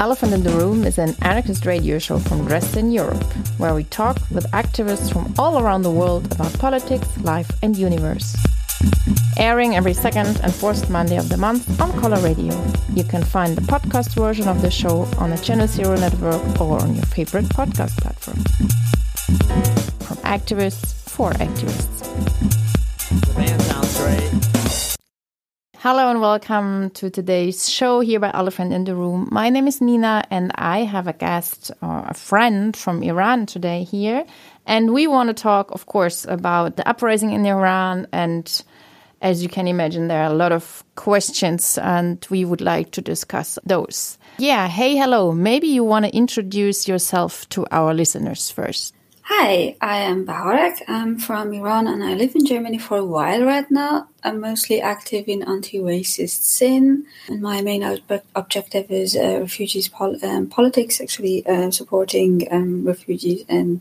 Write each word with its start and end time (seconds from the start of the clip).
Elephant 0.00 0.32
in 0.32 0.42
the 0.42 0.50
Room 0.50 0.84
is 0.84 0.98
an 0.98 1.14
anarchist 1.22 1.64
radio 1.66 1.98
show 1.98 2.18
from 2.18 2.46
Dresden, 2.46 2.90
Europe, 2.90 3.22
where 3.58 3.74
we 3.74 3.84
talk 3.84 4.18
with 4.30 4.50
activists 4.50 5.12
from 5.12 5.32
all 5.38 5.60
around 5.60 5.82
the 5.82 5.90
world 5.90 6.30
about 6.32 6.52
politics, 6.58 7.06
life, 7.22 7.50
and 7.62 7.76
universe. 7.76 8.36
Airing 9.38 9.76
every 9.76 9.94
second 9.94 10.40
and 10.42 10.52
fourth 10.52 10.90
Monday 10.90 11.16
of 11.16 11.28
the 11.28 11.36
month 11.36 11.80
on 11.80 11.92
Color 12.00 12.20
Radio. 12.20 12.54
You 12.92 13.04
can 13.04 13.22
find 13.22 13.56
the 13.56 13.62
podcast 13.62 14.14
version 14.14 14.48
of 14.48 14.62
the 14.62 14.70
show 14.70 15.08
on 15.18 15.30
the 15.30 15.38
Channel 15.38 15.68
Zero 15.68 15.96
network 15.96 16.60
or 16.60 16.82
on 16.82 16.94
your 16.96 17.06
favorite 17.06 17.46
podcast 17.46 17.96
platform. 17.98 18.38
From 20.00 20.16
activists 20.18 20.92
for 21.08 21.30
activists. 21.34 22.33
Hello 25.84 26.08
and 26.08 26.18
welcome 26.18 26.88
to 26.92 27.10
today's 27.10 27.68
show 27.68 28.00
here 28.00 28.18
by 28.18 28.30
Elephant 28.32 28.72
in 28.72 28.84
the 28.84 28.94
Room. 28.94 29.28
My 29.30 29.50
name 29.50 29.68
is 29.68 29.82
Nina 29.82 30.24
and 30.30 30.50
I 30.54 30.78
have 30.78 31.06
a 31.06 31.12
guest 31.12 31.70
or 31.82 32.06
a 32.08 32.14
friend 32.14 32.74
from 32.74 33.02
Iran 33.02 33.44
today 33.44 33.84
here. 33.84 34.24
And 34.64 34.94
we 34.94 35.06
want 35.06 35.28
to 35.28 35.34
talk, 35.34 35.70
of 35.72 35.84
course, 35.84 36.24
about 36.24 36.78
the 36.78 36.88
uprising 36.88 37.32
in 37.32 37.44
Iran. 37.44 38.06
And 38.12 38.64
as 39.20 39.42
you 39.42 39.50
can 39.50 39.68
imagine, 39.68 40.08
there 40.08 40.22
are 40.22 40.32
a 40.32 40.34
lot 40.34 40.52
of 40.52 40.82
questions 40.94 41.76
and 41.76 42.26
we 42.30 42.46
would 42.46 42.62
like 42.62 42.92
to 42.92 43.02
discuss 43.02 43.58
those. 43.66 44.16
Yeah, 44.38 44.68
hey, 44.68 44.96
hello. 44.96 45.32
Maybe 45.32 45.66
you 45.66 45.84
want 45.84 46.06
to 46.06 46.16
introduce 46.16 46.88
yourself 46.88 47.46
to 47.50 47.66
our 47.70 47.92
listeners 47.92 48.50
first. 48.50 48.94
Hi, 49.28 49.74
I 49.80 50.00
am 50.00 50.26
Baharak. 50.26 50.82
I'm 50.86 51.18
from 51.18 51.54
Iran 51.54 51.86
and 51.86 52.04
I 52.04 52.12
live 52.12 52.34
in 52.34 52.44
Germany 52.44 52.76
for 52.76 52.98
a 52.98 53.04
while 53.06 53.42
right 53.42 53.64
now. 53.70 54.08
I'm 54.22 54.38
mostly 54.38 54.82
active 54.82 55.24
in 55.28 55.42
anti-racist 55.42 56.42
sin, 56.42 57.06
and 57.26 57.40
my 57.40 57.62
main 57.62 57.82
ob- 57.82 58.20
objective 58.34 58.90
is 58.90 59.16
uh, 59.16 59.38
refugees 59.40 59.88
pol- 59.88 60.22
um, 60.22 60.48
politics, 60.48 61.00
actually 61.00 61.46
uh, 61.46 61.70
supporting 61.70 62.46
um, 62.50 62.84
refugees 62.84 63.46
and 63.48 63.80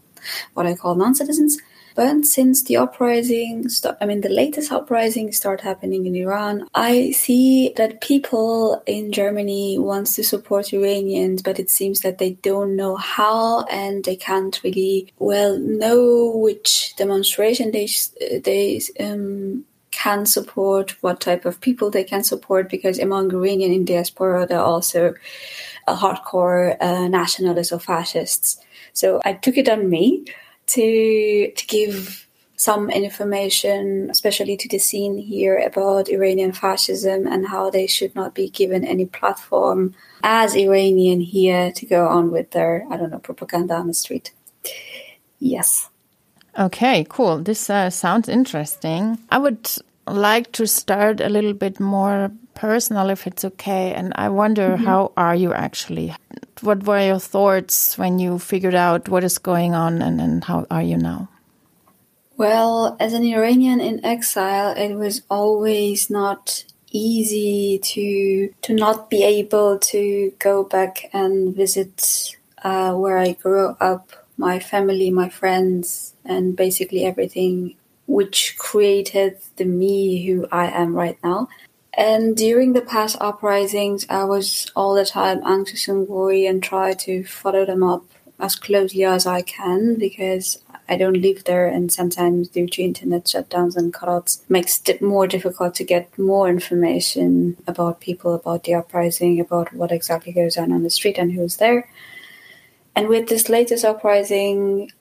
what 0.53 0.65
I 0.65 0.75
call 0.75 0.95
non-citizens. 0.95 1.57
But 1.95 2.25
since 2.25 2.63
the 2.63 2.77
uprising, 2.77 3.69
st- 3.69 3.95
I 4.01 4.05
mean, 4.05 4.21
the 4.21 4.29
latest 4.29 4.71
uprising 4.71 5.31
start 5.31 5.61
happening 5.61 6.05
in 6.05 6.15
Iran, 6.15 6.67
I 6.73 7.11
see 7.11 7.73
that 7.77 8.01
people 8.01 8.81
in 8.85 9.11
Germany 9.11 9.77
wants 9.77 10.15
to 10.15 10.23
support 10.23 10.73
Iranians, 10.73 11.41
but 11.41 11.59
it 11.59 11.69
seems 11.69 12.01
that 12.01 12.17
they 12.17 12.31
don't 12.31 12.75
know 12.75 12.95
how 12.95 13.63
and 13.65 14.03
they 14.03 14.15
can't 14.15 14.59
really 14.63 15.13
well 15.19 15.57
know 15.59 16.31
which 16.35 16.95
demonstration 16.97 17.71
they 17.71 17.87
they 18.43 18.81
um, 18.99 19.65
can 19.91 20.25
support, 20.25 20.95
what 21.01 21.21
type 21.21 21.45
of 21.45 21.61
people 21.61 21.91
they 21.91 22.03
can 22.03 22.23
support, 22.23 22.69
because 22.69 22.97
among 22.97 23.31
Iranian 23.31 23.71
in 23.71 23.85
diaspora, 23.85 24.47
there 24.47 24.59
are 24.59 24.65
also 24.65 25.13
hardcore 25.87 26.75
uh, 26.81 27.07
nationalists 27.07 27.71
or 27.71 27.79
fascists. 27.79 28.57
So 28.93 29.21
I 29.23 29.33
took 29.33 29.57
it 29.57 29.69
on 29.69 29.89
me 29.89 30.25
to 30.67 31.51
to 31.55 31.67
give 31.67 32.27
some 32.55 32.89
information, 32.89 34.09
especially 34.09 34.55
to 34.55 34.69
the 34.69 34.79
scene 34.79 35.17
here 35.17 35.57
about 35.57 36.07
Iranian 36.07 36.53
fascism 36.53 37.27
and 37.27 37.47
how 37.47 37.69
they 37.69 37.87
should 37.87 38.15
not 38.15 38.33
be 38.33 38.49
given 38.49 38.85
any 38.85 39.05
platform 39.05 39.93
as 40.23 40.55
Iranian 40.55 41.19
here 41.19 41.71
to 41.73 41.85
go 41.85 42.07
on 42.07 42.31
with 42.31 42.51
their 42.51 42.85
I 42.89 42.97
don't 42.97 43.11
know 43.11 43.19
propaganda 43.19 43.75
on 43.75 43.87
the 43.87 43.93
street. 43.93 44.31
Yes. 45.39 45.89
Okay, 46.57 47.05
cool. 47.09 47.39
This 47.39 47.69
uh, 47.69 47.89
sounds 47.89 48.29
interesting. 48.29 49.17
I 49.29 49.39
would 49.39 49.67
like 50.07 50.51
to 50.53 50.67
start 50.67 51.19
a 51.19 51.29
little 51.29 51.53
bit 51.53 51.79
more 51.79 52.31
personal 52.53 53.09
if 53.09 53.25
it's 53.25 53.43
okay 53.43 53.93
and 53.93 54.13
i 54.15 54.29
wonder 54.29 54.69
mm 54.69 54.75
-hmm. 54.75 54.85
how 54.85 55.11
are 55.15 55.35
you 55.35 55.53
actually 55.53 56.13
what 56.63 56.83
were 56.83 56.99
your 56.99 57.19
thoughts 57.19 57.97
when 57.97 58.19
you 58.19 58.39
figured 58.39 58.75
out 58.75 59.09
what 59.09 59.23
is 59.23 59.37
going 59.37 59.73
on 59.73 60.01
and, 60.01 60.19
and 60.21 60.43
how 60.45 60.65
are 60.71 60.81
you 60.81 60.97
now 60.97 61.27
well 62.37 62.95
as 62.99 63.13
an 63.13 63.23
iranian 63.23 63.79
in 63.79 64.03
exile 64.05 64.73
it 64.75 64.95
was 64.95 65.21
always 65.29 66.09
not 66.09 66.65
easy 66.91 67.79
to 67.79 68.53
to 68.61 68.73
not 68.73 69.09
be 69.09 69.23
able 69.23 69.79
to 69.79 70.31
go 70.39 70.63
back 70.63 71.09
and 71.13 71.55
visit 71.55 72.35
uh, 72.63 72.93
where 72.93 73.17
i 73.17 73.33
grew 73.33 73.75
up 73.79 74.11
my 74.37 74.59
family 74.59 75.09
my 75.09 75.29
friends 75.29 76.13
and 76.25 76.55
basically 76.55 77.03
everything 77.05 77.75
which 78.05 78.55
created 78.57 79.37
the 79.55 79.65
me 79.65 80.25
who 80.25 80.47
I 80.51 80.67
am 80.67 80.93
right 80.93 81.17
now. 81.23 81.47
And 81.95 82.35
during 82.35 82.73
the 82.73 82.81
past 82.81 83.17
uprisings, 83.21 84.05
I 84.09 84.23
was 84.23 84.71
all 84.75 84.95
the 84.95 85.05
time 85.05 85.41
anxious 85.45 85.87
and 85.87 86.07
worried 86.07 86.47
and 86.47 86.61
try 86.61 86.93
to 86.93 87.23
follow 87.23 87.65
them 87.65 87.83
up 87.83 88.03
as 88.39 88.55
closely 88.55 89.03
as 89.03 89.27
I 89.27 89.41
can 89.41 89.95
because 89.95 90.57
I 90.89 90.97
don't 90.97 91.21
live 91.21 91.43
there 91.43 91.67
and 91.67 91.91
sometimes 91.91 92.49
due 92.49 92.67
to 92.67 92.81
internet 92.81 93.25
shutdowns 93.25 93.77
and 93.77 93.93
cutouts 93.93 94.41
makes 94.49 94.81
it 94.89 95.01
more 95.01 95.27
difficult 95.27 95.75
to 95.75 95.83
get 95.83 96.17
more 96.17 96.49
information 96.49 97.57
about 97.67 98.01
people, 98.01 98.33
about 98.33 98.63
the 98.63 98.73
uprising, 98.73 99.39
about 99.39 99.73
what 99.73 99.91
exactly 99.91 100.33
goes 100.33 100.57
on 100.57 100.71
on 100.71 100.83
the 100.83 100.89
street 100.89 101.17
and 101.17 101.31
who's 101.31 101.57
there. 101.57 101.89
And 102.95 103.07
with 103.07 103.29
this 103.29 103.49
latest 103.49 103.85
uprising, 103.85 104.91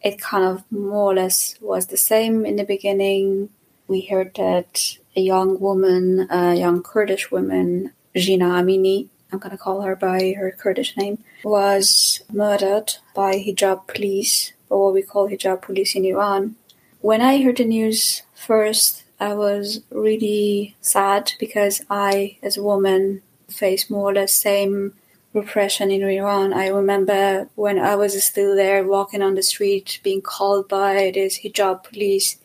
it 0.00 0.20
kind 0.20 0.44
of 0.44 0.64
more 0.70 1.12
or 1.12 1.14
less 1.14 1.56
was 1.60 1.88
the 1.88 1.96
same 1.96 2.46
in 2.46 2.56
the 2.56 2.64
beginning. 2.64 3.50
We 3.88 4.02
heard 4.02 4.34
that 4.36 4.96
a 5.16 5.20
young 5.20 5.58
woman, 5.58 6.28
a 6.30 6.54
young 6.54 6.82
Kurdish 6.82 7.30
woman, 7.30 7.92
Jina 8.14 8.46
Amini, 8.46 9.08
I'm 9.32 9.38
going 9.38 9.50
to 9.50 9.58
call 9.58 9.80
her 9.80 9.96
by 9.96 10.34
her 10.38 10.50
Kurdish 10.50 10.96
name, 10.96 11.24
was 11.42 12.22
murdered 12.32 12.94
by 13.14 13.34
hijab 13.34 13.86
police, 13.88 14.52
or 14.68 14.84
what 14.84 14.94
we 14.94 15.02
call 15.02 15.28
hijab 15.28 15.62
police 15.62 15.94
in 15.94 16.04
Iran. 16.04 16.56
When 17.00 17.20
I 17.20 17.42
heard 17.42 17.56
the 17.56 17.64
news 17.64 18.22
first, 18.34 19.04
I 19.18 19.32
was 19.34 19.80
really 19.90 20.76
sad 20.80 21.32
because 21.40 21.82
I, 21.88 22.36
as 22.42 22.56
a 22.56 22.62
woman, 22.62 23.22
face 23.48 23.88
more 23.88 24.10
or 24.10 24.14
less 24.14 24.32
same 24.32 24.94
repression 25.32 25.90
in 25.90 26.02
Iran. 26.02 26.52
I 26.52 26.68
remember 26.68 27.48
when 27.54 27.78
I 27.78 27.94
was 27.94 28.22
still 28.22 28.54
there 28.54 28.84
walking 28.84 29.22
on 29.22 29.34
the 29.34 29.42
street 29.42 30.00
being 30.02 30.22
called 30.22 30.68
by 30.68 31.10
this 31.14 31.40
hijab 31.40 31.84
police. 31.84 32.38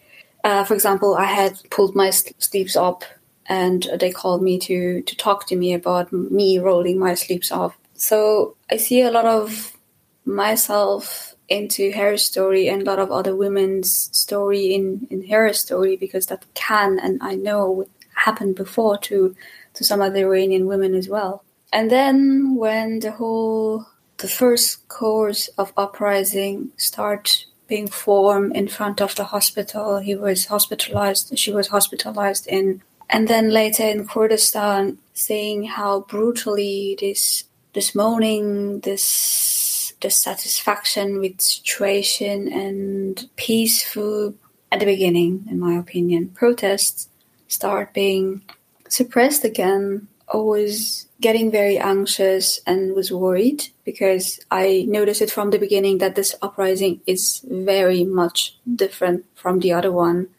Uh, 0.43 0.63
for 0.63 0.73
example, 0.73 1.15
I 1.15 1.25
had 1.25 1.59
pulled 1.69 1.95
my 1.95 2.09
sleeves 2.09 2.75
up 2.75 3.03
and 3.45 3.87
they 3.99 4.11
called 4.11 4.41
me 4.41 4.57
to, 4.59 5.01
to 5.01 5.15
talk 5.15 5.47
to 5.47 5.55
me 5.55 5.73
about 5.73 6.11
me 6.11 6.57
rolling 6.57 6.97
my 6.99 7.13
sleeves 7.13 7.51
off. 7.51 7.77
So 7.93 8.55
I 8.71 8.77
see 8.77 9.01
a 9.01 9.11
lot 9.11 9.25
of 9.25 9.77
myself 10.25 11.35
into 11.49 11.91
her 11.91 12.17
story 12.17 12.69
and 12.69 12.81
a 12.81 12.85
lot 12.85 12.99
of 12.99 13.11
other 13.11 13.35
women's 13.35 14.09
story 14.17 14.73
in, 14.73 15.05
in 15.09 15.27
her 15.27 15.51
story 15.51 15.97
because 15.97 16.27
that 16.27 16.45
can 16.53 16.97
and 16.97 17.21
I 17.21 17.35
know 17.35 17.85
happened 18.15 18.55
before 18.55 18.97
to 18.97 19.35
to 19.73 19.83
some 19.83 20.01
other 20.01 20.25
Iranian 20.27 20.65
women 20.65 20.95
as 20.95 21.09
well. 21.09 21.43
And 21.73 21.89
then 21.89 22.55
when 22.55 22.99
the 22.99 23.11
whole 23.11 23.87
the 24.17 24.27
first 24.27 24.87
course 24.87 25.49
of 25.57 25.73
uprising 25.75 26.71
start 26.77 27.45
being 27.71 27.87
formed 27.87 28.53
in 28.53 28.67
front 28.67 28.99
of 28.99 29.15
the 29.15 29.23
hospital, 29.23 29.99
he 29.99 30.13
was 30.13 30.47
hospitalized. 30.47 31.39
She 31.39 31.53
was 31.53 31.69
hospitalized 31.69 32.45
in, 32.47 32.81
and 33.09 33.29
then 33.29 33.49
later 33.49 33.83
in 33.83 34.05
Kurdistan, 34.05 34.97
seeing 35.13 35.63
how 35.63 36.01
brutally 36.01 36.97
this 36.99 37.45
this 37.71 37.95
moaning, 37.95 38.81
this 38.81 39.93
dissatisfaction 40.01 41.21
with 41.21 41.39
situation 41.39 42.51
and 42.51 43.29
peaceful 43.37 44.33
at 44.69 44.81
the 44.81 44.85
beginning, 44.85 45.45
in 45.49 45.57
my 45.57 45.75
opinion, 45.79 46.27
protests 46.41 47.07
start 47.47 47.93
being 47.93 48.41
suppressed 48.89 49.45
again. 49.45 50.09
Always 50.27 51.07
getting 51.21 51.51
very 51.51 51.77
anxious 51.77 52.59
and 52.65 52.95
was 52.95 53.11
worried 53.11 53.69
because 53.85 54.39
I 54.49 54.85
noticed 54.87 55.21
it 55.21 55.31
from 55.31 55.51
the 55.51 55.59
beginning 55.59 55.99
that 55.99 56.15
this 56.15 56.35
uprising 56.41 57.01
is 57.05 57.45
very 57.47 58.03
much 58.03 58.57
different 58.75 59.25
from 59.35 59.59
the 59.59 59.71
other 59.71 59.91
one. 59.91 60.29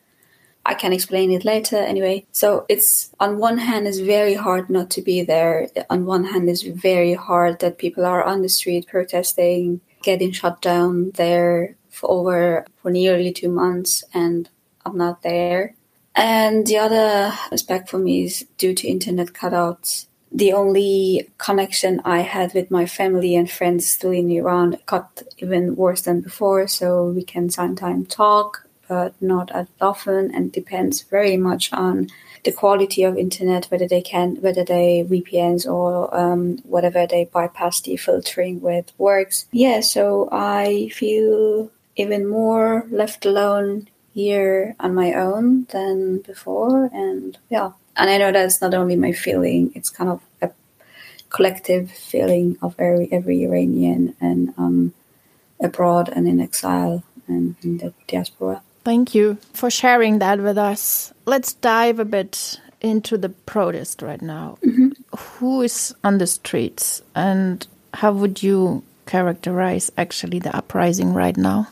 I 0.67 0.75
can 0.75 0.93
explain 0.93 1.31
it 1.31 1.45
later 1.45 1.77
anyway. 1.77 2.27
So 2.33 2.67
it's 2.69 3.11
on 3.19 3.39
one 3.39 3.59
hand 3.59 3.87
it's 3.87 3.99
very 3.99 4.35
hard 4.35 4.69
not 4.71 4.91
to 4.91 5.03
be 5.03 5.23
there. 5.23 5.69
On 5.89 6.05
one 6.05 6.25
hand 6.25 6.49
it's 6.49 6.63
very 6.63 7.15
hard 7.15 7.61
that 7.61 7.79
people 7.79 8.05
are 8.05 8.23
on 8.23 8.43
the 8.43 8.49
street 8.49 8.89
protesting, 8.89 9.81
getting 10.03 10.33
shut 10.33 10.61
down 10.61 11.13
there 11.15 11.77
for 11.91 12.11
over 12.11 12.67
for 12.77 12.91
nearly 12.91 13.33
two 13.33 13.49
months 13.49 14.05
and 14.13 14.49
I'm 14.85 14.97
not 14.97 15.23
there. 15.23 15.75
And 16.15 16.67
the 16.67 16.79
other 16.79 17.33
aspect 17.53 17.89
for 17.89 17.99
me 17.99 18.25
is 18.25 18.47
due 18.59 18.75
to 18.75 18.89
internet 18.89 19.29
cutouts 19.29 20.07
the 20.33 20.53
only 20.53 21.29
connection 21.39 22.01
I 22.05 22.21
had 22.21 22.55
with 22.55 22.71
my 22.71 22.87
family 22.87 23.37
and 23.37 23.51
friends 23.51 23.91
still 23.91 24.13
in 24.13 24.31
Iran 24.31 24.79
got 24.87 25.23
even 25.39 25.77
worse 25.77 26.03
than 26.03 26.21
before. 26.21 26.67
So 26.67 27.07
we 27.09 27.23
can 27.23 27.51
sometimes 27.51 28.09
talk, 28.09 28.67
but 28.89 29.15
not 29.21 29.51
as 29.53 29.67
often, 29.81 30.35
and 30.35 30.51
depends 30.51 31.03
very 31.03 31.37
much 31.37 31.73
on 31.73 32.09
the 32.45 32.53
quality 32.53 33.05
of 33.05 33.17
internet, 33.17 33.67
whether 33.67 33.87
they 33.87 34.03
can, 34.03 34.37
whether 34.37 34.65
they 34.65 35.07
VPNs 35.09 35.67
or 35.67 36.15
um, 36.17 36.59
whatever 36.65 37.07
they 37.07 37.25
bypass 37.27 37.81
the 37.81 37.97
filtering 37.97 38.61
with 38.61 38.93
works. 38.99 39.47
Yeah, 39.53 39.81
so 39.81 40.29
I 40.33 40.89
feel 40.93 41.71
even 41.97 42.27
more 42.27 42.87
left 42.91 43.27
alone 43.27 43.89
here 44.15 44.75
on 44.81 44.95
my 44.95 45.13
own 45.13 45.67
than 45.71 46.19
before, 46.19 46.91
and 46.93 47.39
yeah, 47.49 47.73
and 47.97 48.11
I 48.11 48.19
know 48.19 48.33
that's 48.33 48.61
not 48.61 48.75
only 48.75 48.97
my 48.97 49.13
feeling; 49.13 49.73
it's 49.75 49.91
kind 49.91 50.11
of 50.11 50.21
a 50.41 50.51
collective 51.31 51.91
feeling 51.91 52.59
of 52.63 52.75
every 52.79 53.13
every 53.13 53.45
Iranian 53.45 54.15
and 54.21 54.55
um, 54.57 54.95
abroad 55.61 56.09
and 56.09 56.29
in 56.29 56.41
exile 56.41 57.03
and 57.27 57.57
in 57.63 57.79
the 57.79 57.93
diaspora. 58.07 58.63
Thank 58.85 59.15
you 59.15 59.39
for 59.53 59.71
sharing 59.71 60.19
that 60.19 60.41
with 60.41 60.59
us. 60.59 61.13
Let's 61.25 61.53
dive 61.55 61.99
a 62.01 62.05
bit 62.05 62.61
into 62.81 63.17
the 63.17 63.29
protest 63.29 64.03
right 64.03 64.21
now. 64.21 64.59
Mm-hmm. 64.65 64.91
Who 65.17 65.63
is 65.63 65.95
on 66.03 66.19
the 66.19 66.27
streets 66.27 67.03
and 67.15 67.67
how 67.95 68.13
would 68.13 68.43
you 68.43 68.83
characterize 69.07 69.93
actually 69.97 70.41
the 70.41 70.55
uprising 70.55 71.15
right 71.15 71.37
now? 71.37 71.69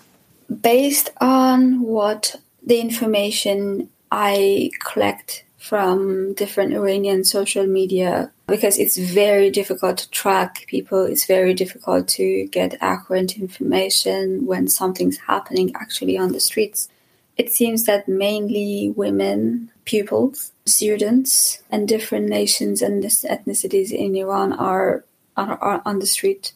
Based 0.62 1.10
on 1.20 1.80
what 1.80 2.36
the 2.64 2.80
information 2.80 3.88
I 4.12 4.70
collect 4.80 5.44
from 5.60 6.32
different 6.32 6.72
Iranian 6.72 7.22
social 7.22 7.66
media, 7.66 8.32
because 8.46 8.78
it's 8.78 8.96
very 8.96 9.50
difficult 9.50 9.98
to 9.98 10.10
track 10.10 10.64
people, 10.66 11.04
it's 11.04 11.26
very 11.26 11.52
difficult 11.52 12.08
to 12.08 12.46
get 12.46 12.78
accurate 12.80 13.36
information 13.36 14.46
when 14.46 14.66
something's 14.68 15.18
happening 15.18 15.70
actually 15.74 16.16
on 16.16 16.32
the 16.32 16.40
streets. 16.40 16.88
It 17.36 17.52
seems 17.52 17.84
that 17.84 18.08
mainly 18.08 18.94
women, 18.96 19.70
pupils, 19.84 20.52
students, 20.64 21.62
and 21.70 21.86
different 21.86 22.26
nations 22.28 22.80
and 22.80 23.02
ethnicities 23.04 23.92
in 23.92 24.16
Iran 24.16 24.54
are, 24.54 25.04
are, 25.36 25.58
are 25.58 25.82
on 25.84 25.98
the 25.98 26.06
street. 26.06 26.52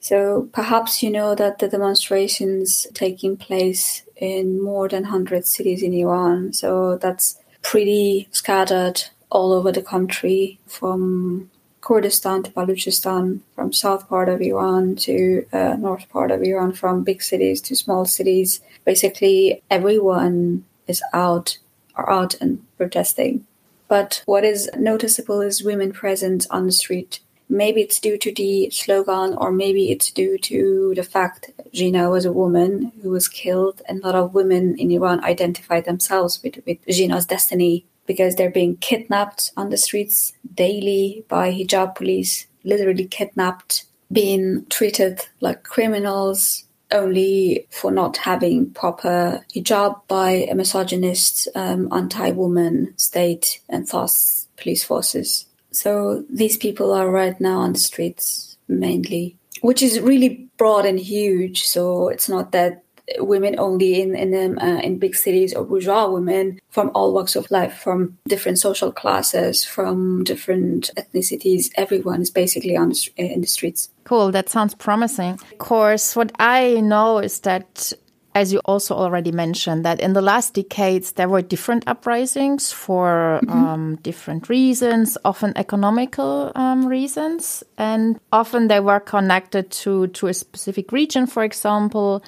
So 0.00 0.48
perhaps 0.52 1.00
you 1.02 1.10
know 1.10 1.36
that 1.36 1.60
the 1.60 1.68
demonstrations 1.68 2.88
taking 2.92 3.36
place 3.36 4.02
in 4.16 4.60
more 4.60 4.88
than 4.88 5.04
100 5.04 5.46
cities 5.46 5.82
in 5.82 5.92
Iran. 5.92 6.52
So 6.52 6.96
that's 6.98 7.38
pretty 7.68 8.26
scattered 8.30 8.98
all 9.28 9.52
over 9.52 9.70
the 9.70 9.82
country 9.82 10.58
from 10.66 11.50
Kurdistan 11.82 12.42
to 12.42 12.50
Baluchistan, 12.50 13.40
from 13.54 13.74
south 13.74 14.08
part 14.08 14.30
of 14.30 14.40
Iran 14.40 14.96
to 14.96 15.44
uh, 15.52 15.74
north 15.78 16.08
part 16.08 16.30
of 16.30 16.42
Iran, 16.42 16.72
from 16.72 17.04
big 17.04 17.20
cities 17.20 17.60
to 17.60 17.76
small 17.76 18.06
cities. 18.06 18.62
Basically, 18.86 19.62
everyone 19.70 20.64
is 20.86 21.02
out 21.12 21.58
or 21.94 22.08
out 22.10 22.40
and 22.40 22.64
protesting. 22.78 23.46
But 23.86 24.22
what 24.24 24.44
is 24.44 24.70
noticeable 24.78 25.42
is 25.42 25.62
women 25.62 25.92
present 25.92 26.46
on 26.50 26.64
the 26.64 26.72
street. 26.72 27.20
Maybe 27.48 27.80
it's 27.80 28.00
due 28.00 28.18
to 28.18 28.32
the 28.32 28.70
slogan, 28.70 29.34
or 29.34 29.50
maybe 29.50 29.90
it's 29.90 30.10
due 30.10 30.36
to 30.38 30.92
the 30.94 31.02
fact 31.02 31.50
Jina 31.72 32.10
was 32.10 32.24
a 32.24 32.32
woman 32.32 32.92
who 33.02 33.10
was 33.10 33.28
killed, 33.28 33.80
and 33.88 34.00
a 34.00 34.06
lot 34.06 34.14
of 34.14 34.34
women 34.34 34.76
in 34.78 34.90
Iran 34.90 35.24
identify 35.24 35.80
themselves 35.80 36.42
with, 36.42 36.60
with 36.66 36.78
Jina's 36.86 37.26
destiny 37.26 37.86
because 38.06 38.34
they're 38.34 38.50
being 38.50 38.76
kidnapped 38.76 39.52
on 39.56 39.70
the 39.70 39.76
streets 39.76 40.32
daily 40.54 41.24
by 41.28 41.52
hijab 41.52 41.94
police, 41.94 42.46
literally 42.64 43.06
kidnapped, 43.06 43.84
being 44.10 44.64
treated 44.70 45.20
like 45.40 45.62
criminals 45.62 46.64
only 46.90 47.66
for 47.70 47.90
not 47.90 48.16
having 48.16 48.70
proper 48.70 49.44
hijab 49.54 50.00
by 50.08 50.30
a 50.30 50.54
misogynist, 50.54 51.48
um, 51.54 51.88
anti-woman 51.92 52.94
state 52.96 53.60
and 53.68 53.86
thus 53.88 54.48
police 54.56 54.82
forces. 54.82 55.44
So 55.78 56.24
these 56.28 56.56
people 56.56 56.92
are 56.92 57.08
right 57.08 57.40
now 57.40 57.60
on 57.60 57.72
the 57.72 57.78
streets 57.78 58.58
mainly, 58.66 59.36
which 59.60 59.80
is 59.80 60.00
really 60.00 60.48
broad 60.56 60.84
and 60.84 60.98
huge. 60.98 61.64
So 61.64 62.08
it's 62.08 62.28
not 62.28 62.50
that 62.50 62.82
women 63.18 63.54
only 63.58 64.02
in 64.02 64.16
in 64.16 64.34
um, 64.34 64.58
uh, 64.58 64.80
in 64.80 64.98
big 64.98 65.14
cities 65.14 65.54
or 65.54 65.64
bourgeois 65.64 66.10
women 66.10 66.58
from 66.68 66.90
all 66.94 67.14
walks 67.14 67.36
of 67.36 67.48
life, 67.50 67.74
from 67.78 68.18
different 68.26 68.58
social 68.58 68.90
classes, 68.90 69.64
from 69.64 70.24
different 70.24 70.90
ethnicities. 70.96 71.70
Everyone 71.76 72.22
is 72.22 72.30
basically 72.30 72.76
on 72.76 72.88
the, 72.88 73.10
in 73.16 73.40
the 73.40 73.46
streets. 73.46 73.88
Cool. 74.02 74.32
That 74.32 74.48
sounds 74.48 74.74
promising. 74.74 75.34
Of 75.34 75.58
course, 75.58 76.16
what 76.16 76.32
I 76.40 76.80
know 76.80 77.18
is 77.18 77.40
that 77.40 77.92
as 78.34 78.52
you 78.52 78.60
also 78.64 78.94
already 78.94 79.32
mentioned, 79.32 79.84
that 79.84 80.00
in 80.00 80.12
the 80.12 80.22
last 80.22 80.54
decades 80.54 81.12
there 81.12 81.28
were 81.28 81.42
different 81.42 81.84
uprisings 81.86 82.72
for 82.72 83.40
mm-hmm. 83.42 83.64
um, 83.64 83.96
different 84.02 84.48
reasons, 84.48 85.18
often 85.24 85.52
economical 85.56 86.52
um, 86.54 86.86
reasons, 86.86 87.64
and 87.76 88.20
often 88.32 88.68
they 88.68 88.80
were 88.80 89.00
connected 89.00 89.70
to 89.70 90.08
to 90.08 90.28
a 90.28 90.34
specific 90.34 90.92
region, 90.92 91.26
for 91.26 91.42
example. 91.42 92.22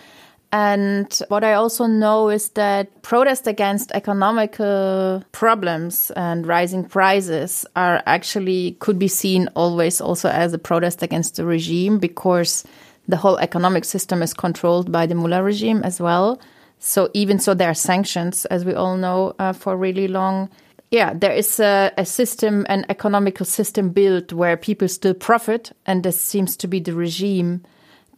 And 0.52 1.16
what 1.28 1.44
I 1.44 1.52
also 1.52 1.86
know 1.86 2.28
is 2.28 2.48
that 2.50 3.02
protest 3.02 3.46
against 3.46 3.92
economical 3.92 5.22
problems 5.30 6.10
and 6.16 6.44
rising 6.44 6.84
prices 6.84 7.64
are 7.76 8.02
actually 8.04 8.72
could 8.80 8.98
be 8.98 9.06
seen 9.06 9.48
always 9.54 10.00
also 10.00 10.28
as 10.28 10.52
a 10.52 10.58
protest 10.58 11.04
against 11.04 11.36
the 11.36 11.44
regime 11.44 12.00
because 12.00 12.64
the 13.10 13.16
whole 13.16 13.38
economic 13.38 13.84
system 13.84 14.22
is 14.22 14.34
controlled 14.34 14.90
by 14.90 15.06
the 15.06 15.14
mullah 15.14 15.42
regime 15.42 15.82
as 15.82 16.00
well. 16.00 16.40
So 16.78 17.10
even 17.12 17.38
so, 17.38 17.52
there 17.52 17.70
are 17.70 17.74
sanctions, 17.74 18.46
as 18.46 18.64
we 18.64 18.72
all 18.72 18.96
know, 18.96 19.34
uh, 19.38 19.52
for 19.52 19.76
really 19.76 20.08
long. 20.08 20.48
Yeah, 20.90 21.12
there 21.14 21.32
is 21.32 21.60
a, 21.60 21.92
a, 21.98 22.06
system, 22.06 22.66
an 22.68 22.86
economical 22.88 23.44
system 23.46 23.90
built 23.90 24.32
where 24.32 24.56
people 24.56 24.88
still 24.88 25.14
profit, 25.14 25.72
and 25.86 26.02
this 26.02 26.20
seems 26.20 26.56
to 26.56 26.66
be 26.66 26.80
the 26.80 26.94
regime. 26.94 27.62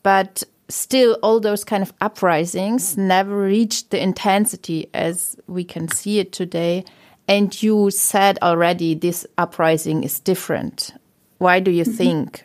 But 0.03 0.45
still, 0.69 1.19
all 1.23 1.41
those 1.41 1.65
kind 1.65 1.83
of 1.83 1.93
uprisings 2.01 2.97
never 2.97 3.37
reached 3.37 3.91
the 3.91 4.01
intensity 4.01 4.89
as 4.95 5.37
we 5.49 5.65
can 5.65 5.89
see 5.89 6.21
it 6.21 6.33
today. 6.33 6.85
And 7.29 7.63
you 7.63 7.91
said 7.91 8.39
already 8.43 8.95
this 8.95 9.27
uprising 9.39 10.05
is 10.05 10.21
different. 10.21 10.95
Why 11.39 11.61
do 11.61 11.71
you 11.71 11.85
mm 11.85 11.93
-hmm. 11.93 11.97
think 11.97 12.45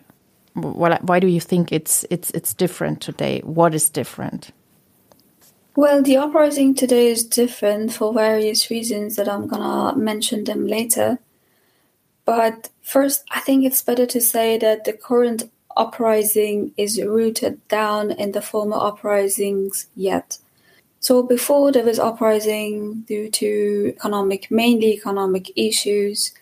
why 0.62 1.20
do 1.20 1.28
you 1.28 1.40
think 1.40 1.72
it's 1.72 2.06
it's 2.10 2.32
it's 2.32 2.54
different 2.54 3.02
today? 3.02 3.42
What 3.44 3.76
is 3.76 3.90
different? 3.90 4.52
Well, 5.76 6.02
the 6.02 6.18
uprising 6.18 6.74
today 6.74 7.12
is 7.12 7.24
different 7.24 7.94
for 7.94 8.12
various 8.12 8.72
reasons 8.72 9.16
that 9.16 9.30
I'm 9.30 9.48
gonna 9.48 9.96
mention 9.96 10.44
them 10.44 10.66
later. 10.66 11.20
But 12.26 12.70
first, 12.82 13.24
I 13.32 13.40
think 13.42 13.64
it's 13.64 13.82
better 13.82 14.06
to 14.08 14.20
say 14.20 14.58
that 14.58 14.86
the 14.86 14.94
current 14.94 15.50
uprising 15.78 16.74
is 16.76 17.02
rooted 17.02 17.66
down 17.68 18.12
in 18.12 18.32
the 18.32 18.42
former 18.42 18.78
uprisings 18.78 19.88
yet. 19.96 20.40
So 21.00 21.22
before 21.22 21.72
there 21.72 21.86
was 21.86 22.00
uprising 22.00 23.06
due 23.08 23.30
to 23.30 23.94
economic, 23.96 24.50
mainly 24.50 24.94
economic 24.94 25.52
issues, 25.56 26.34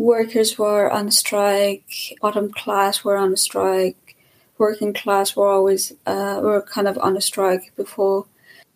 workers 0.00 0.58
were 0.58 0.90
on 0.90 1.10
strike, 1.10 2.16
bottom 2.20 2.50
class 2.50 3.04
were 3.04 3.16
on 3.16 3.36
strike, 3.36 4.16
working 4.58 4.92
class 4.92 5.36
were 5.36 5.48
always 5.48 5.92
uh, 6.06 6.40
were 6.42 6.62
kind 6.62 6.88
of 6.88 6.98
on 6.98 7.16
a 7.16 7.20
strike 7.20 7.72
before, 7.76 8.26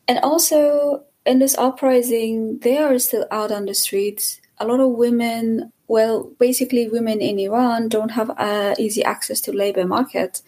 and 0.06 0.18
also 0.20 1.02
in 1.24 1.38
this 1.38 1.56
uprising, 1.56 2.58
they 2.58 2.76
are 2.76 2.98
still 2.98 3.26
out 3.30 3.50
on 3.50 3.64
the 3.64 3.74
streets. 3.74 4.40
A 4.58 4.66
lot 4.66 4.80
of 4.80 4.90
women, 4.90 5.72
well, 5.88 6.24
basically 6.38 6.88
women 6.88 7.20
in 7.20 7.38
Iran 7.38 7.88
don't 7.88 8.10
have 8.10 8.30
uh, 8.36 8.74
easy 8.78 9.02
access 9.02 9.40
to 9.42 9.52
labor 9.52 9.86
market. 9.86 10.42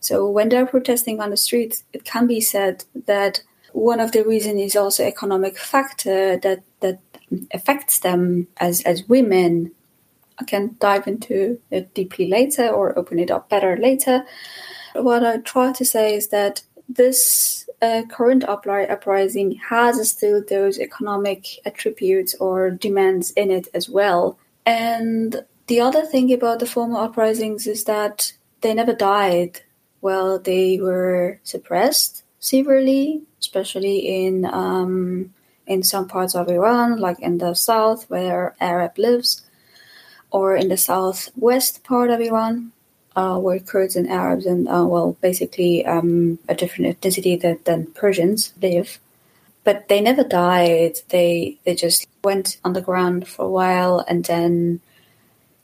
So 0.00 0.28
when 0.28 0.48
they're 0.48 0.66
protesting 0.66 1.20
on 1.20 1.30
the 1.30 1.36
streets, 1.36 1.84
it 1.92 2.04
can 2.04 2.26
be 2.26 2.40
said 2.40 2.84
that 3.06 3.42
one 3.72 4.00
of 4.00 4.12
the 4.12 4.24
reasons 4.24 4.60
is 4.60 4.76
also 4.76 5.04
economic 5.04 5.58
factor 5.58 6.36
that 6.38 6.62
that 6.80 6.98
affects 7.52 8.00
them 8.00 8.48
as 8.56 8.82
as 8.82 9.08
women 9.08 9.72
I 10.42 10.44
can 10.44 10.76
dive 10.80 11.06
into 11.06 11.60
it 11.70 11.94
deeply 11.94 12.26
later 12.26 12.68
or 12.68 12.98
open 12.98 13.18
it 13.18 13.30
up 13.30 13.48
better 13.48 13.76
later. 13.76 14.24
What 14.94 15.24
I 15.24 15.38
try 15.38 15.72
to 15.72 15.84
say 15.84 16.16
is 16.16 16.28
that 16.28 16.62
this 16.88 17.68
uh, 17.80 18.02
current 18.08 18.44
uprising 18.44 19.52
has 19.70 20.10
still 20.10 20.42
those 20.42 20.78
economic 20.78 21.46
attributes 21.64 22.34
or 22.34 22.70
demands 22.70 23.30
in 23.32 23.50
it 23.50 23.68
as 23.72 23.88
well. 23.88 24.38
And 24.66 25.44
the 25.68 25.80
other 25.80 26.04
thing 26.04 26.32
about 26.32 26.58
the 26.58 26.66
former 26.66 26.98
uprisings 26.98 27.66
is 27.66 27.84
that 27.84 28.32
they 28.60 28.74
never 28.74 28.94
died. 28.94 29.60
Well, 30.00 30.40
they 30.40 30.80
were 30.80 31.38
suppressed 31.44 32.24
severely, 32.40 33.22
especially 33.38 34.26
in 34.26 34.44
um, 34.44 35.32
in 35.68 35.84
some 35.84 36.08
parts 36.08 36.34
of 36.34 36.48
Iran, 36.48 36.98
like 36.98 37.20
in 37.20 37.38
the 37.38 37.54
south 37.54 38.10
where 38.10 38.56
Arab 38.60 38.98
lives 38.98 39.42
or 40.32 40.56
in 40.56 40.68
the 40.68 40.76
southwest 40.76 41.84
part 41.84 42.10
of 42.10 42.20
Iran, 42.20 42.72
uh, 43.14 43.38
where 43.38 43.60
Kurds 43.60 43.96
and 43.96 44.08
Arabs 44.08 44.46
and 44.46 44.66
uh, 44.66 44.86
well, 44.88 45.16
basically 45.20 45.84
um, 45.86 46.38
a 46.48 46.54
different 46.54 46.88
ethnicity 46.90 47.40
that, 47.42 47.64
than 47.66 47.92
Persians 47.92 48.52
live. 48.60 48.98
but 49.64 49.88
they 49.88 50.00
never 50.00 50.24
died. 50.24 50.98
They 51.10 51.58
they 51.64 51.74
just 51.74 52.06
went 52.24 52.58
underground 52.64 53.28
for 53.28 53.44
a 53.46 53.50
while 53.50 54.04
and 54.08 54.24
then 54.24 54.80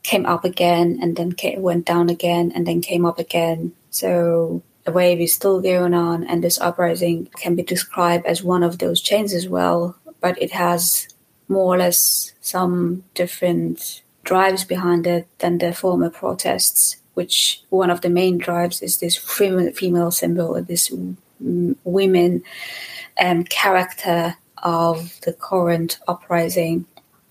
came 0.02 0.26
up 0.26 0.44
again 0.44 0.98
and 1.02 1.16
then 1.16 1.32
came, 1.32 1.60
went 1.60 1.86
down 1.86 2.08
again 2.08 2.52
and 2.54 2.66
then 2.66 2.80
came 2.80 3.04
up 3.04 3.18
again. 3.18 3.72
So 3.90 4.62
the 4.84 4.92
wave 4.92 5.20
is 5.20 5.34
still 5.34 5.60
going 5.60 5.94
on, 5.94 6.24
and 6.24 6.42
this 6.42 6.60
uprising 6.60 7.28
can 7.36 7.56
be 7.56 7.62
described 7.62 8.26
as 8.26 8.42
one 8.42 8.62
of 8.62 8.78
those 8.78 9.00
chains 9.00 9.34
as 9.34 9.48
well. 9.48 9.96
But 10.20 10.40
it 10.40 10.52
has 10.52 11.08
more 11.48 11.74
or 11.74 11.78
less 11.78 12.32
some 12.40 13.04
different 13.14 14.02
drives 14.28 14.62
behind 14.62 15.06
it 15.06 15.26
than 15.38 15.56
the 15.56 15.72
former 15.72 16.10
protests, 16.10 16.98
which 17.14 17.62
one 17.70 17.88
of 17.88 18.02
the 18.02 18.10
main 18.10 18.36
drives 18.36 18.82
is 18.82 18.98
this 18.98 19.16
female 19.16 20.10
symbol, 20.10 20.62
this 20.62 20.92
women 21.40 22.42
um, 23.18 23.44
character 23.44 24.36
of 24.62 25.18
the 25.22 25.32
current 25.32 25.98
uprising. 26.06 26.84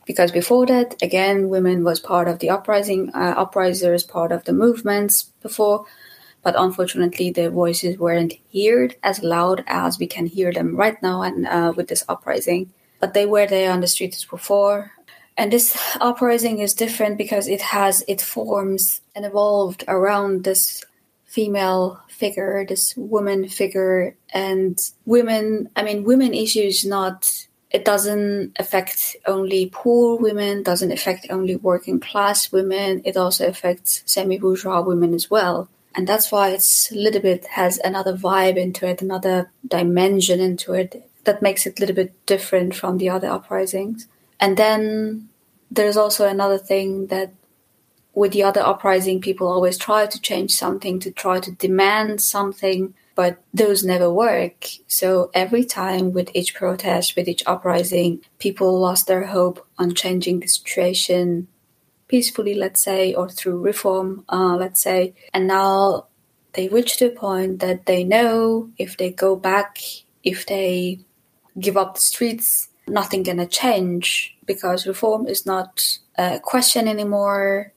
Because 0.08 0.32
before 0.32 0.66
that, 0.66 0.96
again, 1.04 1.50
women 1.50 1.84
was 1.84 2.00
part 2.00 2.27
of 2.27 2.39
the 2.39 2.50
uprising, 2.50 3.12
uh, 3.13 3.46
uprisers, 3.46 4.08
part 4.08 4.32
of 4.32 4.46
the 4.46 4.54
movements 4.54 5.32
before, 5.44 5.86
but 6.42 6.56
unfortunately, 6.58 7.30
their 7.30 7.51
voices 7.51 8.00
weren't 8.00 8.34
heard 8.51 8.96
as 9.04 9.22
loud 9.22 9.63
as 9.68 10.00
we 10.00 10.08
can 10.08 10.25
hear 10.25 10.51
them 10.51 10.75
right 10.75 11.00
now 11.04 11.22
and 11.22 11.46
uh, 11.46 11.74
with 11.77 11.89
this 11.89 12.04
uprising. 12.10 12.74
But 13.00 13.13
they 13.13 13.27
were 13.27 13.46
there 13.46 13.72
on 13.72 13.82
the 13.82 13.88
streets 13.88 14.25
before, 14.25 14.94
and 15.38 15.53
this 15.53 15.77
uprising 16.01 16.60
is 16.60 16.74
different 16.74 17.17
because 17.17 17.48
it 17.48 17.62
has 17.62 18.03
it 18.08 18.22
forms 18.22 19.01
and 19.15 19.24
evolved 19.25 19.84
around 19.88 20.44
this 20.44 20.84
female 21.25 22.01
figure, 22.08 22.65
this 22.67 22.98
woman 22.98 23.48
figure, 23.48 24.15
and 24.34 24.91
women. 25.06 25.70
I 25.75 25.84
mean, 25.84 26.03
women 26.03 26.34
issues 26.34 26.84
not. 26.84 27.48
It 27.70 27.84
doesn't 27.84 28.56
affect 28.58 29.17
only 29.27 29.70
poor 29.72 30.17
women, 30.17 30.63
doesn't 30.63 30.91
affect 30.91 31.27
only 31.29 31.58
working 31.58 32.00
class 32.00 32.51
women. 32.51 33.01
It 33.06 33.17
also 33.17 33.46
affects 33.48 34.03
semi 34.06 34.39
bourgeois 34.39 34.82
women 34.82 35.13
as 35.13 35.29
well. 35.29 35.70
And 35.94 36.08
that's 36.08 36.32
why 36.32 36.50
it's 36.50 36.91
a 36.91 36.96
little 36.96 37.22
bit 37.22 37.46
has 37.48 37.77
another 37.79 38.15
vibe 38.15 38.58
into 38.58 38.88
it, 38.88 39.01
another 39.01 39.51
dimension 39.67 40.39
into 40.39 40.74
it 40.74 41.10
that 41.25 41.41
makes 41.41 41.67
it 41.67 41.77
a 41.77 41.82
little 41.82 41.96
bit 41.96 42.13
different 42.25 42.74
from 42.74 42.98
the 42.98 43.10
other 43.10 43.27
uprisings. 43.27 44.08
And 44.39 44.58
then 44.58 45.26
there's 45.72 45.98
also 45.98 46.28
another 46.28 46.58
thing 46.58 47.08
that 47.08 47.34
with 48.14 48.32
the 48.32 48.44
other 48.44 48.62
uprising, 48.62 49.22
people 49.22 49.48
always 49.48 49.78
try 49.78 50.08
to 50.08 50.20
change 50.20 50.52
something, 50.52 51.00
to 51.00 51.12
try 51.12 51.40
to 51.40 51.52
demand 51.52 52.20
something, 52.20 52.96
but 53.14 53.38
those 53.54 53.84
never 53.84 54.12
work. 54.12 54.66
So 54.88 55.30
every 55.36 55.64
time 55.64 56.14
with 56.14 56.32
each 56.34 56.56
protest, 56.56 57.16
with 57.16 57.28
each 57.28 57.44
uprising, 57.46 58.22
people 58.40 58.80
lost 58.80 59.06
their 59.06 59.26
hope 59.26 59.66
on 59.78 59.94
changing 59.94 60.40
the 60.40 60.48
situation 60.48 61.48
peacefully, 62.08 62.56
let's 62.56 62.82
say, 62.82 63.14
or 63.14 63.30
through 63.30 63.60
reform, 63.60 64.24
uh, 64.30 64.56
let's 64.56 64.82
say. 64.82 65.14
And 65.34 65.48
now 65.48 66.08
they 66.54 66.70
reach 66.70 67.02
a 67.02 67.10
point 67.10 67.60
that 67.60 67.86
they 67.86 68.04
know 68.04 68.72
if 68.78 68.98
they 68.98 69.12
go 69.12 69.36
back, 69.36 69.78
if 70.24 70.46
they 70.46 71.00
give 71.60 71.78
up 71.78 71.96
the 71.96 72.02
streets, 72.02 72.70
nothing 72.88 73.24
gonna 73.24 73.46
change 73.46 74.37
because 74.48 74.88
reform 74.88 75.27
is 75.27 75.46
not 75.46 76.00
a 76.18 76.39
question 76.39 76.88
anymore 76.88 77.74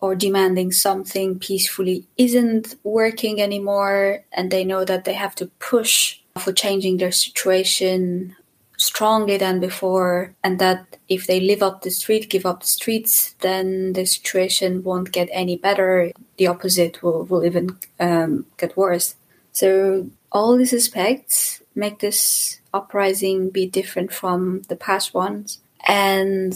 or 0.00 0.14
demanding 0.14 0.72
something 0.72 1.38
peacefully 1.38 2.06
isn't 2.16 2.74
working 2.82 3.40
anymore 3.40 4.24
and 4.32 4.50
they 4.50 4.64
know 4.64 4.84
that 4.84 5.04
they 5.04 5.14
have 5.14 5.34
to 5.34 5.46
push 5.60 6.18
for 6.38 6.52
changing 6.52 6.96
their 6.96 7.12
situation 7.12 8.34
strongly 8.76 9.36
than 9.36 9.58
before 9.58 10.34
and 10.44 10.60
that 10.60 10.96
if 11.08 11.26
they 11.26 11.40
live 11.40 11.62
up 11.62 11.82
the 11.82 11.90
street 11.90 12.30
give 12.30 12.46
up 12.46 12.60
the 12.60 12.66
streets 12.66 13.34
then 13.40 13.92
the 13.94 14.06
situation 14.06 14.82
won't 14.84 15.12
get 15.12 15.28
any 15.32 15.56
better. 15.56 16.12
The 16.36 16.46
opposite 16.46 17.02
will, 17.02 17.24
will 17.24 17.44
even 17.44 17.76
um, 17.98 18.46
get 18.56 18.76
worse. 18.76 19.16
So 19.50 20.08
all 20.30 20.56
these 20.56 20.72
aspects 20.72 21.60
make 21.74 21.98
this 21.98 22.60
uprising 22.72 23.50
be 23.50 23.66
different 23.66 24.12
from 24.12 24.62
the 24.68 24.76
past 24.76 25.12
ones 25.12 25.58
and 25.88 26.52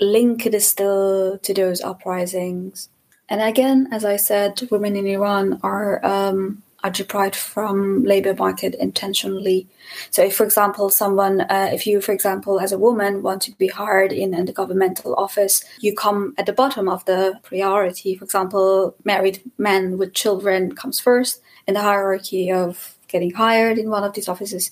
link 0.00 0.46
it 0.46 0.60
still 0.62 1.38
to 1.38 1.54
those 1.54 1.80
uprisings. 1.80 2.88
And 3.28 3.40
again, 3.40 3.88
as 3.90 4.04
I 4.04 4.16
said, 4.16 4.60
women 4.70 4.96
in 4.96 5.06
Iran 5.06 5.60
are 5.62 6.04
um, 6.04 6.62
are 6.82 6.90
deprived 6.90 7.36
from 7.36 8.04
labor 8.04 8.34
market 8.34 8.74
intentionally. 8.76 9.68
So, 10.10 10.22
if, 10.22 10.34
for 10.34 10.44
example, 10.44 10.88
someone, 10.90 11.42
uh, 11.42 11.70
if 11.72 11.86
you, 11.86 12.00
for 12.00 12.12
example, 12.12 12.58
as 12.60 12.72
a 12.72 12.78
woman, 12.78 13.22
want 13.22 13.42
to 13.42 13.52
be 13.52 13.68
hired 13.68 14.12
in, 14.12 14.30
the 14.44 14.52
governmental 14.52 15.14
office, 15.16 15.64
you 15.80 15.94
come 15.94 16.34
at 16.38 16.46
the 16.46 16.52
bottom 16.52 16.88
of 16.88 17.04
the 17.04 17.38
priority. 17.42 18.16
For 18.16 18.24
example, 18.24 18.94
married 19.04 19.42
men 19.58 19.98
with 19.98 20.14
children 20.14 20.74
comes 20.74 20.98
first 21.00 21.42
in 21.66 21.74
the 21.74 21.82
hierarchy 21.82 22.50
of 22.50 22.96
getting 23.08 23.32
hired 23.32 23.78
in 23.78 23.90
one 23.90 24.04
of 24.04 24.14
these 24.14 24.28
offices. 24.28 24.70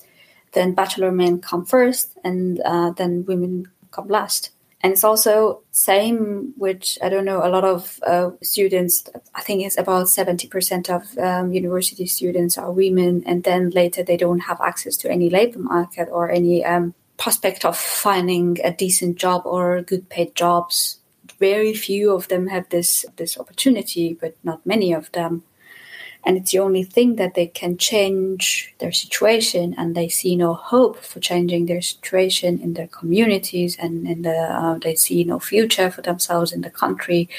Then 0.53 0.73
bachelor 0.73 1.11
men 1.11 1.39
come 1.41 1.63
first, 1.63 2.17
and 2.23 2.59
uh, 2.65 2.91
then 2.91 3.23
women 3.25 3.67
last 4.07 4.51
and 4.81 4.93
it's 4.93 5.03
also 5.03 5.61
same 5.71 6.53
which 6.57 6.97
i 7.03 7.09
don't 7.09 7.25
know 7.25 7.45
a 7.45 7.49
lot 7.49 7.63
of 7.63 7.99
uh, 8.05 8.31
students. 8.41 9.03
I 9.35 9.41
think 9.41 9.63
it's 9.63 9.77
about 9.77 10.07
70% 10.07 10.89
of 10.89 11.17
um, 11.17 11.51
university 11.53 12.05
students 12.05 12.57
are 12.57 12.71
women 12.71 13.23
and 13.25 13.43
then 13.43 13.69
later 13.71 14.03
they 14.03 14.17
don't 14.17 14.39
have 14.39 14.61
access 14.61 14.97
to 14.97 15.11
any 15.11 15.29
labor 15.29 15.59
market 15.59 16.07
or 16.11 16.29
any 16.29 16.63
um, 16.63 16.93
prospect 17.17 17.65
of 17.65 17.77
finding 17.77 18.57
a 18.63 18.71
decent 18.71 19.17
job 19.17 19.41
or 19.45 19.81
good 19.81 20.09
paid 20.09 20.35
jobs. 20.35 20.99
Very 21.39 21.73
few 21.73 22.13
of 22.13 22.27
them 22.27 22.47
have 22.47 22.69
this 22.69 23.05
this 23.17 23.37
opportunity 23.37 24.17
but 24.19 24.35
not 24.43 24.65
many 24.65 24.93
of 24.93 25.11
them 25.11 25.43
and 26.25 26.37
it's 26.37 26.51
the 26.51 26.59
only 26.59 26.83
thing 26.83 27.15
that 27.15 27.33
they 27.35 27.47
can 27.47 27.77
change 27.77 28.73
their 28.79 28.91
situation 28.91 29.73
and 29.77 29.95
they 29.95 30.09
see 30.09 30.35
no 30.35 30.53
hope 30.53 30.97
for 30.97 31.19
changing 31.19 31.65
their 31.65 31.81
situation 31.81 32.59
in 32.59 32.73
their 32.73 32.87
communities 32.87 33.77
and 33.77 34.05
in 34.07 34.23
the 34.23 34.35
uh, 34.35 34.77
they 34.79 34.95
see 34.95 35.23
no 35.23 35.39
future 35.39 35.89
for 35.89 36.01
themselves 36.01 36.51
in 36.51 36.61
the 36.61 36.69
country 36.69 37.29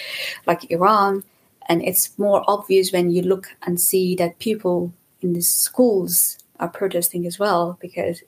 like 0.46 0.70
iran. 0.70 1.22
And 1.68 1.82
it's 1.82 2.18
more 2.18 2.42
obvious 2.48 2.90
when 2.90 3.10
you 3.10 3.22
look 3.22 3.48
and 3.62 3.80
see 3.80 4.16
that 4.16 4.38
people 4.38 4.92
in 5.20 5.34
the 5.34 5.42
schools 5.42 6.38
are 6.58 6.68
protesting 6.68 7.26
as 7.26 7.38
well 7.38 7.78
because 7.80 8.22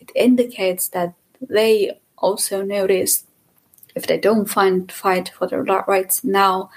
it 0.00 0.12
indicates 0.14 0.88
that 0.88 1.14
they 1.40 1.98
also 2.18 2.62
notice 2.62 3.24
if 3.96 4.06
they 4.06 4.18
don't 4.18 4.46
find 4.46 4.92
fight 4.92 5.30
for 5.30 5.46
their 5.46 5.62
rights 5.62 6.22
now 6.22 6.70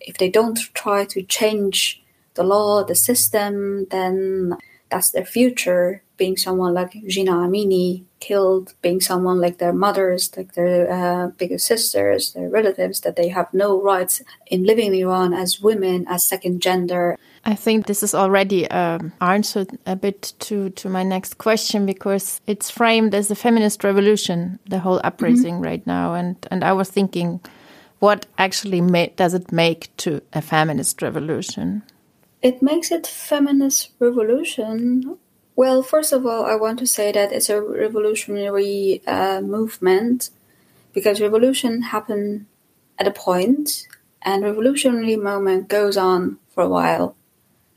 if 0.00 0.18
they 0.18 0.28
don't 0.28 0.58
try 0.74 1.04
to 1.04 1.22
change 1.22 2.01
the 2.34 2.42
law, 2.42 2.84
the 2.84 2.94
system, 2.94 3.86
then 3.90 4.56
that's 4.90 5.10
their 5.10 5.24
future. 5.24 6.02
Being 6.16 6.36
someone 6.36 6.74
like 6.74 6.92
Jina 7.08 7.32
Amini 7.32 8.04
killed, 8.20 8.74
being 8.80 9.00
someone 9.00 9.40
like 9.40 9.58
their 9.58 9.72
mothers, 9.72 10.30
like 10.36 10.54
their 10.54 10.88
uh, 10.88 11.28
bigger 11.28 11.58
sisters, 11.58 12.32
their 12.32 12.48
relatives, 12.48 13.00
that 13.00 13.16
they 13.16 13.28
have 13.28 13.52
no 13.52 13.80
rights 13.82 14.22
in 14.46 14.62
living 14.64 14.94
in 14.94 14.94
Iran 14.94 15.34
as 15.34 15.60
women, 15.60 16.06
as 16.08 16.22
second 16.22 16.62
gender. 16.62 17.18
I 17.44 17.56
think 17.56 17.86
this 17.86 18.04
is 18.04 18.14
already 18.14 18.70
um, 18.70 19.12
answered 19.20 19.76
a 19.84 19.96
bit 19.96 20.34
to, 20.40 20.70
to 20.70 20.88
my 20.88 21.02
next 21.02 21.38
question 21.38 21.86
because 21.86 22.40
it's 22.46 22.70
framed 22.70 23.14
as 23.14 23.30
a 23.30 23.34
feminist 23.34 23.82
revolution, 23.82 24.60
the 24.68 24.78
whole 24.78 25.00
uprising 25.02 25.56
mm 25.56 25.62
-hmm. 25.62 25.70
right 25.70 25.86
now. 25.86 26.14
And, 26.14 26.36
and 26.50 26.62
I 26.62 26.72
was 26.72 26.88
thinking, 26.90 27.40
what 27.98 28.26
actually 28.36 28.80
does 29.16 29.34
it 29.34 29.52
make 29.52 29.88
to 29.96 30.20
a 30.32 30.40
feminist 30.40 31.02
revolution? 31.02 31.82
It 32.42 32.60
makes 32.62 32.90
it 32.90 33.06
feminist 33.06 33.90
revolution. 33.98 35.18
Well, 35.54 35.82
first 35.82 36.12
of 36.12 36.26
all, 36.26 36.44
I 36.44 36.56
want 36.56 36.78
to 36.80 36.86
say 36.86 37.12
that 37.12 37.32
it's 37.32 37.48
a 37.48 37.60
revolutionary 37.62 39.02
uh, 39.06 39.40
movement 39.40 40.30
because 40.92 41.20
revolution 41.20 41.82
happen 41.82 42.46
at 42.98 43.06
a 43.08 43.12
point 43.12 43.86
and 44.22 44.44
revolutionary 44.44 45.16
moment 45.16 45.68
goes 45.68 45.96
on 45.96 46.38
for 46.50 46.64
a 46.64 46.68
while. 46.68 47.16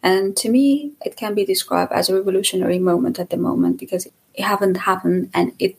And 0.04 0.38
to 0.38 0.50
me, 0.50 0.94
it 1.06 1.16
can 1.18 1.36
be 1.36 1.46
described 1.46 1.92
as 1.92 2.10
a 2.10 2.16
revolutionary 2.16 2.80
moment 2.80 3.20
at 3.20 3.30
the 3.32 3.38
moment 3.38 3.80
because 3.80 4.06
it 4.06 4.44
haven't 4.44 4.76
happened 4.76 5.32
and 5.34 5.54
it 5.60 5.78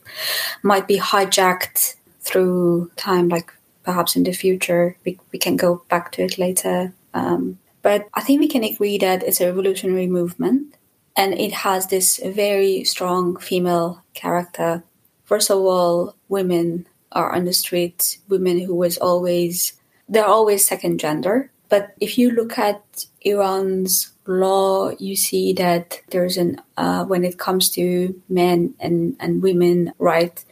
might 0.63 0.87
be 0.87 0.99
hijacked 0.99 1.95
through 2.21 2.91
time, 2.97 3.29
like 3.29 3.53
perhaps 3.83 4.15
in 4.15 4.23
the 4.23 4.33
future. 4.33 4.97
We, 5.05 5.19
we 5.31 5.39
can 5.39 5.55
go 5.57 5.83
back 5.89 6.11
to 6.13 6.23
it 6.23 6.37
later. 6.37 6.93
Um, 7.13 7.59
but 7.87 8.09
I 8.13 8.19
think 8.19 8.41
we 8.41 8.49
can 8.49 8.65
agree 8.65 8.97
that 8.97 9.23
it's 9.23 9.39
a 9.39 9.45
revolutionary 9.45 10.07
movement 10.07 10.75
and 11.15 11.33
it 11.33 11.53
has 11.53 11.87
this 11.87 12.19
very 12.21 12.83
strong 12.83 13.37
female 13.37 14.03
character. 14.13 14.83
First 15.23 15.49
of 15.49 15.59
all, 15.59 16.17
women 16.27 16.85
are 17.13 17.31
on 17.33 17.45
the 17.45 17.53
street, 17.53 18.17
women 18.27 18.59
who 18.59 18.75
was 18.75 18.97
always, 18.97 19.79
they're 20.09 20.25
always 20.25 20.67
second 20.67 20.99
gender. 20.99 21.49
But 21.69 21.93
if 22.01 22.17
you 22.17 22.29
look 22.29 22.57
at 22.59 23.05
Iran's 23.21 24.11
law, 24.25 24.91
you 24.99 25.15
see 25.15 25.53
that 25.53 26.01
there's 26.09 26.35
an 26.35 26.59
uh, 26.75 27.05
when 27.05 27.23
it 27.23 27.39
comes 27.39 27.69
to 27.77 28.21
men 28.27 28.75
and 28.81 29.15
and 29.21 29.41
women 29.41 29.93
right, 29.97 30.43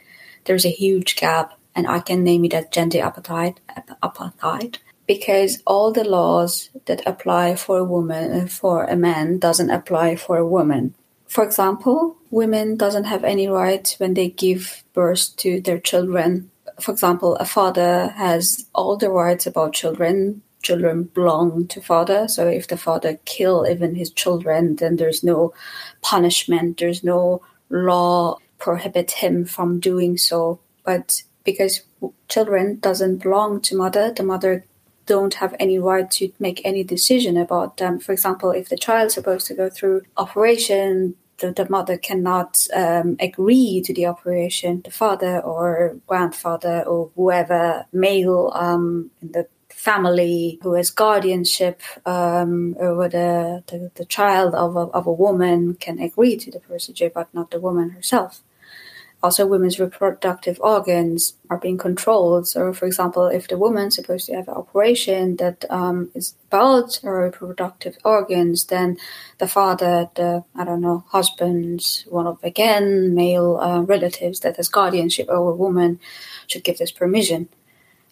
there's 0.46 0.66
a 0.66 0.78
huge 0.84 1.18
gap, 1.18 1.60
and 1.76 1.86
I 1.86 2.00
can 2.00 2.24
name 2.24 2.46
it 2.46 2.54
as 2.54 2.68
gender 2.72 3.00
apartheid. 3.00 3.58
Apartheid. 4.02 4.78
Because 5.08 5.62
all 5.66 5.92
the 5.92 6.04
laws 6.04 6.70
that 6.86 7.06
apply 7.06 7.56
for 7.56 7.78
a 7.78 7.84
woman 7.84 8.48
for 8.48 8.86
a 8.86 8.96
man 8.96 9.38
doesn't 9.38 9.70
apply 9.70 10.16
for 10.16 10.38
a 10.38 10.48
woman. 10.48 10.96
For 11.28 11.44
example, 11.44 12.18
women 12.32 12.78
doesn't 12.78 13.06
have 13.06 13.24
any 13.24 13.48
rights 13.48 14.00
when 14.00 14.14
they 14.14 14.30
give 14.30 14.84
birth 14.94 15.36
to 15.38 15.62
their 15.62 15.80
children. 15.80 16.50
For 16.80 16.92
example, 16.92 17.36
a 17.36 17.46
father 17.46 18.10
has 18.16 18.68
all 18.74 18.98
the 18.98 19.10
rights 19.10 19.46
about 19.46 19.74
children 19.74 20.42
children 20.66 21.04
belong 21.04 21.68
to 21.68 21.80
father. 21.80 22.28
So 22.28 22.48
if 22.48 22.68
the 22.68 22.76
father 22.76 23.20
kill 23.26 23.68
even 23.70 23.94
his 23.94 24.10
children, 24.10 24.78
then 24.78 24.96
there's 24.96 25.24
no 25.24 25.54
punishment. 26.02 26.80
There's 26.80 27.04
no 27.04 27.44
law 27.70 28.40
prohibit 28.58 29.12
him 29.12 29.46
from 29.46 29.80
doing 29.80 30.18
so. 30.18 30.60
But 30.84 31.22
because 31.44 31.82
children 32.28 32.80
doesn't 32.80 33.18
belong 33.18 33.62
to 33.62 33.78
mother, 33.78 34.12
the 34.12 34.24
mother 34.24 34.66
don't 35.06 35.36
have 35.36 35.56
any 35.60 35.80
right 35.80 36.10
to 36.12 36.32
make 36.40 36.62
any 36.66 36.84
decision 36.84 37.38
about 37.38 37.78
them. 37.78 38.00
For 38.00 38.12
example, 38.12 38.52
if 38.52 38.70
the 38.70 38.78
child's 38.78 39.14
supposed 39.14 39.48
to 39.48 39.54
go 39.54 39.70
through 39.70 40.02
operation, 40.18 41.16
the, 41.38 41.52
the 41.52 41.70
mother 41.70 41.98
cannot 41.98 42.66
um, 42.74 43.18
agree 43.20 43.82
to 43.82 43.94
the 43.94 44.06
operation. 44.06 44.82
The 44.84 44.92
father 44.92 45.40
or 45.42 45.98
grandfather 46.08 46.84
or 46.84 47.12
whoever 47.16 47.86
male 47.92 48.52
um, 48.56 49.12
in 49.22 49.32
the 49.34 49.48
family 49.70 50.58
who 50.64 50.74
has 50.74 50.90
guardianship 50.90 51.82
um, 52.06 52.76
over 52.80 53.10
the, 53.10 53.64
the, 53.68 53.92
the, 53.96 54.06
child 54.06 54.56
of 54.56 54.76
a, 54.76 54.88
of 54.98 55.06
a 55.06 55.12
woman 55.12 55.76
can 55.76 56.00
agree 56.00 56.38
to 56.38 56.50
the 56.50 56.60
procedure, 56.60 57.12
but 57.14 57.32
not 57.34 57.52
the 57.52 57.60
woman 57.60 57.90
herself. 57.90 58.42
Also, 59.24 59.48
women's 59.48 59.80
reproductive 59.80 60.60
organs 60.62 61.34
are 61.50 61.58
being 61.58 61.78
controlled. 61.78 62.48
So, 62.48 62.74
for 62.74 62.86
example, 62.86 63.26
if 63.26 63.48
the 63.48 63.58
woman's 63.58 63.96
supposed 63.96 64.28
to 64.28 64.36
have 64.36 64.48
an 64.48 64.54
operation 64.54 65.38
that 65.38 65.66
um, 65.72 66.12
is 66.14 66.36
about 66.48 67.00
her 67.04 67.24
reproductive 67.24 67.98
organs, 68.04 68.66
then 68.66 68.98
the 69.40 69.48
father, 69.48 70.10
the 70.16 70.44
I 70.56 70.64
don't 70.64 70.82
know, 70.82 71.06
husband, 71.08 72.04
one 72.08 72.28
of 72.28 72.44
again 72.44 73.16
male 73.16 73.58
uh, 73.58 73.82
relatives 73.82 74.42
that 74.42 74.58
has 74.58 74.68
guardianship 74.68 75.28
over 75.30 75.52
a 75.52 75.56
woman, 75.56 76.00
should 76.48 76.64
give 76.64 76.78
this 76.78 76.92
permission 76.92 77.50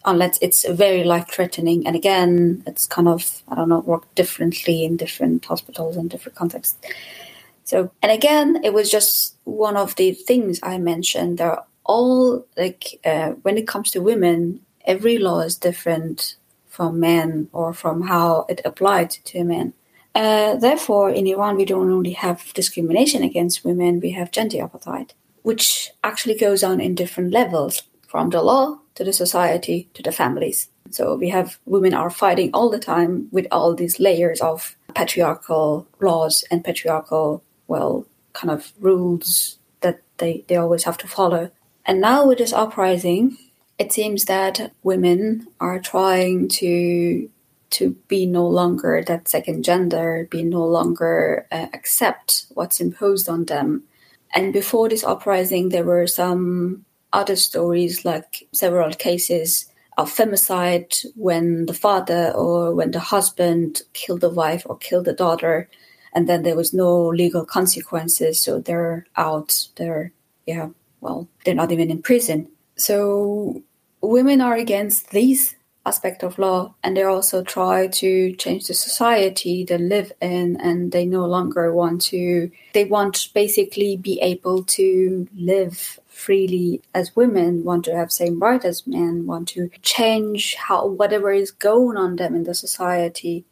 unless 0.04 0.38
it's 0.42 0.68
very 0.68 1.04
life 1.04 1.28
threatening. 1.28 1.86
And 1.86 1.96
again, 1.96 2.62
it's 2.66 2.86
kind 2.86 3.08
of, 3.08 3.42
I 3.48 3.54
don't 3.54 3.68
know, 3.68 3.80
work 3.80 4.12
differently 4.14 4.84
in 4.84 4.96
different 4.96 5.44
hospitals 5.44 5.96
and 5.96 6.10
different 6.10 6.36
contexts. 6.36 6.76
So, 7.64 7.90
and 8.02 8.12
again, 8.12 8.60
it 8.62 8.72
was 8.72 8.90
just 8.90 9.36
one 9.44 9.76
of 9.76 9.96
the 9.96 10.12
things 10.12 10.60
I 10.62 10.78
mentioned. 10.78 11.38
They're 11.38 11.62
all 11.84 12.46
like, 12.56 13.00
uh, 13.04 13.30
when 13.42 13.58
it 13.58 13.66
comes 13.66 13.90
to 13.92 14.02
women, 14.02 14.60
every 14.84 15.18
law 15.18 15.40
is 15.40 15.56
different 15.56 16.36
from 16.68 17.00
men 17.00 17.48
or 17.52 17.72
from 17.72 18.02
how 18.02 18.46
it 18.48 18.60
applied 18.64 19.10
to 19.10 19.44
men. 19.44 19.72
Uh, 20.14 20.54
therefore, 20.56 21.10
in 21.10 21.26
Iran, 21.26 21.56
we 21.56 21.64
don't 21.64 21.90
only 21.90 22.12
have 22.12 22.52
discrimination 22.54 23.22
against 23.22 23.64
women, 23.64 24.00
we 24.00 24.10
have 24.10 24.30
gender 24.30 24.58
apartheid, 24.58 25.10
which 25.42 25.90
actually 26.04 26.36
goes 26.36 26.62
on 26.62 26.80
in 26.80 26.94
different 26.94 27.32
levels 27.32 27.82
from 28.06 28.30
the 28.30 28.42
law 28.42 28.78
to 28.94 29.02
the 29.02 29.12
society 29.12 29.88
to 29.94 30.02
the 30.02 30.12
families. 30.12 30.68
So 30.90 31.16
we 31.16 31.30
have 31.30 31.58
women 31.64 31.94
are 31.94 32.10
fighting 32.10 32.50
all 32.52 32.70
the 32.70 32.78
time 32.78 33.28
with 33.32 33.46
all 33.50 33.74
these 33.74 33.98
layers 33.98 34.40
of 34.40 34.76
patriarchal 34.94 35.88
laws 36.00 36.44
and 36.50 36.64
patriarchal, 36.64 37.42
well, 37.66 38.06
kind 38.32 38.50
of 38.50 38.72
rules 38.80 39.58
that 39.80 40.00
they, 40.18 40.44
they 40.48 40.56
always 40.56 40.84
have 40.84 40.98
to 40.98 41.08
follow. 41.08 41.50
And 41.86 42.00
now 42.00 42.26
with 42.26 42.38
this 42.38 42.52
uprising, 42.52 43.36
it 43.78 43.92
seems 43.92 44.24
that 44.26 44.72
women 44.82 45.46
are 45.60 45.80
trying 45.80 46.48
to 46.48 47.30
to 47.70 47.90
be 48.06 48.24
no 48.24 48.46
longer 48.46 49.02
that 49.04 49.26
second 49.28 49.64
gender, 49.64 50.28
be 50.30 50.44
no 50.44 50.64
longer 50.64 51.44
uh, 51.50 51.66
accept 51.74 52.46
what's 52.50 52.80
imposed 52.80 53.28
on 53.28 53.46
them. 53.46 53.82
And 54.32 54.52
before 54.52 54.88
this 54.88 55.02
uprising, 55.02 55.70
there 55.70 55.82
were 55.82 56.06
some 56.06 56.84
other 57.12 57.34
stories, 57.34 58.04
like 58.04 58.46
several 58.52 58.92
cases 58.92 59.66
of 59.98 60.12
femicide 60.12 61.04
when 61.16 61.66
the 61.66 61.74
father 61.74 62.32
or 62.32 62.74
when 62.74 62.92
the 62.92 63.00
husband 63.00 63.82
killed 63.92 64.20
the 64.20 64.30
wife 64.30 64.62
or 64.66 64.76
killed 64.78 65.06
the 65.06 65.12
daughter, 65.12 65.68
and 66.14 66.28
then 66.28 66.42
there 66.42 66.56
was 66.56 66.72
no 66.72 67.08
legal 67.08 67.44
consequences, 67.44 68.42
so 68.42 68.60
they're 68.60 69.06
out. 69.16 69.68
They're 69.76 70.12
yeah, 70.46 70.68
well, 71.00 71.28
they're 71.44 71.54
not 71.54 71.72
even 71.72 71.90
in 71.90 72.02
prison. 72.02 72.48
So 72.76 73.62
women 74.00 74.40
are 74.40 74.56
against 74.56 75.10
these 75.10 75.56
aspect 75.86 76.22
of 76.22 76.38
law 76.38 76.74
and 76.82 76.96
they 76.96 77.02
also 77.02 77.42
try 77.42 77.86
to 77.86 78.32
change 78.36 78.66
the 78.66 78.74
society 78.74 79.64
they 79.64 79.76
live 79.76 80.10
in 80.20 80.58
and 80.58 80.92
they 80.92 81.04
no 81.04 81.26
longer 81.26 81.74
want 81.74 82.00
to 82.00 82.50
they 82.72 82.86
want 82.86 83.28
basically 83.34 83.94
be 83.94 84.18
able 84.20 84.64
to 84.64 85.28
live 85.36 86.00
freely 86.14 86.80
as 86.94 87.14
women, 87.16 87.64
want 87.64 87.84
to 87.84 87.94
have 87.94 88.12
same 88.12 88.38
right 88.38 88.64
as 88.64 88.86
men, 88.86 89.26
want 89.26 89.48
to 89.48 89.68
change 89.82 90.54
how 90.54 90.86
whatever 90.86 91.32
is 91.32 91.50
going 91.50 91.96
on 91.96 92.16
them 92.16 92.34
in 92.34 92.44
the 92.44 92.54
society. 92.54 93.44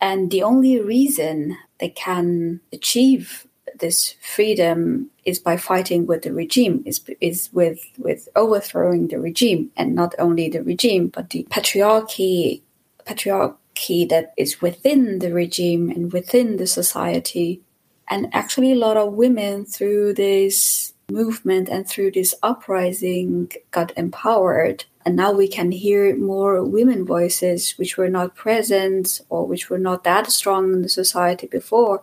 And 0.00 0.30
the 0.30 0.42
only 0.42 0.80
reason 0.80 1.58
they 1.78 1.90
can 1.90 2.60
achieve 2.72 3.46
this 3.78 4.14
freedom 4.22 5.10
is 5.24 5.38
by 5.38 5.56
fighting 5.56 6.06
with 6.06 6.22
the 6.22 6.32
regime, 6.32 6.82
is, 6.86 7.00
is 7.20 7.50
with, 7.52 7.80
with 7.98 8.28
overthrowing 8.36 9.08
the 9.08 9.18
regime, 9.18 9.70
and 9.76 9.94
not 9.94 10.14
only 10.18 10.48
the 10.48 10.62
regime, 10.62 11.08
but 11.08 11.30
the 11.30 11.46
patriarchy, 11.50 12.62
patriarchy 13.04 14.08
that 14.08 14.32
is 14.36 14.62
within 14.62 15.18
the 15.18 15.32
regime 15.32 15.90
and 15.90 16.12
within 16.12 16.56
the 16.56 16.66
society. 16.66 17.60
And 18.08 18.28
actually, 18.32 18.72
a 18.72 18.76
lot 18.76 18.96
of 18.96 19.14
women 19.14 19.64
through 19.64 20.14
this 20.14 20.92
movement 21.10 21.68
and 21.68 21.88
through 21.88 22.10
this 22.10 22.34
uprising 22.42 23.52
got 23.70 23.96
empowered. 23.96 24.84
And 25.04 25.14
now 25.14 25.30
we 25.32 25.46
can 25.46 25.70
hear 25.70 26.16
more 26.16 26.64
women 26.64 27.06
voices 27.06 27.72
which 27.78 27.96
were 27.96 28.08
not 28.08 28.34
present 28.34 29.20
or 29.28 29.46
which 29.46 29.70
were 29.70 29.78
not 29.78 30.02
that 30.02 30.30
strong 30.32 30.72
in 30.72 30.82
the 30.82 30.88
society 30.88 31.46
before. 31.46 32.02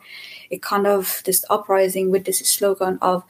It 0.50 0.62
kind 0.62 0.88
of, 0.88 1.22
this 1.26 1.44
uprising 1.50 2.12
with 2.12 2.24
this 2.24 2.40
slogan 2.40 2.98
of 3.02 3.24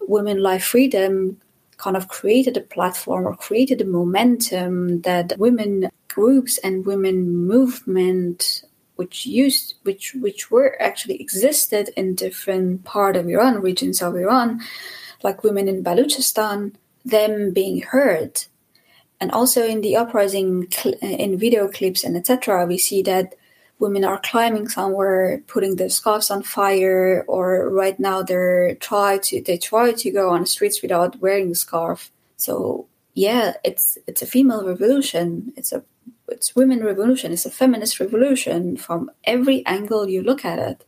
women 0.00 0.42
life 0.42 0.64
freedom 0.64 1.40
kind 1.76 1.96
of 1.96 2.06
created 2.06 2.56
a 2.56 2.60
platform 2.60 3.26
or 3.26 3.36
created 3.36 3.80
a 3.80 3.84
momentum 3.84 5.00
that 5.02 5.34
women 5.38 5.90
groups 6.06 6.56
and 6.58 6.86
women 6.86 7.36
movement 7.36 8.62
which 8.94 9.26
used 9.26 9.74
which 9.82 10.14
which 10.14 10.50
were 10.50 10.80
actually 10.80 11.20
existed 11.20 11.90
in 11.96 12.14
different 12.14 12.82
part 12.84 13.14
of 13.14 13.28
Iran 13.28 13.60
regions 13.60 14.00
of 14.00 14.16
Iran 14.16 14.60
like 15.26 15.44
women 15.44 15.66
in 15.68 15.82
Baluchistan, 15.82 16.72
them 17.04 17.52
being 17.52 17.82
heard. 17.82 18.44
And 19.20 19.30
also 19.32 19.60
in 19.66 19.80
the 19.80 19.96
uprising, 19.96 20.68
uh, 20.84 20.90
in 21.24 21.38
video 21.38 21.68
clips 21.68 22.04
and 22.04 22.16
etc., 22.16 22.64
we 22.66 22.78
see 22.78 23.02
that 23.02 23.34
women 23.78 24.04
are 24.04 24.20
climbing 24.30 24.68
somewhere, 24.68 25.42
putting 25.48 25.76
their 25.76 25.88
scarves 25.88 26.30
on 26.30 26.42
fire, 26.42 27.24
or 27.26 27.68
right 27.68 27.98
now 27.98 28.22
they're 28.22 28.76
try 28.76 29.18
to 29.26 29.42
they 29.42 29.58
try 29.58 29.92
to 29.92 30.10
go 30.10 30.30
on 30.30 30.42
the 30.42 30.46
streets 30.46 30.80
without 30.82 31.20
wearing 31.20 31.50
a 31.50 31.54
scarf. 31.54 32.10
So 32.36 32.86
yeah, 33.14 33.54
it's 33.64 33.98
it's 34.06 34.22
a 34.22 34.26
female 34.34 34.64
revolution. 34.72 35.52
It's 35.56 35.72
a 35.72 35.82
it's 36.28 36.54
women 36.54 36.84
revolution. 36.84 37.32
It's 37.32 37.46
a 37.46 37.50
feminist 37.50 37.98
revolution 38.00 38.76
from 38.76 39.10
every 39.24 39.64
angle 39.66 40.08
you 40.08 40.22
look 40.22 40.44
at 40.44 40.58
it. 40.58 40.85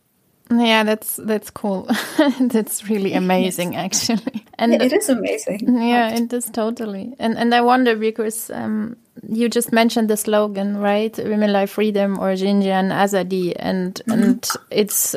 Yeah, 0.51 0.83
that's 0.83 1.17
that's 1.17 1.51
cool. 1.51 1.87
that's 2.39 2.89
really 2.89 3.13
amazing, 3.13 3.73
yes. 3.73 4.09
actually. 4.09 4.45
And 4.57 4.73
yeah, 4.73 4.83
it 4.83 4.93
is 4.93 5.07
amazing. 5.07 5.77
Yeah, 5.77 6.09
it 6.09 6.33
is 6.33 6.45
totally. 6.45 7.13
And 7.19 7.37
and 7.37 7.53
I 7.53 7.61
wonder 7.61 7.95
because 7.95 8.49
um, 8.49 8.97
you 9.27 9.47
just 9.47 9.71
mentioned 9.71 10.09
the 10.09 10.17
slogan, 10.17 10.77
right? 10.77 11.15
Women 11.17 11.53
Life 11.53 11.71
Freedom 11.71 12.17
or 12.17 12.33
Jinjiyan 12.33 12.91
Azadi, 12.91 13.53
and 13.59 14.01
mm 14.05 14.13
-hmm. 14.13 14.23
and 14.23 14.49
it's 14.71 15.15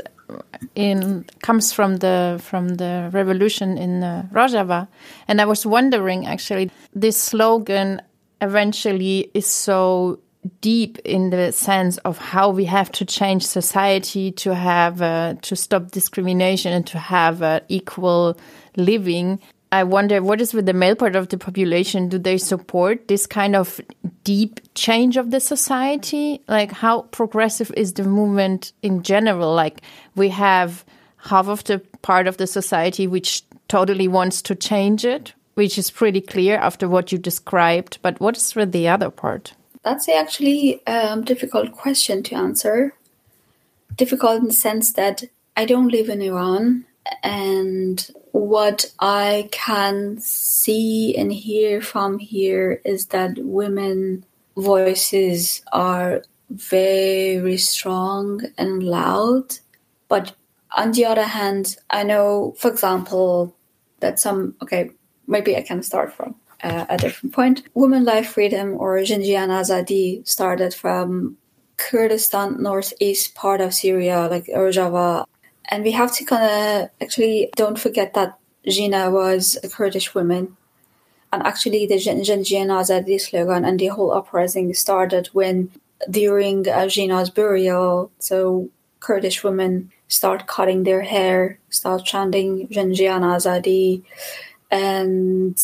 in 0.74 1.24
comes 1.40 1.72
from 1.72 1.96
the 1.96 2.38
from 2.40 2.76
the 2.76 3.10
revolution 3.12 3.78
in 3.78 4.02
uh, 4.02 4.26
Rojava. 4.32 4.88
And 5.28 5.40
I 5.40 5.44
was 5.44 5.64
wondering, 5.66 6.26
actually, 6.26 6.70
this 7.00 7.16
slogan 7.16 8.02
eventually 8.40 9.30
is 9.34 9.46
so 9.46 10.18
deep 10.60 10.98
in 11.00 11.30
the 11.30 11.52
sense 11.52 11.98
of 11.98 12.18
how 12.18 12.50
we 12.50 12.64
have 12.64 12.90
to 12.92 13.04
change 13.04 13.46
society 13.46 14.32
to 14.32 14.54
have 14.54 15.00
uh, 15.00 15.34
to 15.42 15.54
stop 15.54 15.90
discrimination 15.90 16.72
and 16.72 16.86
to 16.86 16.98
have 16.98 17.42
uh, 17.42 17.60
equal 17.68 18.36
living 18.76 19.38
I 19.72 19.84
wonder 19.84 20.22
what 20.22 20.42
is 20.42 20.52
with 20.52 20.66
the 20.66 20.74
male 20.74 20.94
part 20.94 21.16
of 21.16 21.30
the 21.30 21.38
population? 21.38 22.10
Do 22.10 22.18
they 22.18 22.36
support 22.36 23.08
this 23.08 23.26
kind 23.26 23.56
of 23.56 23.80
deep 24.22 24.60
change 24.74 25.16
of 25.16 25.30
the 25.30 25.40
society? 25.40 26.42
Like, 26.46 26.70
how 26.70 27.02
progressive 27.10 27.72
is 27.74 27.94
the 27.94 28.04
movement 28.04 28.74
in 28.82 29.02
general? 29.02 29.54
Like, 29.54 29.80
we 30.14 30.28
have 30.28 30.84
half 31.16 31.48
of 31.48 31.64
the 31.64 31.78
part 32.02 32.26
of 32.26 32.36
the 32.36 32.46
society 32.46 33.06
which 33.06 33.44
totally 33.68 34.08
wants 34.08 34.42
to 34.42 34.54
change 34.54 35.06
it, 35.06 35.32
which 35.54 35.78
is 35.78 35.90
pretty 35.90 36.20
clear 36.20 36.56
after 36.56 36.86
what 36.86 37.10
you 37.10 37.16
described. 37.16 37.98
But 38.02 38.20
what 38.20 38.36
is 38.36 38.54
with 38.54 38.72
the 38.72 38.88
other 38.88 39.08
part? 39.08 39.54
That's 39.82 40.08
actually 40.08 40.80
a 40.86 41.20
difficult 41.20 41.72
question 41.72 42.22
to 42.24 42.36
answer. 42.36 42.94
Difficult 43.96 44.40
in 44.40 44.46
the 44.46 44.52
sense 44.52 44.92
that 44.92 45.24
I 45.56 45.64
don't 45.64 45.88
live 45.88 46.08
in 46.08 46.22
Iran 46.22 46.86
and 47.22 48.10
what 48.30 48.92
I 49.00 49.48
can 49.50 50.18
see 50.20 51.16
and 51.16 51.32
hear 51.32 51.80
from 51.80 52.18
here 52.18 52.80
is 52.84 53.06
that 53.06 53.38
women 53.38 54.24
voices 54.56 55.62
are 55.72 56.22
very 56.50 57.56
strong 57.56 58.42
and 58.56 58.82
loud. 58.82 59.58
But 60.08 60.34
on 60.76 60.92
the 60.92 61.04
other 61.04 61.24
hand, 61.24 61.76
I 61.90 62.02
know, 62.04 62.54
for 62.58 62.70
example, 62.70 63.54
that 64.00 64.20
some, 64.20 64.54
okay, 64.62 64.90
maybe 65.26 65.56
I 65.56 65.62
can 65.62 65.82
start 65.82 66.12
from 66.12 66.34
uh, 66.62 66.86
a 66.88 66.96
different 66.96 67.34
point. 67.34 67.62
Women 67.74 68.04
Life 68.04 68.30
Freedom 68.30 68.76
or 68.78 68.98
Jinjiyan 68.98 69.48
Azadi 69.48 70.26
started 70.26 70.74
from 70.74 71.36
Kurdistan, 71.76 72.62
northeast 72.62 73.34
part 73.34 73.60
of 73.60 73.74
Syria, 73.74 74.28
like 74.30 74.46
Rojava 74.46 75.26
and 75.72 75.84
we 75.84 75.92
have 75.92 76.12
to 76.12 76.24
kind 76.24 76.44
of 76.44 76.90
actually 77.00 77.50
don't 77.56 77.78
forget 77.78 78.14
that 78.14 78.38
Jina 78.68 79.10
was 79.10 79.58
a 79.62 79.68
Kurdish 79.68 80.14
woman. 80.14 80.56
And 81.32 81.42
actually, 81.44 81.86
the 81.86 81.94
Jinjiyan 81.94 82.68
Azadi 82.68 83.18
slogan 83.18 83.64
and 83.64 83.80
the 83.80 83.86
whole 83.86 84.12
uprising 84.12 84.74
started 84.74 85.28
when, 85.32 85.70
during 86.10 86.68
uh, 86.68 86.86
Jina's 86.86 87.30
burial, 87.30 88.10
so 88.18 88.68
Kurdish 89.00 89.42
women 89.42 89.90
start 90.08 90.46
cutting 90.46 90.82
their 90.82 91.00
hair, 91.00 91.58
start 91.70 92.04
chanting 92.04 92.68
Jinjiyan 92.68 93.22
Azadi, 93.22 94.02
and 94.70 95.56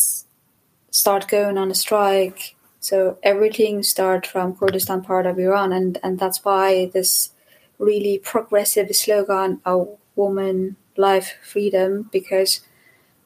start 0.99 1.29
going 1.29 1.57
on 1.57 1.71
a 1.71 1.75
strike. 1.75 2.57
So 2.81 3.19
everything 3.23 3.83
start 3.83 4.27
from 4.27 4.57
Kurdistan 4.57 5.03
part 5.03 5.27
of 5.27 5.39
Iran, 5.39 5.73
and, 5.73 5.99
and 6.03 6.19
that's 6.19 6.45
why 6.45 6.87
this 6.87 7.31
really 7.79 8.19
progressive 8.19 8.95
slogan 8.95 9.61
of 9.65 9.97
woman, 10.17 10.77
life, 10.97 11.35
freedom, 11.53 12.09
because 12.13 12.61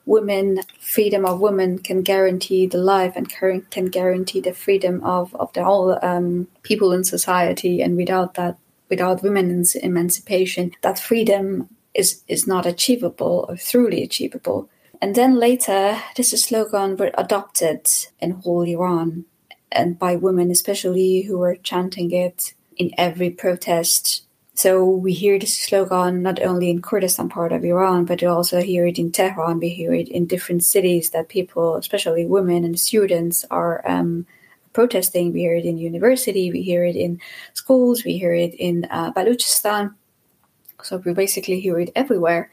women, 0.04 0.60
freedom 0.80 1.24
of 1.24 1.40
women 1.40 1.78
can 1.78 2.02
guarantee 2.02 2.66
the 2.66 2.78
life 2.78 3.14
and 3.16 3.30
can 3.70 3.86
guarantee 3.86 4.40
the 4.40 4.52
freedom 4.52 5.02
of, 5.04 5.34
of 5.36 5.52
the 5.54 5.64
whole 5.64 5.98
um, 6.04 6.48
people 6.62 6.92
in 6.92 7.04
society. 7.04 7.80
And 7.80 7.96
without 7.96 8.34
that, 8.34 8.58
without 8.90 9.22
women's 9.22 9.74
emancipation, 9.74 10.72
that 10.82 10.98
freedom 10.98 11.68
is, 11.94 12.22
is 12.28 12.46
not 12.46 12.66
achievable 12.66 13.46
or 13.48 13.56
truly 13.56 14.02
achievable. 14.02 14.68
And 15.02 15.14
then 15.14 15.34
later, 15.38 16.00
this 16.16 16.30
slogan 16.30 16.96
were 16.96 17.10
adopted 17.18 17.86
in 18.20 18.30
whole 18.30 18.62
Iran 18.62 19.26
and 19.70 19.98
by 19.98 20.16
women, 20.16 20.50
especially 20.50 21.22
who 21.22 21.36
were 21.36 21.56
chanting 21.56 22.10
it 22.12 22.54
in 22.78 22.90
every 22.96 23.28
protest 23.28 24.22
so 24.54 24.84
we 24.84 25.14
hear 25.14 25.38
this 25.38 25.58
slogan 25.58 26.22
not 26.22 26.40
only 26.42 26.68
in 26.68 26.82
Kurdistan 26.82 27.28
part 27.28 27.52
of 27.52 27.64
Iran, 27.64 28.04
but 28.04 28.20
we 28.20 28.28
also 28.28 28.60
hear 28.60 28.86
it 28.86 28.98
in 28.98 29.10
Tehran. 29.10 29.58
We 29.58 29.70
hear 29.70 29.94
it 29.94 30.08
in 30.08 30.26
different 30.26 30.62
cities 30.62 31.10
that 31.10 31.28
people, 31.28 31.76
especially 31.76 32.26
women 32.26 32.64
and 32.64 32.78
students, 32.78 33.46
are 33.50 33.82
um, 33.88 34.26
protesting. 34.74 35.32
We 35.32 35.40
hear 35.40 35.56
it 35.56 35.64
in 35.64 35.78
university. 35.78 36.52
We 36.52 36.62
hear 36.62 36.84
it 36.84 36.96
in 36.96 37.20
schools. 37.54 38.04
We 38.04 38.18
hear 38.18 38.34
it 38.34 38.54
in 38.54 38.86
uh, 38.90 39.12
Balochistan. 39.14 39.94
So 40.82 40.98
we 40.98 41.14
basically 41.14 41.60
hear 41.60 41.80
it 41.80 41.90
everywhere. 41.96 42.50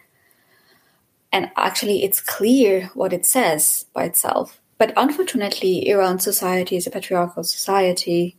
And 1.31 1.51
actually, 1.55 2.03
it's 2.03 2.21
clear 2.21 2.89
what 2.93 3.13
it 3.13 3.25
says 3.25 3.85
by 3.93 4.05
itself. 4.05 4.59
But 4.79 4.93
unfortunately, 4.95 5.87
Iran 5.89 6.19
society 6.19 6.77
is 6.77 6.87
a 6.87 6.91
patriarchal 6.91 7.43
society. 7.43 8.37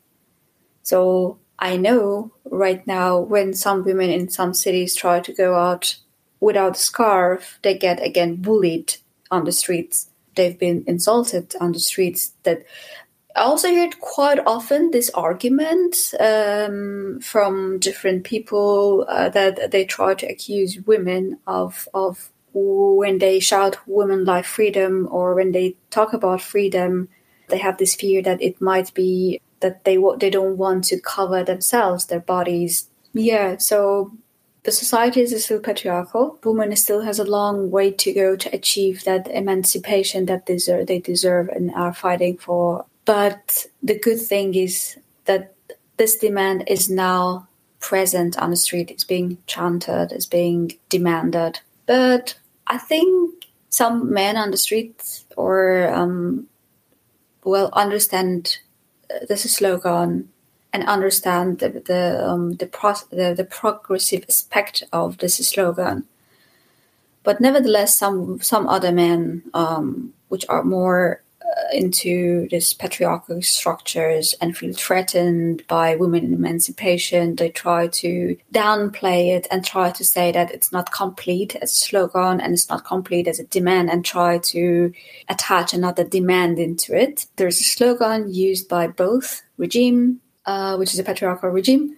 So 0.83 1.39
I 1.59 1.77
know 1.77 2.33
right 2.45 2.85
now 2.87 3.19
when 3.19 3.53
some 3.53 3.85
women 3.85 4.11
in 4.11 4.31
some 4.31 4.55
cities 4.55 4.95
try 4.95 5.21
to 5.21 5.33
go 5.33 5.55
out 5.55 5.97
without 6.41 6.77
a 6.77 6.81
scarf, 6.81 7.59
they 7.63 7.77
get 7.77 8.03
again 8.03 8.37
bullied 8.37 8.97
on 9.31 9.45
the 9.45 9.53
streets. 9.53 10.09
They've 10.35 10.59
been 10.59 10.85
insulted 10.87 11.55
on 11.61 11.73
the 11.73 11.81
streets. 11.81 12.33
That 12.45 12.65
I 13.37 13.43
also 13.43 13.69
hear 13.69 13.91
quite 14.01 14.39
often 14.47 14.91
this 14.91 15.11
argument 15.11 16.15
um, 16.19 17.21
from 17.21 17.79
different 17.79 18.25
people 18.25 19.05
uh, 19.09 19.29
that 19.29 19.71
they 19.71 19.85
try 19.85 20.15
to 20.15 20.27
accuse 20.27 20.81
women 20.87 21.39
of 21.47 21.87
of 21.93 22.31
when 22.53 23.19
they 23.19 23.41
shout 23.41 23.79
"women 23.87 24.25
life 24.25 24.47
freedom" 24.47 25.09
or 25.11 25.35
when 25.35 25.53
they 25.53 25.77
talk 25.91 26.13
about 26.13 26.43
freedom, 26.43 27.09
they 27.49 27.59
have 27.59 27.79
this 27.79 27.95
fear 27.95 28.23
that 28.23 28.43
it 28.43 28.61
might 28.61 28.93
be 28.95 29.41
that 29.61 29.85
they 29.85 29.99
they 30.19 30.31
don't 30.31 30.57
want 30.57 30.85
to 30.85 31.01
cover 31.01 31.45
themselves, 31.45 32.07
their 32.07 32.21
bodies. 32.21 32.89
Yeah, 33.13 33.59
so 33.59 34.13
the 34.63 34.73
society 34.73 35.21
is 35.23 35.45
still 35.45 35.61
patriarchal. 35.61 36.39
Women 36.45 36.75
still 36.77 37.03
has 37.03 37.19
a 37.19 37.25
long 37.25 37.71
way 37.71 37.91
to 37.93 38.13
go 38.13 38.37
to 38.37 38.55
achieve 38.55 39.05
that 39.05 39.29
emancipation 39.29 40.27
that 40.27 40.47
deserve, 40.47 40.87
they 40.87 40.99
deserve 40.99 41.49
and 41.49 41.73
are 41.75 41.95
fighting 41.95 42.37
for. 42.37 42.85
But 43.05 43.67
the 43.83 43.99
good 43.99 44.21
thing 44.21 44.55
is 44.55 44.99
that 45.25 45.55
this 45.97 46.17
demand 46.17 46.65
is 46.67 46.91
now 46.91 47.49
present 47.81 48.39
on 48.39 48.51
the 48.51 48.57
street. 48.57 48.91
It's 48.91 49.05
being 49.05 49.39
chanted, 49.47 50.13
it's 50.13 50.27
being 50.27 50.73
demanded. 50.91 51.61
But 51.87 52.35
I 52.71 52.79
think 52.79 53.47
some 53.69 54.13
men 54.13 54.37
on 54.37 54.53
the 54.53 54.57
street 54.57 55.25
or 55.37 55.93
um, 55.93 56.47
well 57.43 57.69
understand 57.73 58.59
this 59.29 59.43
slogan 59.43 60.31
and 60.73 60.85
understand 60.89 61.59
the 61.59 61.69
the 61.85 62.25
um, 62.25 62.53
the, 62.53 62.67
pro- 62.67 63.09
the, 63.11 63.35
the 63.35 63.45
progressive 63.45 64.25
aspect 64.29 64.85
of 64.93 65.19
this 65.19 65.37
slogan. 65.37 66.07
But 67.25 67.41
nevertheless, 67.41 67.99
some 67.99 68.41
some 68.41 68.69
other 68.69 68.93
men, 68.93 69.43
um, 69.53 70.15
which 70.29 70.47
are 70.49 70.63
more 70.63 71.23
uh, 71.27 71.30
into 71.73 72.49
this 72.51 72.73
patriarchal 72.73 73.43
structures 73.43 74.35
and 74.41 74.57
feel 74.57 74.73
threatened 74.73 75.67
by 75.67 75.97
women 75.97 76.33
emancipation, 76.33 77.37
they 77.37 77.51
try 77.51 77.87
to 77.89 78.37
downplay 78.53 79.37
it 79.37 79.47
and 79.51 79.65
try 79.65 79.91
to 79.91 80.05
say 80.05 80.33
that 80.33 80.51
it's 80.51 80.73
not 80.73 80.93
complete 80.93 81.57
as 81.57 81.73
a 81.73 81.77
slogan 81.77 82.41
and 82.41 82.53
it's 82.53 82.69
not 82.69 82.85
complete 82.85 83.29
as 83.29 83.39
a 83.39 83.45
demand 83.45 83.91
and 83.91 84.05
try 84.05 84.39
to 84.39 84.93
attach 85.29 85.73
another 85.73 86.05
demand 86.05 86.59
into 86.59 86.95
it. 86.95 87.27
There's 87.37 87.61
a 87.61 87.65
slogan 87.65 88.33
used 88.33 88.69
by 88.69 88.87
both 88.87 89.43
regime, 89.57 90.21
uh, 90.47 90.77
which 90.77 90.93
is 90.93 90.99
a 90.99 91.05
patriarchal 91.05 91.51
regime, 91.51 91.97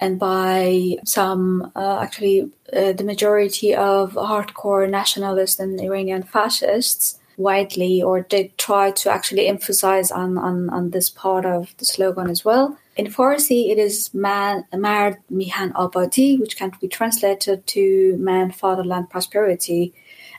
and 0.00 0.18
by 0.18 0.96
some, 1.04 1.70
uh, 1.76 1.98
actually, 2.00 2.50
uh, 2.72 2.92
the 2.92 3.04
majority 3.04 3.74
of 3.74 4.14
hardcore 4.14 4.90
nationalists 4.90 5.60
and 5.60 5.80
Iranian 5.80 6.22
fascists 6.22 7.18
widely 7.36 8.02
or 8.02 8.26
they 8.28 8.52
try 8.58 8.90
to 8.90 9.10
actually 9.10 9.48
emphasize 9.48 10.10
on, 10.10 10.38
on, 10.38 10.70
on 10.70 10.90
this 10.90 11.10
part 11.10 11.44
of 11.44 11.74
the 11.78 11.84
slogan 11.84 12.30
as 12.30 12.44
well. 12.44 12.78
In 12.96 13.06
Farsi, 13.06 13.70
it 13.70 13.78
is 13.78 14.14
man, 14.14 14.64
Mihan 14.72 15.72
Abadi, 15.72 16.38
which 16.38 16.56
can 16.56 16.72
be 16.80 16.88
translated 16.88 17.66
to 17.68 18.16
man, 18.18 18.52
fatherland, 18.52 19.10
prosperity. 19.10 19.92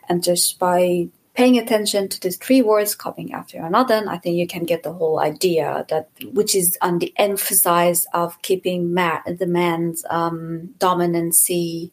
And 0.08 0.24
just 0.24 0.58
by 0.58 1.10
paying 1.34 1.58
attention 1.58 2.08
to 2.08 2.22
these 2.22 2.38
three 2.38 2.62
words 2.62 2.96
coming 2.96 3.34
after 3.34 3.60
another, 3.60 4.06
I 4.08 4.18
think 4.18 4.38
you 4.38 4.48
can 4.48 4.64
get 4.64 4.84
the 4.84 4.94
whole 4.94 5.20
idea 5.20 5.86
that, 5.90 6.10
which 6.32 6.56
is 6.56 6.78
on 6.82 7.00
the 7.00 7.14
emphasis 7.18 8.08
of 8.14 8.42
keeping 8.42 8.94
the 8.94 9.48
man's 9.48 10.06
um, 10.10 10.70
dominancy 10.78 11.92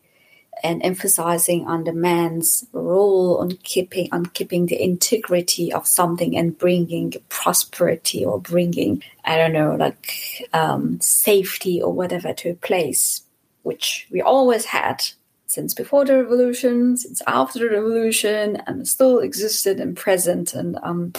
and 0.62 0.85
emphasizing 0.85 1.66
on 1.66 1.85
the 1.85 1.92
man's 1.92 2.66
role 2.72 3.38
on 3.38 3.53
keeping 3.62 4.09
on 4.12 4.27
keeping 4.27 4.66
the 4.66 4.81
integrity 4.83 5.72
of 5.72 5.87
something 5.87 6.37
and 6.37 6.57
bringing 6.59 7.14
prosperity 7.29 8.25
or 8.25 8.40
bringing 8.40 9.03
I 9.25 9.37
don't 9.37 9.53
know 9.53 9.75
like 9.75 10.48
um, 10.53 11.01
safety 11.01 11.81
or 11.83 11.92
whatever 11.92 12.33
to 12.35 12.51
a 12.51 12.55
place, 12.55 13.22
which 13.62 14.07
we 14.11 14.20
always 14.20 14.64
had 14.66 15.05
since 15.46 15.75
before 15.75 16.07
the 16.07 16.16
revolution, 16.16 16.96
since 16.96 17.20
after 17.27 17.59
the 17.59 17.68
revolution, 17.68 18.57
and 18.66 18.88
still 18.88 19.18
existed 19.18 19.81
and 19.81 19.94
present 19.96 20.55
and 20.55 20.79
um, 20.83 21.12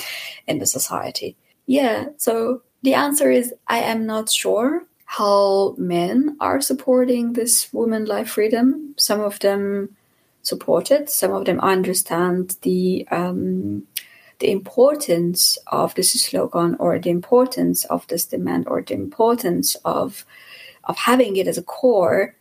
in 0.48 0.58
the 0.58 0.66
society. 0.66 1.38
Yeah, 1.68 2.08
so 2.18 2.64
the 2.82 2.96
answer 2.96 3.30
is 3.32 3.54
I 3.68 3.80
am 3.80 4.06
not 4.06 4.32
sure 4.32 4.86
how 5.18 5.76
men 5.78 6.36
are 6.40 6.60
supporting 6.60 7.34
this 7.34 7.72
women 7.72 8.06
life 8.06 8.30
freedom. 8.30 8.96
Some 8.98 9.22
of 9.22 9.38
them 9.40 9.96
support 10.42 10.90
it. 10.90 11.08
Some 11.08 11.32
of 11.32 11.46
them 11.46 11.60
understand 11.60 12.58
the 12.64 13.08
um, 13.12 13.86
the 14.40 14.50
importance 14.50 15.60
of 15.68 15.94
this 15.94 16.14
slogan 16.14 16.76
or 16.80 16.98
the 16.98 17.12
importance 17.12 17.86
of 17.86 18.08
this 18.08 18.26
demand 18.26 18.68
or 18.68 18.82
the 18.82 18.96
importance 18.96 19.76
of 19.86 20.26
of 20.86 20.98
having 20.98 21.36
it 21.36 21.48
as 21.48 21.60
a 21.60 21.64
core, 21.64 22.36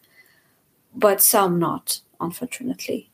but 0.95 1.21
some 1.21 1.59
not, 1.59 2.01
unfortunately. 2.21 3.11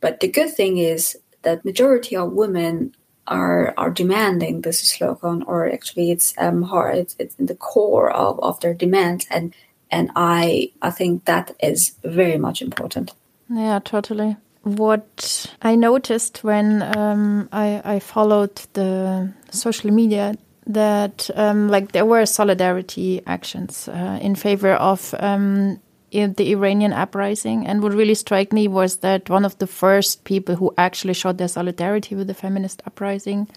But 0.00 0.20
the 0.20 0.28
good 0.28 0.54
thing 0.54 0.78
is 0.78 1.18
that 1.42 1.64
majority 1.64 2.14
of 2.14 2.32
women 2.32 2.94
are 3.26 3.74
are 3.76 3.90
demanding 3.90 4.62
this 4.62 4.80
slogan, 4.80 5.42
or 5.44 5.70
actually 5.70 6.10
it's 6.10 6.34
um 6.38 6.62
hard, 6.62 6.98
it's, 6.98 7.16
it's 7.18 7.34
in 7.36 7.46
the 7.46 7.54
core 7.54 8.10
of, 8.10 8.38
of 8.40 8.60
their 8.60 8.74
demand, 8.74 9.26
and 9.30 9.54
and 9.90 10.10
I 10.16 10.72
I 10.82 10.90
think 10.90 11.24
that 11.24 11.54
is 11.62 11.94
very 12.02 12.38
much 12.38 12.62
important. 12.62 13.12
Yeah, 13.48 13.80
totally. 13.84 14.36
What 14.62 15.46
I 15.60 15.74
noticed 15.74 16.44
when 16.44 16.82
um, 16.96 17.48
I, 17.52 17.82
I 17.84 17.98
followed 17.98 18.54
the 18.74 19.32
social 19.50 19.90
media 19.90 20.36
that 20.66 21.28
um, 21.34 21.68
like 21.68 21.90
there 21.90 22.06
were 22.06 22.24
solidarity 22.26 23.20
actions 23.26 23.88
uh, 23.88 24.18
in 24.22 24.36
favor 24.36 24.74
of 24.74 25.14
um, 25.18 25.80
the 26.12 26.52
Iranian 26.52 26.92
uprising, 26.92 27.66
and 27.66 27.82
what 27.82 27.94
really 27.94 28.14
struck 28.14 28.52
me 28.52 28.68
was 28.68 28.98
that 28.98 29.30
one 29.30 29.44
of 29.44 29.58
the 29.58 29.66
first 29.66 30.24
people 30.24 30.54
who 30.56 30.72
actually 30.76 31.14
showed 31.14 31.38
their 31.38 31.48
solidarity 31.48 32.14
with 32.14 32.26
the 32.26 32.34
feminist 32.34 32.82
uprising 32.86 33.48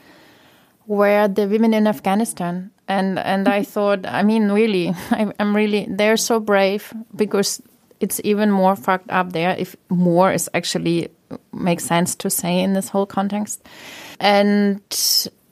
were 0.87 1.27
the 1.27 1.47
women 1.47 1.73
in 1.73 1.87
Afghanistan. 1.87 2.71
And 2.87 3.19
and 3.19 3.47
I 3.47 3.63
thought, 3.73 4.05
I 4.05 4.23
mean, 4.23 4.51
really, 4.51 4.89
I, 5.11 5.31
I'm 5.39 5.55
really 5.55 5.87
they're 5.89 6.17
so 6.17 6.39
brave 6.39 6.93
because 7.15 7.61
it's 7.99 8.21
even 8.23 8.51
more 8.51 8.75
fucked 8.75 9.09
up 9.09 9.31
there 9.31 9.55
if 9.57 9.75
more 9.89 10.31
is 10.31 10.49
actually 10.53 11.09
makes 11.53 11.85
sense 11.85 12.15
to 12.15 12.29
say 12.29 12.59
in 12.59 12.73
this 12.73 12.89
whole 12.89 13.05
context. 13.05 13.67
And 14.19 14.81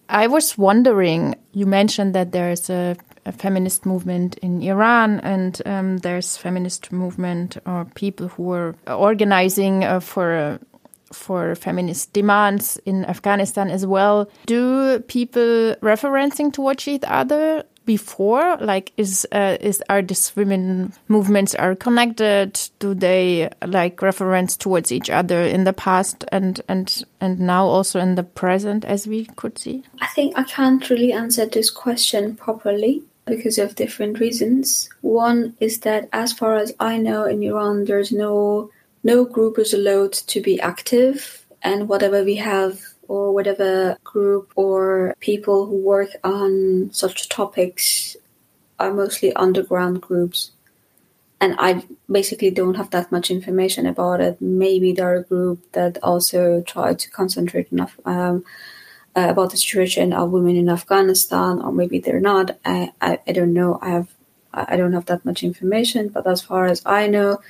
I 0.09 0.27
was 0.27 0.57
wondering, 0.57 1.35
you 1.53 1.65
mentioned 1.65 2.13
that 2.15 2.31
there 2.31 2.51
is 2.51 2.69
a, 2.69 2.95
a 3.12 3.12
feminist 3.31 3.85
movement 3.85 4.37
in 4.39 4.61
Iran, 4.61 5.19
and 5.21 5.61
um, 5.65 5.97
there's 5.97 6.37
feminist 6.37 6.91
movement 6.91 7.57
or 7.65 7.85
people 7.95 8.27
who 8.27 8.51
are 8.51 8.75
organizing 8.87 9.83
uh, 9.83 9.99
for. 9.99 10.33
Uh, 10.33 10.57
for 11.13 11.53
feminist 11.53 12.11
demands 12.11 12.77
in 12.85 13.05
Afghanistan 13.05 13.69
as 13.69 13.85
well. 13.85 14.27
Do 14.47 14.99
people 15.01 15.75
referencing 15.75 16.51
towards 16.51 16.87
each 16.87 17.03
other 17.05 17.65
before? 17.85 18.57
Like, 18.57 18.91
is 18.97 19.27
uh, 19.31 19.57
is 19.61 19.83
are 19.89 20.01
these 20.01 20.35
women 20.35 20.93
movements 21.07 21.55
are 21.55 21.75
connected? 21.75 22.59
Do 22.79 22.93
they 22.93 23.49
like 23.65 24.01
reference 24.01 24.57
towards 24.57 24.91
each 24.91 25.09
other 25.09 25.41
in 25.41 25.63
the 25.63 25.73
past 25.73 26.25
and 26.31 26.59
and 26.67 27.03
and 27.21 27.39
now 27.39 27.65
also 27.65 27.99
in 27.99 28.15
the 28.15 28.23
present, 28.23 28.85
as 28.85 29.07
we 29.07 29.25
could 29.35 29.57
see? 29.57 29.83
I 30.01 30.07
think 30.07 30.37
I 30.37 30.43
can't 30.43 30.89
really 30.89 31.13
answer 31.13 31.45
this 31.45 31.69
question 31.69 32.35
properly 32.35 33.03
because 33.25 33.57
of 33.57 33.75
different 33.75 34.19
reasons. 34.19 34.89
One 35.01 35.55
is 35.59 35.79
that, 35.81 36.09
as 36.11 36.33
far 36.33 36.55
as 36.55 36.73
I 36.79 36.97
know, 36.97 37.25
in 37.25 37.43
Iran, 37.43 37.85
there's 37.85 38.11
no 38.11 38.69
no 39.03 39.25
group 39.25 39.59
is 39.59 39.73
allowed 39.73 40.13
to 40.13 40.41
be 40.41 40.59
active, 40.61 41.45
and 41.61 41.89
whatever 41.89 42.23
we 42.23 42.35
have 42.37 42.79
or 43.07 43.33
whatever 43.33 43.97
group 44.03 44.51
or 44.55 45.15
people 45.19 45.65
who 45.65 45.77
work 45.77 46.09
on 46.23 46.89
such 46.93 47.29
topics 47.29 48.15
are 48.79 48.93
mostly 48.93 49.33
underground 49.33 50.01
groups. 50.01 50.51
And 51.41 51.55
I 51.59 51.83
basically 52.09 52.51
don't 52.51 52.75
have 52.75 52.91
that 52.91 53.11
much 53.11 53.29
information 53.29 53.85
about 53.85 54.21
it. 54.21 54.41
Maybe 54.41 54.93
there 54.93 55.11
are 55.11 55.17
a 55.17 55.23
group 55.23 55.59
that 55.73 55.97
also 56.01 56.61
try 56.61 56.93
to 56.93 57.09
concentrate 57.09 57.69
enough 57.71 57.99
um, 58.05 58.45
uh, 59.15 59.27
about 59.29 59.51
the 59.51 59.57
situation 59.57 60.13
of 60.13 60.31
women 60.31 60.55
in 60.55 60.69
Afghanistan, 60.69 61.61
or 61.61 61.71
maybe 61.71 61.99
they're 61.99 62.19
not. 62.19 62.57
I, 62.65 62.91
I, 63.01 63.19
I 63.27 63.31
don't 63.31 63.53
know. 63.53 63.79
I 63.81 63.89
have 63.89 64.07
I 64.53 64.75
don't 64.75 64.93
have 64.93 65.07
that 65.07 65.25
much 65.25 65.43
information, 65.43 66.09
but 66.09 66.27
as 66.27 66.41
far 66.41 66.65
as 66.65 66.81
I 66.85 67.07
know, 67.07 67.41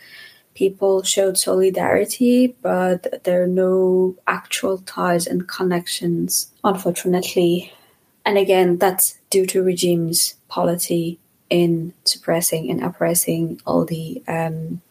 people 0.55 1.03
showed 1.03 1.37
solidarity, 1.37 2.55
but 2.61 3.23
there 3.23 3.43
are 3.43 3.47
no 3.47 4.15
actual 4.27 4.77
ties 4.79 5.27
and 5.27 5.47
connections, 5.47 6.51
unfortunately. 6.63 7.73
And 8.25 8.37
again, 8.37 8.77
that's 8.77 9.19
due 9.29 9.45
to 9.47 9.63
regime's 9.63 10.35
policy 10.47 11.19
in 11.49 11.93
suppressing 12.05 12.69
and 12.71 12.83
oppressing 12.83 13.61
all 13.65 13.83
the 13.85 14.23
um, 14.27 14.81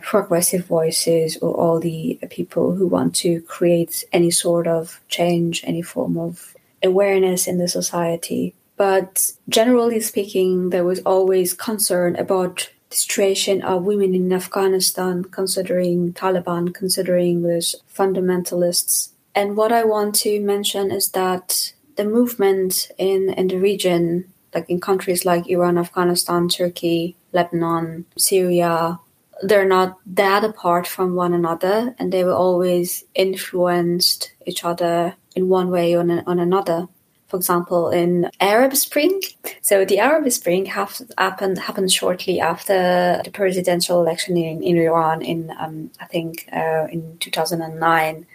progressive 0.00 0.66
voices 0.66 1.36
or 1.38 1.54
all 1.54 1.80
the 1.80 2.18
people 2.30 2.74
who 2.74 2.86
want 2.86 3.14
to 3.16 3.40
create 3.42 4.04
any 4.12 4.30
sort 4.30 4.66
of 4.66 5.00
change, 5.08 5.62
any 5.64 5.82
form 5.82 6.18
of 6.18 6.54
awareness 6.82 7.46
in 7.46 7.58
the 7.58 7.68
society. 7.68 8.54
But 8.76 9.32
generally 9.48 10.00
speaking, 10.00 10.70
there 10.70 10.84
was 10.84 11.00
always 11.00 11.52
concern 11.52 12.16
about 12.16 12.70
the 12.88 12.96
situation 12.96 13.60
of 13.62 13.84
women 13.84 14.14
in 14.14 14.32
Afghanistan, 14.32 15.24
considering 15.24 16.14
Taliban, 16.14 16.72
considering 16.72 17.42
those 17.42 17.76
fundamentalists. 17.94 19.10
And 19.34 19.56
what 19.56 19.70
I 19.70 19.84
want 19.84 20.14
to 20.16 20.40
mention 20.40 20.90
is 20.90 21.10
that 21.10 21.72
the 21.96 22.04
movement 22.04 22.90
in, 22.96 23.32
in 23.34 23.48
the 23.48 23.58
region, 23.58 24.32
like 24.54 24.68
in 24.70 24.80
countries 24.80 25.24
like 25.24 25.48
Iran, 25.48 25.76
Afghanistan, 25.76 26.48
Turkey, 26.48 27.16
Lebanon, 27.32 28.06
Syria, 28.16 28.98
they're 29.42 29.66
not 29.66 29.98
that 30.06 30.44
apart 30.44 30.86
from 30.86 31.14
one 31.14 31.32
another 31.32 31.94
and 31.98 32.12
they 32.12 32.24
were 32.24 32.34
always 32.34 33.04
influenced 33.14 34.32
each 34.46 34.64
other 34.64 35.14
in 35.34 35.48
one 35.48 35.70
way 35.70 35.94
or 35.94 36.00
on 36.00 36.38
another 36.38 36.88
for 37.30 37.36
example, 37.36 37.90
in 37.90 38.28
Arab 38.40 38.74
Spring. 38.74 39.22
So 39.62 39.84
the 39.84 40.00
Arab 40.00 40.30
Spring 40.32 40.66
happened 40.66 41.58
happened 41.58 41.92
shortly 41.92 42.40
after 42.40 43.20
the 43.24 43.30
presidential 43.30 44.00
election 44.00 44.36
in, 44.36 44.62
in 44.64 44.76
Iran 44.76 45.22
in 45.22 45.52
um, 45.60 45.92
I 46.00 46.06
think 46.06 46.48
uh, 46.52 46.88
in 46.90 47.16
2009 47.18 48.26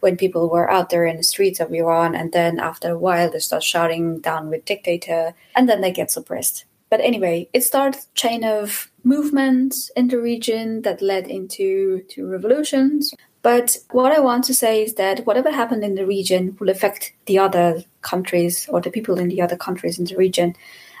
when 0.00 0.16
people 0.18 0.50
were 0.50 0.70
out 0.70 0.90
there 0.90 1.06
in 1.06 1.16
the 1.16 1.22
streets 1.22 1.60
of 1.60 1.72
Iran 1.72 2.14
and 2.14 2.30
then 2.32 2.60
after 2.60 2.90
a 2.90 2.98
while 2.98 3.30
they 3.30 3.38
start 3.38 3.62
shouting 3.62 4.20
down 4.20 4.50
with 4.50 4.66
dictator 4.66 5.32
and 5.56 5.66
then 5.66 5.80
they 5.80 5.90
get 5.90 6.10
suppressed. 6.10 6.66
But 6.90 7.00
anyway, 7.00 7.48
it 7.54 7.64
started 7.64 8.02
a 8.02 8.14
chain 8.14 8.44
of 8.44 8.90
movements 9.06 9.88
in 9.96 10.08
the 10.08 10.20
region 10.20 10.82
that 10.82 11.00
led 11.00 11.28
into 11.28 12.02
to 12.08 12.26
revolutions. 12.26 13.14
But 13.40 13.76
what 13.92 14.10
I 14.10 14.18
want 14.18 14.42
to 14.44 14.54
say 14.54 14.82
is 14.82 14.94
that 14.94 15.24
whatever 15.24 15.52
happened 15.52 15.84
in 15.84 15.94
the 15.94 16.04
region 16.04 16.56
will 16.58 16.68
affect 16.68 17.12
the 17.26 17.38
other 17.38 17.84
countries 18.02 18.68
or 18.68 18.80
the 18.80 18.90
people 18.90 19.18
in 19.18 19.28
the 19.28 19.40
other 19.40 19.56
countries 19.56 20.00
in 20.00 20.06
the 20.06 20.16
region. 20.16 20.56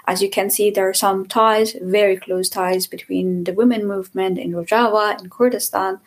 As 0.06 0.22
you 0.22 0.30
can 0.30 0.50
see, 0.50 0.70
there 0.70 0.88
are 0.88 0.94
some 0.94 1.26
ties, 1.26 1.74
very 1.82 2.16
close 2.16 2.48
ties 2.48 2.86
between 2.86 3.42
the 3.42 3.52
women 3.52 3.84
movement 3.84 4.38
in 4.38 4.52
Rojava 4.52 5.20
in 5.20 5.28
Kurdistan 5.28 5.98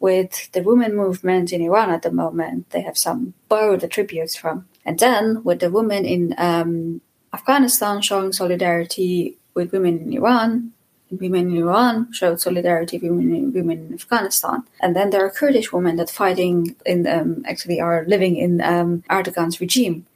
with 0.00 0.52
the 0.52 0.62
women 0.62 0.94
movement 0.94 1.50
in 1.50 1.62
Iran 1.62 1.88
at 1.90 2.02
the 2.02 2.12
moment. 2.12 2.68
They 2.70 2.82
have 2.82 2.98
some 2.98 3.32
borrowed 3.48 3.82
attributes 3.82 4.36
from. 4.36 4.66
And 4.84 4.98
then 4.98 5.42
with 5.44 5.60
the 5.60 5.70
women 5.70 6.04
in 6.04 6.34
um, 6.36 7.00
Afghanistan 7.32 8.02
showing 8.02 8.32
solidarity 8.32 9.38
with 9.54 9.72
women 9.72 9.98
in 10.02 10.12
Iran, 10.12 10.72
women 11.20 11.50
in 11.50 11.56
Iran 11.58 12.12
showed 12.12 12.40
solidarity 12.40 12.98
with 12.98 13.10
women 13.10 13.34
in, 13.34 13.52
women 13.52 13.86
in 13.86 13.94
Afghanistan. 13.94 14.64
And 14.80 14.96
then 14.96 15.10
there 15.10 15.24
are 15.24 15.30
Kurdish 15.30 15.72
women 15.72 15.96
that 15.96 16.10
fighting 16.10 16.76
in 16.86 17.06
um, 17.06 17.44
actually 17.46 17.80
are 17.80 18.04
living 18.06 18.36
in 18.36 18.60
um, 18.60 19.04
Erdogan's 19.10 19.60
regime. 19.60 20.06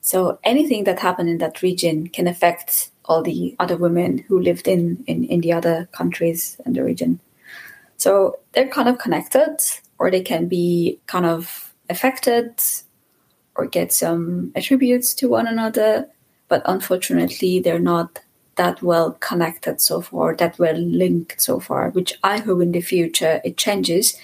So 0.00 0.38
anything 0.42 0.84
that 0.84 0.98
happened 0.98 1.28
in 1.28 1.38
that 1.38 1.62
region 1.62 2.08
can 2.08 2.26
affect 2.26 2.90
all 3.04 3.22
the 3.22 3.54
other 3.58 3.76
women 3.76 4.18
who 4.28 4.40
lived 4.40 4.68
in, 4.68 5.04
in, 5.06 5.24
in 5.24 5.40
the 5.40 5.52
other 5.52 5.88
countries 5.92 6.60
in 6.66 6.72
the 6.72 6.82
region. 6.82 7.20
So 7.96 8.38
they're 8.52 8.68
kind 8.68 8.88
of 8.88 8.98
connected, 8.98 9.58
or 9.98 10.10
they 10.10 10.22
can 10.22 10.48
be 10.48 10.98
kind 11.06 11.24
of 11.24 11.72
affected 11.88 12.60
or 13.54 13.66
get 13.66 13.92
some 13.92 14.52
attributes 14.56 15.14
to 15.14 15.28
one 15.28 15.46
another. 15.46 16.08
But 16.48 16.62
unfortunately, 16.64 17.60
they're 17.60 17.78
not 17.78 18.18
that 18.56 18.82
well 18.82 19.12
connected 19.12 19.80
so 19.80 20.00
far, 20.00 20.34
that 20.36 20.58
well 20.58 20.76
linked 20.76 21.40
so 21.40 21.60
far, 21.60 21.90
which 21.90 22.14
I 22.22 22.38
hope 22.38 22.60
in 22.60 22.72
the 22.72 22.80
future 22.80 23.40
it 23.44 23.56
changes 23.56 24.16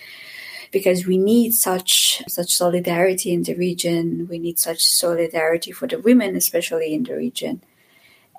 because 0.70 1.06
we 1.06 1.18
need 1.18 1.54
such 1.54 2.22
such 2.28 2.54
solidarity 2.54 3.32
in 3.32 3.42
the 3.42 3.54
region. 3.54 4.28
We 4.28 4.38
need 4.38 4.58
such 4.58 4.84
solidarity 4.84 5.72
for 5.72 5.86
the 5.86 5.98
women, 5.98 6.36
especially 6.36 6.94
in 6.94 7.04
the 7.04 7.16
region. 7.16 7.62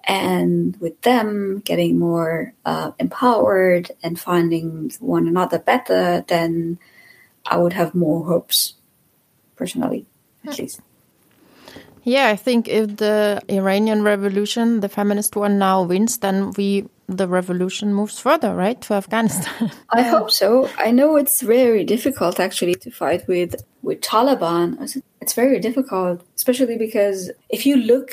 And 0.06 0.78
with 0.80 1.02
them 1.02 1.60
getting 1.60 1.99
more 1.99 2.54
uh, 2.65 2.91
empowered 2.99 3.91
and 4.02 4.19
finding 4.19 4.91
one 4.99 5.28
another 5.28 5.60
better, 5.60 6.23
then 6.28 6.80
I 7.45 7.58
would 7.58 7.73
have 7.73 7.93
more 7.93 8.25
hopes, 8.25 8.75
personally, 9.56 10.06
at 10.47 10.58
least. 10.58 10.82
Yeah, 12.03 12.27
I 12.27 12.35
think 12.35 12.67
if 12.67 12.97
the 12.97 13.41
Iranian 13.49 14.03
revolution, 14.03 14.79
the 14.79 14.89
feminist 14.89 15.35
one 15.35 15.59
now 15.59 15.83
wins, 15.83 16.17
then 16.19 16.51
we 16.57 16.85
the 17.07 17.27
revolution 17.27 17.93
moves 17.93 18.19
further, 18.19 18.53
right, 18.55 18.79
to 18.81 18.93
Afghanistan. 18.93 19.71
I 19.89 20.03
hope 20.03 20.29
so. 20.29 20.69
I 20.77 20.91
know 20.91 21.15
it's 21.15 21.41
very 21.41 21.83
difficult 21.83 22.39
actually 22.39 22.75
to 22.75 22.91
fight 22.91 23.27
with 23.27 23.55
with 23.81 24.01
Taliban. 24.01 25.01
It's 25.21 25.33
very 25.33 25.59
difficult, 25.59 26.23
especially 26.35 26.77
because 26.77 27.31
if 27.49 27.65
you 27.65 27.77
look 27.77 28.12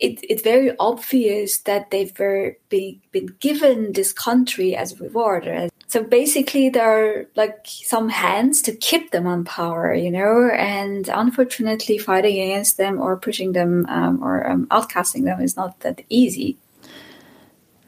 it, 0.00 0.20
it's 0.28 0.42
very 0.42 0.72
obvious 0.78 1.58
that 1.58 1.90
they've 1.90 2.14
been, 2.14 3.00
been 3.10 3.34
given 3.40 3.92
this 3.92 4.12
country 4.12 4.76
as 4.76 4.92
a 4.92 4.96
reward. 4.96 5.70
So 5.88 6.02
basically, 6.04 6.68
there 6.68 6.84
are 6.84 7.26
like 7.34 7.64
some 7.64 8.10
hands 8.10 8.60
to 8.62 8.76
keep 8.76 9.10
them 9.10 9.26
on 9.26 9.44
power, 9.44 9.94
you 9.94 10.10
know, 10.10 10.50
and 10.50 11.08
unfortunately, 11.08 11.96
fighting 11.96 12.38
against 12.38 12.76
them 12.76 13.00
or 13.00 13.16
pushing 13.16 13.52
them 13.52 13.86
um, 13.88 14.22
or 14.22 14.48
um, 14.48 14.66
outcasting 14.66 15.24
them 15.24 15.40
is 15.40 15.56
not 15.56 15.80
that 15.80 16.02
easy. 16.10 16.58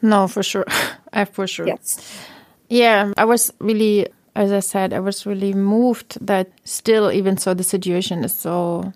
No, 0.01 0.27
for 0.27 0.41
sure. 0.41 0.65
I 1.13 1.25
for 1.25 1.45
sure. 1.45 1.67
Yes. 1.67 2.17
Yeah, 2.69 3.13
I 3.17 3.25
was 3.25 3.53
really, 3.59 4.07
as 4.35 4.51
I 4.51 4.61
said, 4.61 4.93
I 4.93 4.99
was 4.99 5.27
really 5.27 5.53
moved 5.53 6.17
that 6.25 6.49
still, 6.63 7.11
even 7.11 7.37
so, 7.37 7.53
the 7.53 7.63
situation 7.63 8.23
is 8.23 8.35
so 8.35 8.93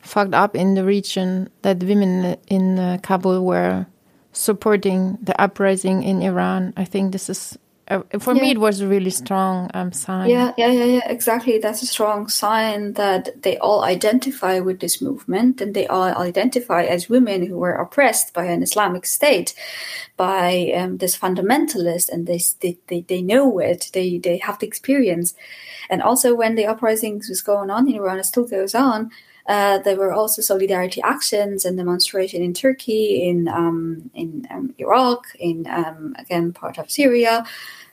fucked 0.00 0.32
up 0.32 0.56
in 0.56 0.74
the 0.74 0.84
region 0.84 1.50
that 1.60 1.82
women 1.82 2.38
in 2.46 2.78
uh, 2.78 2.98
Kabul 3.02 3.44
were 3.44 3.86
supporting 4.32 5.18
the 5.22 5.38
uprising 5.38 6.02
in 6.02 6.22
Iran. 6.22 6.72
I 6.78 6.86
think 6.86 7.12
this 7.12 7.28
is 7.28 7.58
uh, 7.88 8.02
for 8.20 8.34
yeah. 8.34 8.42
me 8.42 8.50
it 8.52 8.58
was 8.58 8.80
a 8.80 8.86
really 8.86 9.10
strong 9.10 9.70
um, 9.74 9.92
sign. 9.92 10.30
Yeah, 10.30 10.52
yeah, 10.56 10.70
yeah, 10.70 10.84
yeah. 10.84 11.08
Exactly. 11.10 11.58
That's 11.58 11.82
a 11.82 11.86
strong 11.86 12.28
sign 12.28 12.92
that 12.94 13.42
they 13.42 13.58
all 13.58 13.82
identify 13.82 14.60
with 14.60 14.80
this 14.80 15.02
movement 15.02 15.60
and 15.60 15.74
they 15.74 15.86
all 15.86 16.04
identify 16.04 16.84
as 16.84 17.08
women 17.08 17.46
who 17.46 17.58
were 17.58 17.72
oppressed 17.72 18.34
by 18.34 18.44
an 18.44 18.62
Islamic 18.62 19.04
State, 19.04 19.54
by 20.16 20.72
um, 20.76 20.98
this 20.98 21.18
fundamentalist, 21.18 22.08
and 22.08 22.26
they, 22.26 22.40
they 22.60 22.78
they 22.86 23.00
they 23.02 23.22
know 23.22 23.58
it. 23.58 23.90
They 23.92 24.18
they 24.18 24.38
have 24.38 24.58
the 24.60 24.66
experience, 24.66 25.34
and 25.90 26.02
also 26.02 26.34
when 26.34 26.54
the 26.54 26.66
uprisings 26.66 27.28
was 27.28 27.42
going 27.42 27.70
on 27.70 27.88
in 27.88 27.96
Iran, 27.96 28.18
it 28.18 28.24
still 28.24 28.46
goes 28.46 28.74
on 28.74 29.10
uh, 29.46 29.78
there 29.78 29.96
were 29.96 30.12
also 30.12 30.42
solidarity 30.42 31.00
actions 31.02 31.64
and 31.64 31.76
demonstration 31.76 32.42
in 32.42 32.54
Turkey, 32.54 33.28
in 33.28 33.48
um, 33.48 34.10
in 34.14 34.46
um, 34.50 34.74
Iraq, 34.78 35.26
in 35.38 35.66
um, 35.68 36.14
again 36.18 36.52
part 36.52 36.78
of 36.78 36.90
Syria. 36.90 37.44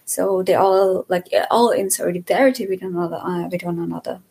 So 0.06 0.44
they 0.44 0.56
all 0.56 1.06
like 1.10 1.28
all 1.52 1.72
in 1.72 1.90
solidarity 1.90 2.68
with 2.68 2.82
another 2.82 3.18
uh, 3.18 3.48
with 3.48 3.64
one 3.64 3.80
another. 3.80 4.22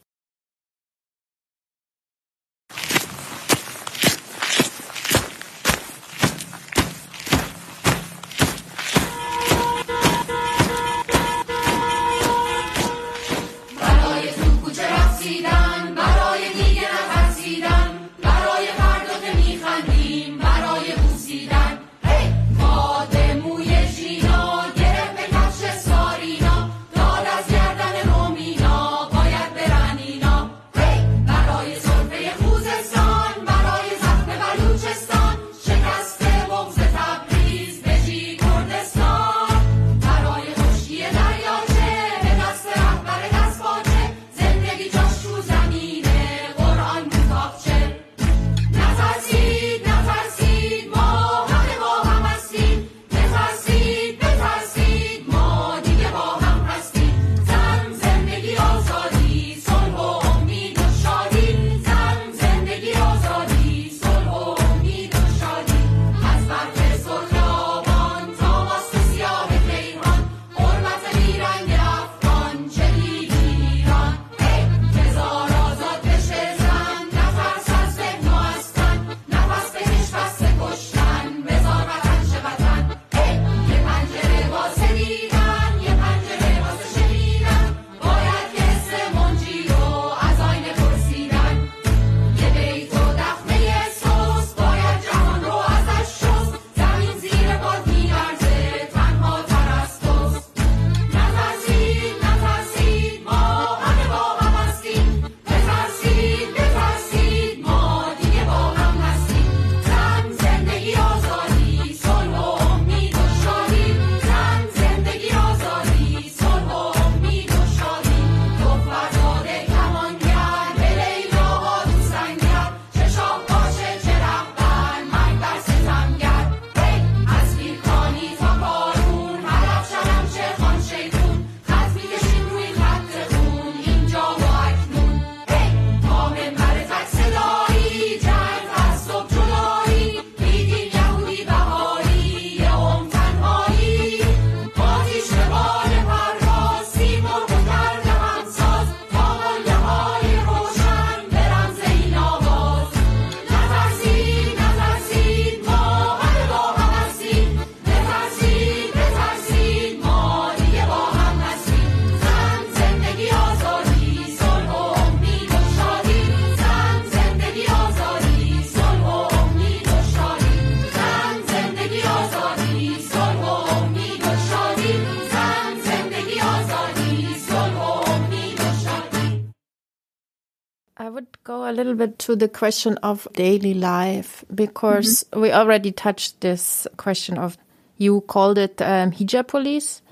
Little 181.78 181.94
bit 181.94 182.18
to 182.18 182.36
the 182.36 182.48
question 182.48 182.96
of 182.98 183.28
daily 183.34 183.74
life 183.74 184.44
because 184.54 185.24
mm 185.24 185.30
-hmm. 185.30 185.42
we 185.42 185.52
already 185.52 185.92
touched 185.92 186.40
this 186.40 186.86
question 186.96 187.38
of 187.38 187.56
you 187.98 188.20
called 188.20 188.58
it 188.58 188.80
um, 188.80 189.12
hijab 189.12 189.46
police. 189.46 190.02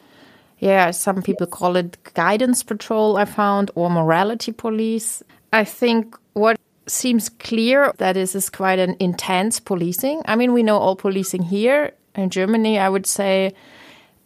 Yeah, 0.59 0.93
some 0.93 1.23
people 1.23 1.47
yes. 1.47 1.59
call 1.59 1.77
it 1.77 1.99
guidance 2.15 2.65
patrol, 2.65 3.17
I 3.23 3.25
found, 3.25 3.71
or 3.75 3.91
morality 3.91 4.53
police. 4.53 5.23
I 5.53 5.65
think 5.65 6.17
what 6.33 6.57
seems 6.87 7.29
clear 7.29 7.93
that 7.99 8.15
this 8.15 8.35
is 8.35 8.51
quite 8.51 8.79
an 8.79 8.97
intense 8.99 9.61
policing. 9.61 10.23
I 10.25 10.37
mean, 10.37 10.53
we 10.53 10.63
know 10.63 10.79
all 10.79 10.97
policing 10.97 11.43
here 11.43 11.93
in 12.15 12.31
Germany, 12.31 12.79
I 12.79 12.89
would 12.89 13.07
say. 13.07 13.55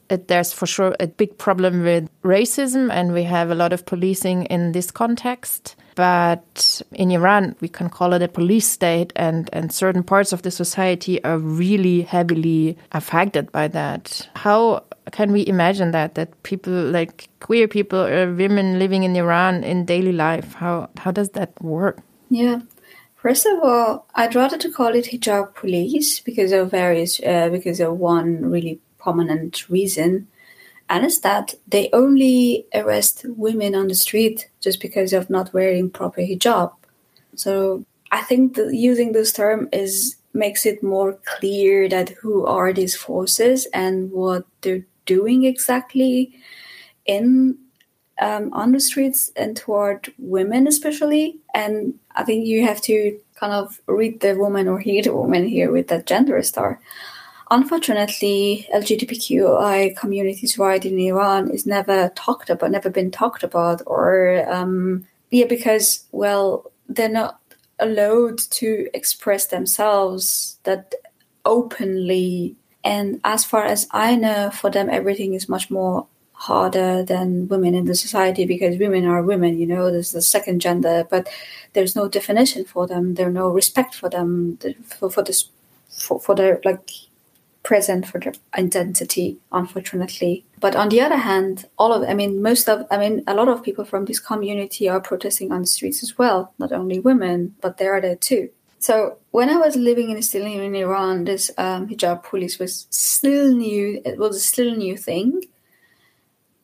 It, 0.09 0.29
there's 0.29 0.53
for 0.53 0.67
sure 0.67 0.95
a 1.01 1.07
big 1.07 1.39
problem 1.39 1.83
with 1.83 2.09
racism, 2.23 2.91
and 2.93 3.13
we 3.13 3.25
have 3.25 3.51
a 3.51 3.55
lot 3.55 3.73
of 3.73 3.87
policing 3.87 4.45
in 4.47 4.73
this 4.73 4.91
context. 4.91 5.77
But 5.95 6.83
in 6.93 7.11
Iran, 7.11 7.57
we 7.61 7.69
can 7.69 7.89
call 7.91 8.13
it 8.13 8.23
a 8.23 8.29
police 8.29 8.69
state, 8.69 9.13
and, 9.17 9.51
and 9.53 9.73
certain 9.73 10.03
parts 10.03 10.33
of 10.33 10.43
the 10.43 10.51
society 10.51 11.23
are 11.25 11.39
really 11.39 12.03
heavily 12.03 12.77
affected 12.93 13.51
by 13.53 13.69
that. 13.69 14.29
How 14.37 14.85
can 15.13 15.33
we 15.33 15.47
imagine 15.47 15.91
that 15.91 16.15
that 16.15 16.43
people 16.43 16.73
like 16.73 17.29
queer 17.41 17.67
people 17.67 17.99
or 17.99 18.33
women 18.33 18.79
living 18.79 19.03
in 19.03 19.17
Iran 19.17 19.65
in 19.65 19.85
daily 19.85 20.13
life? 20.13 20.55
How 20.55 20.89
how 20.99 21.11
does 21.11 21.31
that 21.31 21.61
work? 21.63 22.03
Yeah. 22.29 22.61
First 23.17 23.45
of 23.45 23.61
all, 23.63 24.07
I'd 24.15 24.35
rather 24.35 24.57
to 24.57 24.71
call 24.71 24.95
it 24.95 25.07
hijab 25.07 25.55
police 25.55 26.21
because 26.21 26.53
of 26.53 26.71
various 26.71 27.21
uh, 27.21 27.49
because 27.51 27.81
of 27.81 27.99
one 27.99 28.51
really 28.51 28.81
prominent 28.99 29.69
reason 29.69 30.29
that 30.91 31.55
they 31.69 31.89
only 31.93 32.67
arrest 32.75 33.25
women 33.37 33.75
on 33.75 33.89
the 33.89 33.95
street 33.95 34.49
just 34.61 34.81
because 34.81 35.13
of 35.13 35.31
not 35.31 35.53
wearing 35.55 35.89
proper 35.91 36.21
hijab. 36.21 36.73
So 37.37 37.85
I 38.11 38.23
think 38.23 38.57
that 38.57 38.75
using 38.75 39.13
this 39.13 39.33
term 39.33 39.69
is 39.73 40.17
makes 40.33 40.67
it 40.67 40.83
more 40.83 41.19
clear 41.25 41.89
that 41.89 42.11
who 42.11 42.47
are 42.47 42.73
these 42.73 42.95
forces 42.95 43.67
and 43.73 44.11
what 44.13 44.45
they're 44.61 44.87
doing 45.07 45.45
exactly 45.45 46.33
in 47.07 47.59
um, 48.21 48.53
on 48.53 48.73
the 48.73 48.81
streets 48.81 49.33
and 49.35 49.57
toward 49.57 50.13
women 50.19 50.67
especially. 50.67 51.39
And 51.55 51.95
I 52.15 52.25
think 52.25 52.47
you 52.47 52.65
have 52.65 52.81
to 52.83 53.19
kind 53.35 53.53
of 53.53 53.81
read 53.87 54.21
the 54.21 54.37
woman 54.37 54.69
or 54.69 54.79
hear 54.79 55.03
the 55.03 55.15
woman 55.15 55.49
here 55.49 55.73
with 55.73 55.89
that 55.89 56.07
gender 56.07 56.43
star 56.43 56.81
unfortunately, 57.51 58.69
LGBTQI 58.75 59.97
communities' 59.97 60.59
right 60.59 60.85
in 60.85 60.99
Iran 60.99 61.51
is 61.51 61.67
never 61.67 62.11
talked 62.11 62.51
about, 62.51 62.71
never 62.71 62.91
been 62.91 63.11
talked 63.11 63.43
about, 63.43 63.83
or 63.87 64.45
um, 64.51 65.07
yeah, 65.31 65.47
because 65.47 66.05
well, 66.13 66.71
they're 66.89 67.09
not 67.09 67.41
allowed 67.79 68.39
to 68.39 68.89
express 68.95 69.47
themselves 69.47 70.59
that 70.65 70.95
openly. 71.45 72.57
And 72.85 73.21
as 73.25 73.45
far 73.45 73.65
as 73.65 73.87
I 73.91 74.17
know, 74.17 74.51
for 74.51 74.71
them, 74.71 74.89
everything 74.89 75.35
is 75.35 75.49
much 75.49 75.71
more 75.71 76.07
harder 76.33 77.03
than 77.03 77.49
women 77.49 77.75
in 77.75 77.85
the 77.85 77.95
society 77.95 78.47
because 78.47 78.79
women 78.79 79.07
are 79.07 79.23
women, 79.23 79.59
you 79.59 79.67
know, 79.67 79.91
there's 79.91 80.13
the 80.13 80.23
second 80.23 80.61
gender, 80.61 81.07
but 81.11 81.29
there's 81.75 81.95
no 81.95 82.09
definition 82.09 82.65
for 82.65 82.87
them. 82.87 83.15
There's 83.15 83.35
no 83.35 83.51
respect 83.51 83.95
for 83.95 84.09
them, 84.09 84.59
for, 84.99 85.11
for 85.11 85.23
this, 85.23 85.51
for, 85.91 86.19
for 86.19 86.35
their, 86.35 86.61
like, 86.65 86.89
present 87.63 88.07
for 88.07 88.19
their 88.19 88.33
identity, 88.57 89.39
unfortunately. 89.53 90.45
But 90.61 90.77
on 90.77 90.89
the 90.89 91.01
other 91.01 91.17
hand, 91.17 91.67
all 91.79 91.93
of, 91.93 92.09
I 92.09 92.15
mean, 92.15 92.43
most 92.43 92.69
of, 92.69 92.87
I 92.91 92.97
mean, 92.97 93.23
a 93.27 93.35
lot 93.35 93.49
of 93.49 93.63
people 93.63 93.85
from 93.85 94.05
this 94.07 94.19
community 94.19 94.89
are 94.89 95.01
protesting 95.01 95.53
on 95.53 95.63
the 95.63 95.67
streets 95.67 96.03
as 96.03 96.17
well, 96.19 96.53
not 96.59 96.73
only 96.73 97.01
women, 97.01 97.55
but 97.61 97.77
they 97.77 97.87
are 97.87 98.01
there 98.01 98.17
too. 98.17 98.51
So 98.79 99.19
when 99.31 99.51
I 99.51 99.57
was 99.57 99.77
living 99.77 100.11
in 100.11 100.23
still 100.23 100.47
in 100.47 100.75
Iran, 100.75 101.25
this 101.25 101.51
um, 101.59 101.87
hijab 101.89 102.25
police 102.25 102.59
was 102.59 102.87
still 102.89 103.55
new. 103.55 104.01
It 104.07 104.19
was 104.19 104.45
still 104.45 104.73
a 104.73 104.77
new 104.77 104.97
thing. 104.97 105.43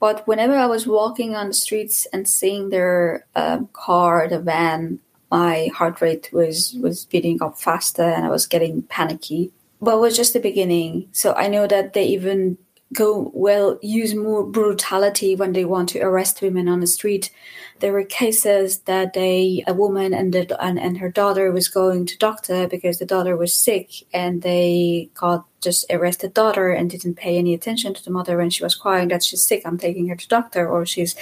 But 0.00 0.26
whenever 0.26 0.56
I 0.56 0.66
was 0.66 0.86
walking 0.86 1.34
on 1.34 1.48
the 1.48 1.54
streets 1.54 2.06
and 2.12 2.26
seeing 2.26 2.70
their 2.70 3.26
um, 3.34 3.68
car, 3.74 4.28
the 4.28 4.38
van, 4.38 5.00
my 5.30 5.68
heart 5.74 6.00
rate 6.00 6.30
was 6.32 6.74
was 6.80 7.04
beating 7.04 7.42
up 7.42 7.58
faster, 7.58 8.02
and 8.02 8.24
I 8.24 8.30
was 8.30 8.46
getting 8.46 8.82
panicky 8.82 9.52
but 9.80 10.00
was 10.00 10.16
just 10.16 10.32
the 10.32 10.40
beginning. 10.40 11.08
So 11.12 11.34
I 11.34 11.48
know 11.48 11.66
that 11.66 11.92
they 11.92 12.04
even 12.06 12.58
go 12.92 13.30
well 13.34 13.78
use 13.82 14.14
more 14.14 14.44
brutality 14.44 15.34
when 15.34 15.52
they 15.52 15.64
want 15.64 15.88
to 15.90 16.00
arrest 16.00 16.40
women 16.40 16.68
on 16.68 16.80
the 16.80 16.86
street 16.86 17.30
there 17.80 17.92
were 17.92 18.04
cases 18.04 18.78
that 18.80 19.12
they 19.12 19.62
a 19.66 19.74
woman 19.74 20.14
and, 20.14 20.32
the, 20.32 20.64
and 20.64 20.78
and 20.78 20.98
her 20.98 21.10
daughter 21.10 21.52
was 21.52 21.68
going 21.68 22.06
to 22.06 22.16
doctor 22.18 22.66
because 22.66 22.98
the 22.98 23.06
daughter 23.06 23.36
was 23.36 23.52
sick 23.52 23.90
and 24.12 24.42
they 24.42 25.10
got 25.14 25.44
just 25.60 25.84
arrested 25.90 26.32
daughter 26.32 26.70
and 26.70 26.90
didn't 26.90 27.14
pay 27.14 27.36
any 27.36 27.52
attention 27.52 27.92
to 27.92 28.04
the 28.04 28.10
mother 28.10 28.36
when 28.36 28.50
she 28.50 28.62
was 28.62 28.74
crying 28.74 29.08
that 29.08 29.22
she's 29.22 29.42
sick 29.42 29.62
i'm 29.64 29.78
taking 29.78 30.08
her 30.08 30.16
to 30.16 30.28
doctor 30.28 30.68
or 30.68 30.86
she's 30.86 31.14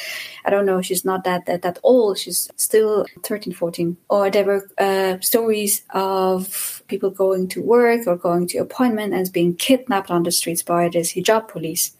i 0.44 0.50
don't 0.50 0.66
know 0.66 0.82
she's 0.82 1.04
not 1.04 1.24
that 1.24 1.46
that, 1.46 1.62
that 1.62 1.78
old 1.82 2.18
she's 2.18 2.48
still 2.56 3.06
13 3.22 3.52
14 3.52 3.96
or 4.08 4.30
there 4.30 4.44
were 4.44 4.68
uh, 4.78 5.18
stories 5.20 5.82
of 5.90 6.82
people 6.88 7.10
going 7.10 7.48
to 7.48 7.62
work 7.62 8.06
or 8.06 8.16
going 8.16 8.46
to 8.46 8.58
appointment 8.58 9.14
and 9.14 9.32
being 9.32 9.54
kidnapped 9.56 10.10
on 10.10 10.22
the 10.22 10.30
streets 10.30 10.62
by 10.62 10.88
this 10.88 11.14
hijab 11.14 11.48
police 11.48 11.96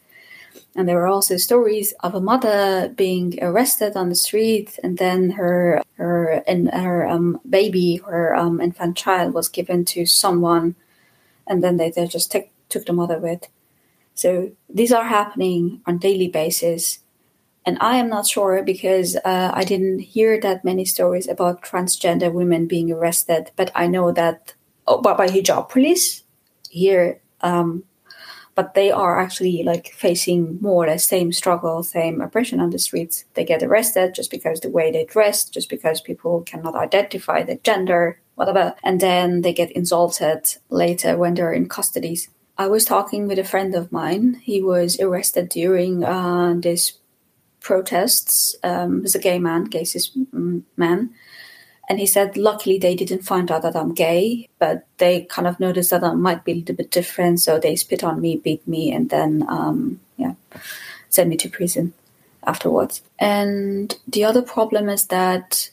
and 0.77 0.89
there 0.89 0.97
were 0.97 1.07
also 1.07 1.37
stories 1.37 1.95
of 2.01 2.15
a 2.15 2.21
mother 2.21 2.93
being 2.97 3.39
arrested 3.41 3.97
on 3.97 4.09
the 4.09 4.15
street, 4.15 4.79
and 4.83 4.99
then 4.99 5.31
her 5.31 5.83
her 5.97 6.43
and 6.47 6.69
her 6.71 7.07
um, 7.07 7.41
baby, 7.49 7.97
her 8.07 8.35
um, 8.35 8.61
infant 8.61 8.97
child, 8.97 9.35
was 9.35 9.49
given 9.49 9.85
to 9.87 10.05
someone, 10.05 10.75
and 11.47 11.63
then 11.63 11.77
they, 11.77 11.91
they 11.91 12.07
just 12.07 12.33
took 12.33 12.49
took 12.69 12.87
the 12.87 12.93
mother 12.93 13.19
with. 13.19 13.49
So 14.15 14.53
these 14.69 14.93
are 14.93 15.05
happening 15.05 15.81
on 15.87 15.99
daily 15.99 16.29
basis, 16.29 16.99
and 17.65 17.79
I 17.81 17.97
am 17.97 18.09
not 18.09 18.27
sure 18.27 18.63
because 18.65 19.17
uh, 19.17 19.53
I 19.55 19.63
didn't 19.65 20.01
hear 20.01 20.41
that 20.41 20.65
many 20.65 20.85
stories 20.85 21.29
about 21.29 21.63
transgender 21.63 22.33
women 22.33 22.67
being 22.67 22.91
arrested, 22.91 23.53
but 23.55 23.71
I 23.77 23.87
know 23.87 24.11
that 24.11 24.55
oh, 24.89 25.01
by 25.01 25.29
hijab 25.29 25.69
police 25.69 26.25
here. 26.69 27.21
Um, 27.43 27.85
but 28.55 28.75
they 28.75 28.91
are 28.91 29.19
actually 29.19 29.63
like 29.63 29.93
facing 29.95 30.59
more 30.61 30.85
or 30.85 30.89
less 30.89 31.07
same 31.07 31.33
struggle, 31.33 31.83
same 31.83 32.21
oppression 32.21 32.61
on 32.61 32.71
the 32.71 32.79
streets. 32.79 33.25
They 33.35 33.45
get 33.45 33.63
arrested 33.63 34.15
just 34.15 34.31
because 34.31 34.61
the 34.61 34.71
way 34.71 34.93
they 34.93 35.05
dress, 35.05 35.45
just 35.45 35.69
because 35.69 36.01
people 36.01 36.43
cannot 36.43 36.75
identify 36.75 37.43
their 37.43 37.59
gender, 37.63 38.21
whatever, 38.35 38.75
and 38.83 39.01
then 39.01 39.43
they 39.43 39.53
get 39.53 39.73
insulted 39.73 40.57
later 40.71 41.17
when 41.17 41.35
they're 41.35 41.53
in 41.53 41.69
custody. 41.69 42.19
I 42.57 42.69
was 42.69 42.85
talking 42.85 43.27
with 43.27 43.39
a 43.39 43.45
friend 43.45 43.75
of 43.75 43.91
mine. 43.91 44.35
He 44.35 44.63
was 44.63 45.01
arrested 45.01 45.49
during 45.49 46.05
uh, 46.05 46.55
this 46.57 46.99
protests. 47.61 48.55
Um, 48.63 49.03
was 49.03 49.17
a 49.17 49.19
gay 49.19 49.41
man, 49.41 49.65
gay 49.65 49.85
cis 49.85 50.17
man, 50.77 51.11
and 51.89 51.99
he 51.99 52.07
said, 52.07 52.37
luckily 52.37 52.79
they 52.79 52.95
didn't 52.95 53.23
find 53.23 53.51
out 53.51 53.63
that 53.63 53.77
I'm 53.77 53.93
gay, 53.93 54.49
but 54.59 54.87
they 54.99 55.23
kind 55.23 55.47
of 55.47 55.61
noticed 55.61 55.91
that 55.91 56.05
I 56.05 56.15
might 56.15 56.45
be 56.45 56.53
a 56.53 56.55
little 56.57 56.75
bit 56.75 56.91
different. 56.91 57.41
So 57.41 57.59
they 57.59 57.77
spit 57.77 58.03
on 58.03 58.21
me, 58.21 58.37
beat 58.37 58.67
me, 58.67 58.93
and 58.93 59.11
then, 59.11 59.45
um, 59.49 60.01
yeah, 60.17 60.35
sent 61.11 61.29
me 61.29 61.37
to 61.39 61.49
prison 61.49 61.93
afterwards. 62.47 63.03
And 63.19 63.97
the 64.09 64.25
other 64.25 64.43
problem 64.43 64.89
is 64.89 65.07
that 65.07 65.71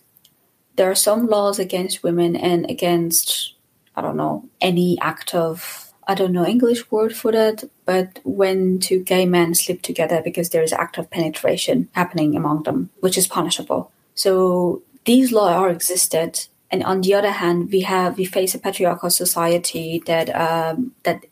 there 0.76 0.89
are 0.89 0.95
some 0.95 1.28
laws 1.28 1.59
against 1.59 2.03
women 2.03 2.36
and 2.36 2.70
against, 2.70 3.53
I 3.95 4.01
don't 4.01 4.18
know, 4.18 4.45
any 4.59 4.99
act 5.01 5.34
of 5.34 5.91
I 6.07 6.16
don't 6.16 6.34
know 6.34 6.45
English 6.45 6.89
word 6.91 7.16
for 7.16 7.32
that, 7.32 7.64
but 7.86 8.20
when 8.24 8.80
two 8.80 8.99
gay 8.99 9.26
men 9.26 9.53
sleep 9.53 9.82
together 9.82 10.22
because 10.22 10.49
there 10.49 10.64
is 10.64 10.74
act 10.74 10.97
of 10.97 11.09
penetration 11.09 11.89
happening 11.93 12.36
among 12.36 12.64
them, 12.64 12.89
which 12.99 13.18
is 13.18 13.28
punishable. 13.28 13.91
So 14.16 14.82
these 15.06 15.32
laws 15.32 15.56
are 15.56 15.70
existed, 15.70 16.47
and 16.70 16.84
on 16.84 17.02
the 17.02 17.14
other 17.14 17.32
hand, 17.32 17.70
we 17.72 17.82
have 17.82 18.18
we 18.18 18.26
face 18.26 18.56
a 18.56 18.60
patriarchal 18.60 19.10
society 19.10 20.02
that 20.06 20.30
um, 20.30 20.93
that 21.04 21.26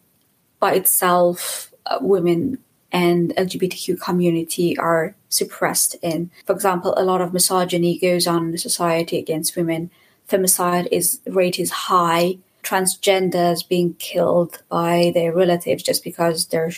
by 0.59 0.73
itself 0.73 1.71
uh, 1.85 1.99
women 2.01 2.57
and 2.91 3.33
LGBTQ 3.35 4.01
community 4.01 4.77
are 4.77 5.15
suppressed 5.29 5.95
in. 6.01 6.31
For 6.45 6.53
example, 6.53 6.93
a 6.97 7.03
lot 7.03 7.21
of 7.21 7.33
misogyny 7.33 7.97
goes 7.99 8.27
on 8.27 8.49
in 8.49 8.57
society 8.57 9.17
against 9.17 9.55
women. 9.55 9.91
Femicide 10.27 10.87
is 10.91 11.21
rate 11.27 11.59
is 11.59 11.71
high. 11.71 12.37
Transgenders 12.63 13.67
being 13.67 13.93
killed 13.95 14.61
by 14.69 15.11
their 15.13 15.33
relatives 15.33 15.81
just 15.81 16.03
because 16.03 16.47
they're 16.47 16.71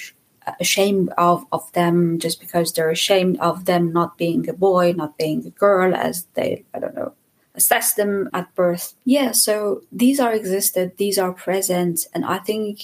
ashamed 0.60 1.10
of, 1.18 1.46
of 1.52 1.72
them 1.74 2.20
just 2.20 2.40
because 2.40 2.74
they're 2.74 2.90
ashamed 2.90 3.40
of 3.40 3.66
them 3.66 3.94
not 3.94 4.18
being 4.18 4.48
a 4.50 4.54
boy, 4.54 4.94
not 4.94 5.18
being 5.18 5.46
a 5.46 5.52
girl, 5.52 5.94
as 5.96 6.26
they, 6.34 6.64
I 6.74 6.80
don't 6.80 6.96
know, 6.96 7.14
assess 7.56 7.94
them 7.94 8.30
at 8.34 8.54
birth. 8.56 8.94
Yeah, 9.06 9.32
so 9.32 9.82
these 9.92 10.20
are 10.20 10.34
existed, 10.34 10.98
these 10.98 11.18
are 11.18 11.34
present, 11.34 12.08
and 12.14 12.26
I 12.26 12.40
think 12.40 12.82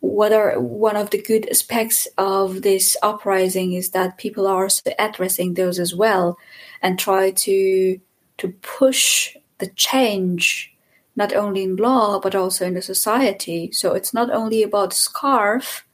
what 0.00 0.32
are 0.32 0.60
one 0.60 0.96
of 0.96 1.10
the 1.10 1.20
good 1.20 1.48
aspects 1.48 2.06
of 2.18 2.62
this 2.62 2.96
uprising 3.02 3.72
is 3.72 3.90
that 3.90 4.18
people 4.18 4.46
are 4.46 4.68
addressing 4.98 5.54
those 5.54 5.78
as 5.78 5.94
well 5.94 6.38
and 6.82 6.98
try 6.98 7.30
to 7.30 8.00
to 8.38 8.48
push 8.60 9.36
the 9.58 9.68
change 9.68 10.74
not 11.16 11.32
only 11.32 11.62
in 11.62 11.76
law 11.76 12.20
but 12.20 12.34
also 12.34 12.66
in 12.66 12.74
the 12.74 12.82
society 12.82 13.72
so 13.72 13.94
it's 13.94 14.12
not 14.12 14.30
only 14.30 14.62
about 14.62 14.92
scarf 14.92 15.85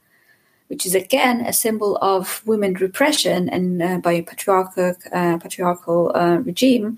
which 0.72 0.86
is 0.86 0.94
again 0.94 1.42
a 1.42 1.52
symbol 1.52 1.98
of 2.00 2.42
women 2.46 2.72
repression 2.72 3.46
and 3.50 3.82
uh, 3.82 3.98
by 3.98 4.12
a 4.12 4.22
patriarchal 4.22 4.94
uh, 5.12 5.36
patriarchal 5.36 6.10
uh, 6.14 6.38
regime. 6.38 6.96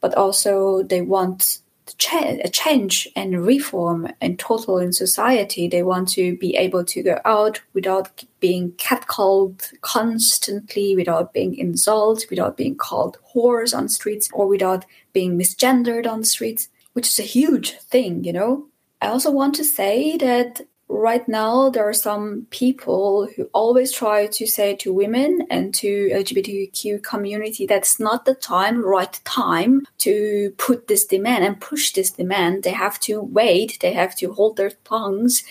But 0.00 0.14
also 0.14 0.84
they 0.84 1.00
want 1.00 1.58
cha- 1.98 2.36
a 2.44 2.48
change 2.48 3.08
and 3.16 3.44
reform 3.44 4.06
and 4.20 4.38
total 4.38 4.78
in 4.78 4.92
society. 4.92 5.66
They 5.66 5.82
want 5.82 6.10
to 6.10 6.36
be 6.36 6.54
able 6.54 6.84
to 6.84 7.02
go 7.02 7.18
out 7.24 7.60
without 7.74 8.22
being 8.38 8.70
catcalled 8.72 9.72
constantly, 9.80 10.94
without 10.94 11.32
being 11.32 11.56
insulted, 11.56 12.30
without 12.30 12.56
being 12.56 12.76
called 12.76 13.18
whores 13.34 13.76
on 13.76 13.88
streets, 13.88 14.30
or 14.32 14.46
without 14.46 14.84
being 15.12 15.36
misgendered 15.36 16.06
on 16.06 16.22
streets, 16.22 16.68
which 16.92 17.08
is 17.08 17.18
a 17.18 17.34
huge 17.36 17.72
thing, 17.80 18.22
you 18.22 18.32
know. 18.32 18.68
I 19.00 19.08
also 19.08 19.32
want 19.32 19.56
to 19.56 19.64
say 19.64 20.16
that 20.18 20.60
right 20.92 21.26
now 21.26 21.70
there 21.70 21.88
are 21.88 21.94
some 21.94 22.46
people 22.50 23.26
who 23.34 23.44
always 23.54 23.90
try 23.92 24.26
to 24.26 24.46
say 24.46 24.76
to 24.76 24.92
women 24.92 25.46
and 25.50 25.74
to 25.74 26.10
LGBTQ 26.12 27.02
community 27.02 27.66
that's 27.66 27.98
not 27.98 28.24
the 28.24 28.34
time, 28.34 28.84
right 28.84 29.18
time 29.24 29.86
to 29.98 30.54
put 30.58 30.88
this 30.88 31.04
demand 31.04 31.44
and 31.44 31.60
push 31.60 31.92
this 31.92 32.10
demand. 32.10 32.62
They 32.62 32.72
have 32.72 33.00
to 33.00 33.22
wait. 33.22 33.78
They 33.80 33.92
have 33.94 34.14
to 34.16 34.32
hold 34.32 34.56
their 34.56 34.72
tongues 34.84 35.42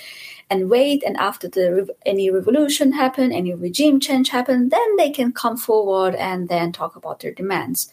and 0.50 0.70
wait. 0.70 1.04
And 1.04 1.18
after 1.18 1.48
the 1.48 1.88
any 2.06 2.30
revolution 2.30 2.92
happen, 2.92 3.32
any 3.32 3.54
regime 3.54 4.00
change 4.00 4.30
happen, 4.30 4.70
then 4.70 4.96
they 4.98 5.10
can 5.10 5.32
come 5.32 5.58
forward 5.58 6.14
and 6.16 6.50
then 6.50 6.72
talk 6.72 6.96
about 6.96 7.20
their 7.22 7.34
demands 7.34 7.92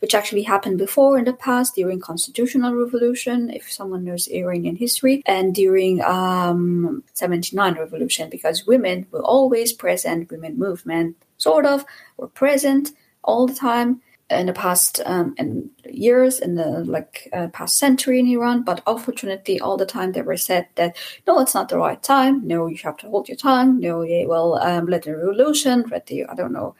which 0.00 0.14
actually 0.14 0.42
happened 0.42 0.78
before 0.78 1.18
in 1.18 1.24
the 1.24 1.32
past 1.32 1.74
during 1.74 2.00
constitutional 2.00 2.74
revolution, 2.74 3.50
if 3.50 3.70
someone 3.70 4.04
knows 4.04 4.28
Iranian 4.28 4.76
history, 4.76 5.22
and 5.26 5.54
during 5.54 6.02
um, 6.02 7.02
79 7.12 7.74
revolution, 7.74 8.30
because 8.30 8.66
women 8.66 9.06
were 9.10 9.22
always 9.22 9.72
present, 9.72 10.30
women 10.30 10.58
movement 10.58 11.16
sort 11.36 11.66
of 11.66 11.84
were 12.16 12.28
present 12.28 12.90
all 13.22 13.46
the 13.46 13.54
time 13.54 14.00
in 14.30 14.46
the 14.46 14.52
past 14.52 15.00
um, 15.06 15.34
in 15.38 15.68
years 15.84 16.38
in 16.38 16.54
the 16.54 16.84
like 16.84 17.28
uh, 17.32 17.48
past 17.48 17.78
century 17.78 18.20
in 18.20 18.28
Iran, 18.28 18.62
but 18.62 18.82
unfortunately, 18.86 19.60
all 19.60 19.76
the 19.76 19.86
time 19.86 20.12
they 20.12 20.22
were 20.22 20.36
said 20.36 20.68
that 20.76 20.96
no, 21.26 21.40
it's 21.40 21.54
not 21.54 21.68
the 21.68 21.78
right 21.78 22.02
time. 22.02 22.46
No, 22.46 22.68
you 22.68 22.78
have 22.84 22.96
to 22.98 23.10
hold 23.10 23.28
your 23.28 23.36
tongue. 23.36 23.80
No, 23.80 24.02
they 24.02 24.26
will 24.26 24.54
um, 24.62 24.86
let 24.86 25.02
the 25.02 25.16
revolution, 25.16 25.84
let 25.90 26.06
the 26.06 26.24
I 26.26 26.34
don't 26.34 26.52
know 26.52 26.74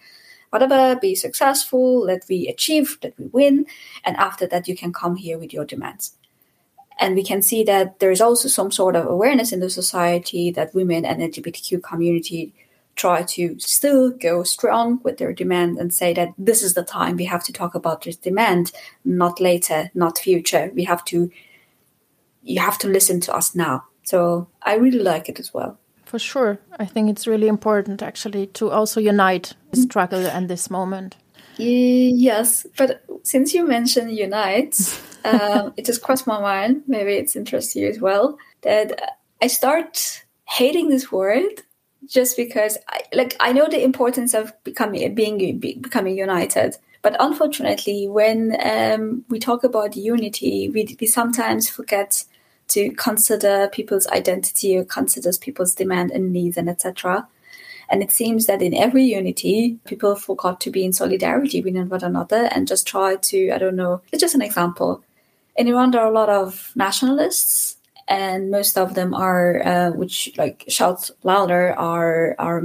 whatever, 0.51 0.97
be 1.01 1.15
successful, 1.15 2.01
let 2.01 2.25
we 2.29 2.49
achieve, 2.49 2.99
let 3.03 3.19
we 3.19 3.27
win, 3.27 3.67
and 4.05 4.17
after 4.17 4.47
that 4.47 4.69
you 4.69 4.77
can 4.77 4.93
come 4.93 5.17
here 5.17 5.39
with 5.39 5.53
your 5.53 5.65
demands. 5.65 6.17
And 6.99 7.15
we 7.15 7.25
can 7.25 7.41
see 7.41 7.65
that 7.65 7.99
there 7.99 8.11
is 8.11 8.21
also 8.21 8.49
some 8.49 8.71
sort 8.71 8.95
of 8.95 9.07
awareness 9.07 9.53
in 9.53 9.61
the 9.61 9.71
society 9.71 10.51
that 10.51 10.75
women 10.75 11.07
and 11.07 11.23
LGBTQ 11.23 11.83
community 11.83 12.53
try 12.95 13.23
to 13.23 13.59
still 13.59 14.11
go 14.11 14.43
strong 14.43 15.01
with 15.03 15.17
their 15.17 15.33
demand 15.33 15.79
and 15.79 15.95
say 15.95 16.13
that 16.13 16.35
this 16.37 16.63
is 16.63 16.75
the 16.75 16.83
time 16.83 17.17
we 17.17 17.25
have 17.25 17.43
to 17.45 17.53
talk 17.53 17.75
about 17.75 18.03
this 18.03 18.17
demand, 18.17 18.73
not 19.05 19.41
later, 19.41 19.91
not 19.95 20.19
future. 20.19 20.71
We 20.75 20.85
have 20.85 21.05
to 21.07 21.31
you 22.43 22.61
have 22.61 22.79
to 22.79 22.89
listen 22.89 23.21
to 23.21 23.35
us 23.35 23.55
now. 23.55 23.85
So 24.03 24.49
I 24.63 24.75
really 24.75 24.99
like 24.99 25.29
it 25.29 25.39
as 25.39 25.53
well. 25.53 25.79
For 26.11 26.19
sure. 26.19 26.59
I 26.77 26.87
think 26.87 27.09
it's 27.09 27.29
really 27.29 27.47
important 27.47 28.03
actually 28.03 28.49
to 28.49 28.73
also 28.73 28.99
unite 28.99 29.55
the 29.71 29.77
struggle 29.77 30.27
and 30.27 30.49
this 30.49 30.69
moment. 30.69 31.15
Yes, 31.57 32.67
but 32.77 33.05
since 33.23 33.55
you 33.55 33.65
mentioned 33.65 34.11
unite, 34.11 34.77
um, 35.25 35.73
it 35.77 35.85
just 35.85 36.03
crossed 36.03 36.27
my 36.27 36.41
mind, 36.41 36.83
maybe 36.89 37.13
it's 37.13 37.37
interests 37.37 37.77
you 37.77 37.89
as 37.89 38.01
well, 38.01 38.37
that 38.63 39.19
I 39.41 39.47
start 39.47 40.25
hating 40.49 40.89
this 40.89 41.13
word 41.13 41.63
just 42.09 42.37
because 42.37 42.77
I, 42.89 43.03
like 43.13 43.37
I 43.39 43.53
know 43.53 43.69
the 43.69 43.85
importance 43.85 44.35
of 44.35 44.53
becoming 44.65 45.15
being 45.15 45.61
becoming 45.61 46.19
united. 46.19 46.77
But 47.03 47.15
unfortunately, 47.21 48.09
when 48.09 48.57
um, 48.61 49.25
we 49.29 49.39
talk 49.39 49.63
about 49.63 49.95
unity, 49.95 50.71
we, 50.71 50.97
we 51.01 51.07
sometimes 51.07 51.71
forget 51.71 52.25
to 52.71 52.91
consider 52.93 53.69
people's 53.73 54.07
identity 54.09 54.77
or 54.77 54.85
considers 54.85 55.39
people's 55.39 55.75
demand 55.75 56.11
and 56.11 56.33
needs 56.33 56.57
and 56.57 56.69
etc. 56.69 57.29
And 57.89 58.03
it 58.03 58.13
seems 58.13 58.47
that 58.47 58.63
in 58.63 58.73
every 58.73 59.05
unity, 59.05 59.79
people 59.85 60.15
forgot 60.15 60.61
to 60.61 60.71
be 60.71 60.85
in 60.85 60.93
solidarity 60.93 61.61
with 61.61 61.75
one 61.75 62.05
another 62.05 62.49
and 62.53 62.69
just 62.69 62.87
try 62.87 63.17
to, 63.17 63.51
I 63.51 63.59
don't 63.59 63.77
know, 63.77 64.01
it's 64.13 64.21
just 64.21 64.37
an 64.37 64.43
example. 64.43 65.03
In 65.57 65.67
Iran, 65.67 65.91
there 65.91 66.01
are 66.01 66.09
a 66.09 66.15
lot 66.15 66.29
of 66.29 66.71
nationalists, 66.77 67.77
and 68.07 68.51
most 68.51 68.79
of 68.79 68.95
them 68.95 69.13
are, 69.13 69.67
uh, 69.67 69.91
which 69.91 70.31
like 70.39 70.65
shout 70.69 71.11
louder, 71.25 71.75
are 71.77 72.37
are 72.39 72.63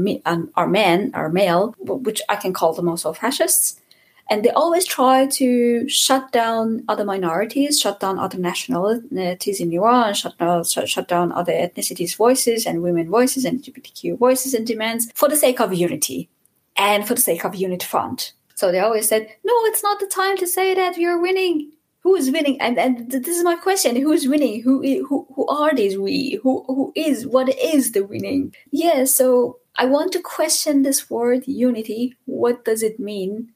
are 0.56 0.68
men, 0.68 1.12
are 1.14 1.30
male, 1.30 1.76
which 1.80 2.22
I 2.30 2.36
can 2.36 2.54
call 2.54 2.74
them 2.74 2.88
also 2.88 3.12
fascists 3.12 3.82
and 4.30 4.44
they 4.44 4.50
always 4.50 4.86
try 4.86 5.28
to 5.28 5.88
shut 5.88 6.32
down 6.32 6.84
other 6.88 7.06
minorities, 7.06 7.80
shut 7.80 8.00
down 8.00 8.18
other 8.18 8.38
nationalities 8.38 9.60
in 9.60 9.72
Iran, 9.72 10.14
shut 10.14 10.38
down, 10.38 10.64
shut 10.64 11.08
down 11.08 11.32
other 11.32 11.54
ethnicities' 11.54 12.16
voices 12.16 12.66
and 12.66 12.82
women 12.82 13.10
voices 13.10 13.46
and 13.46 13.62
LGBTQ 13.62 14.18
voices 14.18 14.54
and 14.54 14.66
demands 14.66 15.12
for 15.14 15.30
the 15.30 15.36
sake 15.36 15.60
of 15.60 15.74
unity 15.74 16.30
and 16.76 17.08
for 17.08 17.14
the 17.14 17.22
sake 17.22 17.46
of 17.46 17.56
unit 17.56 17.84
front. 17.84 18.34
So 18.56 18.72
they 18.72 18.80
always 18.80 19.08
said, 19.08 19.28
no, 19.44 19.54
it's 19.66 19.84
not 19.84 20.00
the 20.00 20.08
time 20.08 20.38
to 20.38 20.48
say 20.48 20.74
that 20.74 20.98
are 20.98 21.20
winning. 21.20 21.72
Who 22.02 22.16
is 22.16 22.32
winning? 22.32 22.60
And, 22.62 22.78
and 22.78 23.12
this 23.12 23.36
is 23.36 23.44
my 23.44 23.56
question: 23.56 23.96
Who 23.96 24.12
is 24.12 24.28
winning? 24.28 24.62
Who 24.62 24.84
who 25.08 25.26
who 25.36 25.48
are 25.48 25.74
these 25.74 25.98
we? 25.98 26.40
Who 26.44 26.64
who 26.68 26.94
is? 26.96 27.26
What 27.26 27.50
is 27.58 27.94
the 27.94 28.06
winning? 28.06 28.54
Yeah. 28.70 29.06
So 29.06 29.58
I 29.78 29.86
want 29.86 30.12
to 30.12 30.22
question 30.22 30.84
this 30.84 31.10
word 31.10 31.48
unity. 31.48 32.16
What 32.26 32.64
does 32.64 32.84
it 32.84 33.00
mean? 33.00 33.55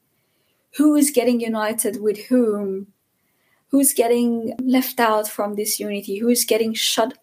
Who 0.77 0.95
is 0.95 1.11
getting 1.11 1.39
united 1.39 2.01
with 2.01 2.17
whom, 2.25 2.87
who's 3.69 3.93
getting 3.93 4.55
left 4.61 4.99
out 4.99 5.27
from 5.27 5.55
this 5.55 5.79
unity, 5.79 6.17
who 6.17 6.29
is 6.29 6.45
getting 6.45 6.73
shut 6.73 7.17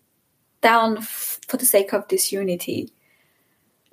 down 0.61 0.99
f- 0.99 1.40
for 1.49 1.57
the 1.57 1.66
sake 1.66 1.92
of 1.92 2.09
this 2.09 2.32
unity 2.32 2.92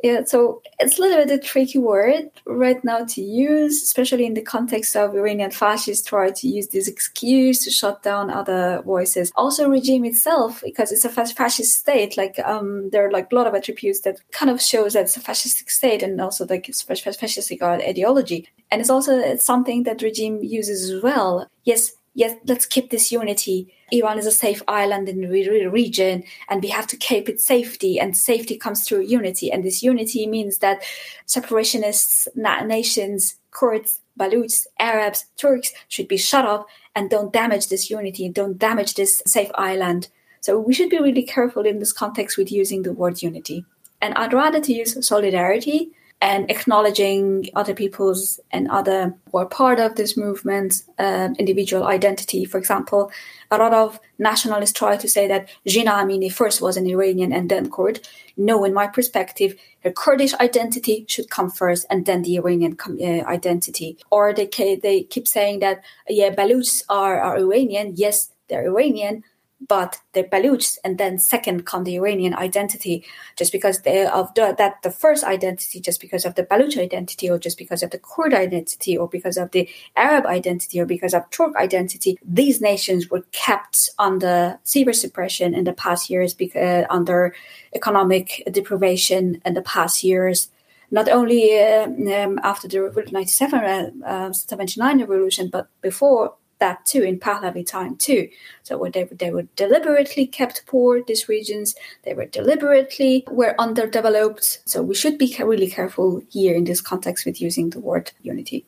yeah, 0.03 0.25
so 0.25 0.61
it's 0.81 0.99
a 0.99 1.01
little 1.01 1.23
bit 1.23 1.31
a 1.31 1.41
tricky 1.41 1.79
word 1.79 2.29
right 2.45 2.83
now 2.83 3.05
to 3.05 3.21
use, 3.21 3.81
especially 3.81 4.25
in 4.25 4.33
the 4.33 4.41
context 4.41 4.97
of 4.97 5.15
Iranian 5.15 5.49
fascists 5.49 6.05
try 6.05 6.29
to 6.29 6.47
use 6.47 6.67
this 6.67 6.89
excuse 6.89 7.63
to 7.63 7.71
shut 7.71 8.03
down 8.03 8.29
other 8.29 8.81
voices. 8.85 9.31
Also, 9.35 9.69
regime 9.69 10.03
itself, 10.03 10.61
because 10.61 10.91
it's 10.91 11.05
a 11.05 11.09
fascist 11.09 11.79
state, 11.79 12.17
like 12.17 12.37
um, 12.39 12.89
there 12.89 13.07
are 13.07 13.11
like 13.11 13.31
a 13.31 13.35
lot 13.35 13.47
of 13.47 13.55
attributes 13.55 14.01
that 14.01 14.19
kind 14.31 14.51
of 14.51 14.61
shows 14.61 14.91
that 14.91 15.03
it's 15.03 15.15
a 15.15 15.21
fascistic 15.21 15.69
state 15.69 16.03
and 16.03 16.19
also 16.19 16.45
like 16.45 16.67
fascistic 16.67 17.61
ideology. 17.61 18.49
And 18.71 18.81
it's 18.81 18.89
also 18.89 19.37
something 19.37 19.83
that 19.83 20.01
regime 20.01 20.43
uses 20.43 20.89
as 20.89 21.01
well. 21.01 21.47
Yes, 21.63 21.93
yes, 22.13 22.37
let's 22.45 22.65
keep 22.65 22.89
this 22.89 23.11
unity. 23.11 23.73
Iran 23.91 24.17
is 24.17 24.25
a 24.25 24.31
safe 24.31 24.61
island 24.67 25.09
in 25.09 25.21
the 25.21 25.67
region, 25.69 26.23
and 26.49 26.63
we 26.63 26.69
have 26.69 26.87
to 26.87 26.97
keep 26.97 27.29
its 27.29 27.45
safety. 27.45 27.99
And 27.99 28.17
safety 28.17 28.57
comes 28.57 28.83
through 28.83 29.01
unity, 29.01 29.51
and 29.51 29.63
this 29.63 29.83
unity 29.83 30.27
means 30.27 30.59
that 30.59 30.83
separationist 31.27 32.27
nations, 32.35 33.35
Kurds, 33.51 34.01
Baluchs, 34.19 34.65
Arabs, 34.79 35.25
Turks 35.37 35.73
should 35.87 36.07
be 36.07 36.17
shut 36.17 36.45
up 36.45 36.67
and 36.95 37.09
don't 37.09 37.33
damage 37.33 37.69
this 37.69 37.89
unity, 37.89 38.29
don't 38.29 38.57
damage 38.57 38.93
this 38.93 39.23
safe 39.25 39.49
island. 39.55 40.09
So 40.41 40.59
we 40.59 40.73
should 40.73 40.89
be 40.89 40.99
really 40.99 41.23
careful 41.23 41.65
in 41.65 41.79
this 41.79 41.91
context 41.91 42.37
with 42.37 42.51
using 42.51 42.83
the 42.83 42.93
word 42.93 43.21
unity. 43.21 43.65
And 44.01 44.13
I'd 44.15 44.33
rather 44.33 44.59
to 44.59 44.73
use 44.73 45.07
solidarity 45.07 45.91
and 46.23 46.49
acknowledging 46.49 47.49
other 47.53 47.73
people's 47.73 48.39
and 48.49 48.71
other 48.71 49.13
who 49.29 49.39
are 49.39 49.45
part 49.45 49.77
of 49.77 49.95
this 49.95 50.15
movement 50.15 50.83
um, 50.97 51.35
individual 51.37 51.83
identity. 51.83 52.45
For 52.45 52.57
example, 52.57 53.11
a 53.51 53.57
lot 53.57 53.73
of 53.73 53.99
nationalists 54.17 54.71
try 54.71 54.95
to 54.95 55.09
say 55.09 55.27
that 55.27 55.49
Jina 55.67 55.91
Amini 55.91 56.31
first 56.31 56.61
was 56.61 56.77
an 56.77 56.87
Iranian 56.87 57.33
and 57.33 57.51
then 57.51 57.69
Kurd. 57.69 58.07
No, 58.37 58.63
in 58.63 58.73
my 58.73 58.87
perspective, 58.87 59.59
her 59.83 59.91
Kurdish 59.91 60.33
identity 60.35 61.03
should 61.09 61.29
come 61.29 61.51
first 61.51 61.85
and 61.89 62.05
then 62.05 62.21
the 62.21 62.37
Iranian 62.37 62.77
com- 62.77 62.99
uh, 63.01 63.27
identity. 63.27 63.97
Or 64.09 64.33
they, 64.33 64.47
they 64.81 65.03
keep 65.03 65.27
saying 65.27 65.59
that, 65.59 65.83
yeah, 66.07 66.33
Baluchs 66.33 66.83
are, 66.87 67.19
are 67.19 67.37
Iranian. 67.37 67.95
Yes, 67.97 68.31
they're 68.47 68.65
Iranian, 68.65 69.23
but 69.67 69.99
they're 70.13 70.23
Baluchs, 70.23 70.77
and 70.83 70.97
then 70.97 71.19
second 71.19 71.65
come 71.65 71.83
the 71.83 71.95
Iranian 71.95 72.33
identity, 72.33 73.03
just 73.35 73.51
because 73.51 73.81
they 73.81 74.05
of 74.05 74.33
the, 74.33 74.55
that 74.57 74.81
the 74.83 74.91
first 74.91 75.23
identity, 75.23 75.79
just 75.79 76.01
because 76.01 76.25
of 76.25 76.35
the 76.35 76.43
Baluch 76.43 76.77
identity, 76.77 77.29
or 77.29 77.37
just 77.37 77.57
because 77.57 77.83
of 77.83 77.91
the 77.91 77.99
Kurd 77.99 78.33
identity, 78.33 78.97
or 78.97 79.07
because 79.07 79.37
of 79.37 79.51
the 79.51 79.69
Arab 79.95 80.25
identity, 80.25 80.79
or 80.79 80.85
because 80.85 81.13
of 81.13 81.29
Turk 81.31 81.55
identity. 81.55 82.17
These 82.23 82.61
nations 82.61 83.09
were 83.09 83.23
kept 83.31 83.89
under 83.99 84.59
severe 84.63 84.93
suppression 84.93 85.53
in 85.53 85.63
the 85.63 85.73
past 85.73 86.09
years, 86.09 86.33
because, 86.33 86.85
uh, 86.85 86.87
under 86.89 87.33
economic 87.75 88.43
deprivation 88.51 89.41
in 89.45 89.53
the 89.53 89.61
past 89.61 90.03
years. 90.03 90.49
Not 90.91 91.09
only 91.09 91.59
uh, 91.59 91.85
um, 91.85 92.39
after 92.43 92.67
the 92.67 93.09
97, 93.11 93.59
uh, 94.03 94.05
uh, 94.05 94.31
79 94.31 94.99
revolution, 94.99 95.49
but 95.51 95.67
before 95.81 96.35
that 96.59 96.85
too 96.85 97.01
in 97.03 97.19
Pahlavi 97.19 97.65
time 97.65 97.95
too. 97.95 98.29
So 98.63 98.87
they, 98.91 99.03
they 99.05 99.31
were 99.31 99.43
deliberately 99.55 100.25
kept 100.25 100.65
poor, 100.65 101.03
these 101.03 101.27
regions, 101.27 101.75
they 102.03 102.13
were 102.13 102.25
deliberately 102.25 103.25
were 103.29 103.55
underdeveloped. 103.59 104.61
So 104.65 104.81
we 104.81 104.95
should 104.95 105.17
be 105.17 105.35
really 105.39 105.69
careful 105.69 106.21
here 106.29 106.55
in 106.55 106.63
this 106.63 106.81
context 106.81 107.25
with 107.25 107.41
using 107.41 107.69
the 107.71 107.79
word 107.79 108.11
unity. 108.21 108.65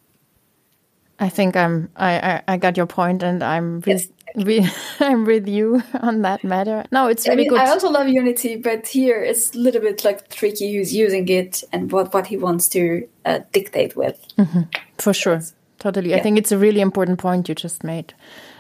I 1.20 1.30
think 1.30 1.56
I'm 1.56 1.90
I, 1.96 2.20
I, 2.20 2.42
I 2.50 2.58
got 2.58 2.76
your 2.76 2.88
point 2.88 3.24
and 3.24 3.42
I'm 3.42 3.80
really, 3.82 4.10
yes. 4.36 4.46
we, 4.46 4.68
I'm 5.00 5.24
with 5.24 5.48
you 5.48 5.82
on 6.02 6.24
that 6.24 6.44
matter. 6.44 6.84
No, 6.92 7.08
it's 7.08 7.26
I 7.26 7.32
really 7.32 7.44
mean, 7.44 7.52
good. 7.52 7.60
I 7.60 7.70
also 7.70 7.90
love 7.90 8.10
Unity, 8.10 8.58
but 8.58 8.86
here 8.86 9.24
it's 9.24 9.56
a 9.56 9.58
little 9.58 9.82
bit 9.82 10.04
like 10.04 10.30
tricky 10.30 10.76
who's 10.76 10.94
using 10.94 11.30
it 11.30 11.64
and 11.72 11.92
what, 11.92 12.14
what 12.14 12.28
he 12.28 12.36
wants 12.36 12.68
to 12.70 13.08
uh, 13.24 13.40
dictate 13.54 13.96
with. 13.96 14.26
For 14.98 15.14
sure. 15.14 15.42
Totally. 15.80 16.16
I 16.16 16.22
think 16.22 16.38
it's 16.38 16.52
a 16.52 16.58
really 16.58 16.82
important 16.82 17.20
point 17.20 17.50
you 17.50 17.56
just 17.56 17.84
made. 17.84 18.14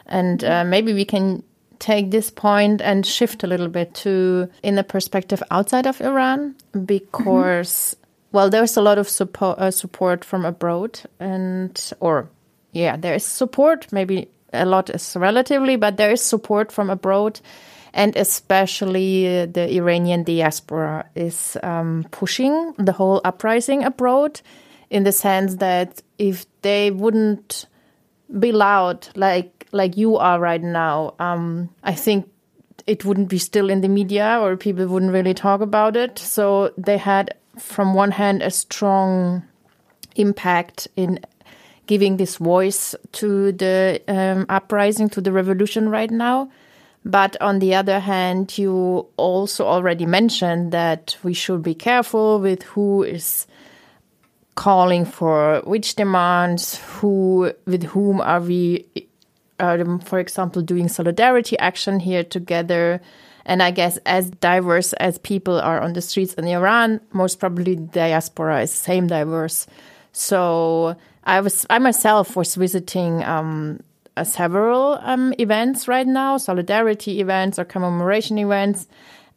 And 0.05 0.43
uh, 0.43 0.63
maybe 0.63 0.93
we 0.93 1.05
can 1.05 1.43
take 1.79 2.11
this 2.11 2.29
point 2.29 2.81
and 2.81 3.05
shift 3.05 3.43
a 3.43 3.47
little 3.47 3.67
bit 3.67 3.93
to 3.93 4.49
in 4.63 4.77
a 4.77 4.83
perspective 4.83 5.43
outside 5.51 5.87
of 5.87 5.99
Iran 6.01 6.55
because 6.85 7.95
well 8.31 8.49
there's 8.49 8.77
a 8.77 8.81
lot 8.81 8.97
of 8.97 9.09
support 9.09 9.59
uh, 9.59 9.71
support 9.71 10.23
from 10.23 10.45
abroad 10.45 11.01
and 11.19 11.91
or 11.99 12.29
yeah 12.71 12.95
there 12.95 13.13
is 13.13 13.25
support 13.25 13.91
maybe 13.91 14.29
a 14.53 14.65
lot 14.65 14.89
is 14.89 15.15
relatively 15.15 15.75
but 15.75 15.97
there 15.97 16.11
is 16.11 16.23
support 16.23 16.71
from 16.71 16.89
abroad. 16.89 17.39
And 17.93 18.13
especially 18.17 19.25
uh, 19.25 19.45
the 19.45 19.73
Iranian 19.73 20.23
diaspora 20.23 21.05
is 21.15 21.55
um, 21.63 22.05
pushing 22.11 22.73
the 22.77 22.91
whole 22.91 23.21
uprising 23.23 23.85
abroad 23.85 24.41
in 24.89 25.03
the 25.03 25.11
sense 25.11 25.55
that 25.55 26.01
if 26.17 26.45
they 26.61 26.91
wouldn't 26.91 27.65
be 28.39 28.51
loud 28.51 29.07
like 29.15 29.67
like 29.71 29.97
you 29.97 30.17
are 30.17 30.39
right 30.39 30.61
now, 30.61 31.13
um, 31.19 31.69
I 31.83 31.93
think 31.93 32.29
it 32.87 33.03
wouldn't 33.03 33.29
be 33.29 33.37
still 33.37 33.69
in 33.69 33.81
the 33.81 33.89
media 33.89 34.39
or 34.41 34.55
people 34.55 34.87
wouldn't 34.87 35.11
really 35.11 35.33
talk 35.33 35.61
about 35.61 35.97
it. 35.97 36.19
So 36.19 36.71
they 36.77 36.97
had, 36.97 37.35
from 37.57 37.93
one 37.93 38.11
hand, 38.11 38.41
a 38.41 38.51
strong 38.51 39.43
impact 40.15 40.87
in 40.95 41.19
giving 41.87 42.17
this 42.17 42.37
voice 42.37 42.95
to 43.13 43.51
the 43.51 44.01
um, 44.07 44.45
uprising, 44.49 45.09
to 45.09 45.21
the 45.21 45.31
revolution 45.31 45.89
right 45.89 46.11
now. 46.11 46.49
But 47.03 47.39
on 47.41 47.59
the 47.59 47.75
other 47.75 47.99
hand, 47.99 48.57
you 48.57 49.07
also 49.17 49.65
already 49.65 50.05
mentioned 50.05 50.71
that 50.71 51.17
we 51.21 51.33
should 51.33 51.61
be 51.61 51.75
careful 51.75 52.39
with 52.39 52.63
who 52.63 53.03
is 53.03 53.45
calling 54.55 55.05
for 55.05 55.61
which 55.65 55.95
demands, 55.95 56.77
who 56.77 57.51
with 57.65 57.83
whom 57.83 58.21
are 58.21 58.39
we, 58.39 58.85
um, 59.59 59.99
for 59.99 60.19
example, 60.19 60.61
doing 60.61 60.87
solidarity 60.87 61.57
action 61.59 61.99
here 61.99 62.23
together. 62.23 63.01
And 63.45 63.61
I 63.61 63.71
guess 63.71 63.97
as 64.05 64.31
diverse 64.31 64.93
as 64.93 65.19
people 65.19 65.59
are 65.59 65.79
on 65.79 65.93
the 65.93 66.01
streets 66.01 66.33
in 66.33 66.47
Iran, 66.47 66.99
most 67.11 67.39
probably 67.39 67.75
diaspora 67.75 68.63
is 68.63 68.71
same 68.71 69.07
diverse. 69.07 69.67
So 70.13 70.95
I 71.25 71.41
was 71.41 71.65
I 71.69 71.79
myself 71.79 72.35
was 72.35 72.55
visiting 72.55 73.23
um, 73.23 73.81
uh, 74.17 74.23
several 74.23 74.97
um, 75.01 75.33
events 75.37 75.87
right 75.87 76.07
now, 76.07 76.37
solidarity 76.37 77.19
events 77.19 77.59
or 77.59 77.65
commemoration 77.65 78.37
events. 78.37 78.87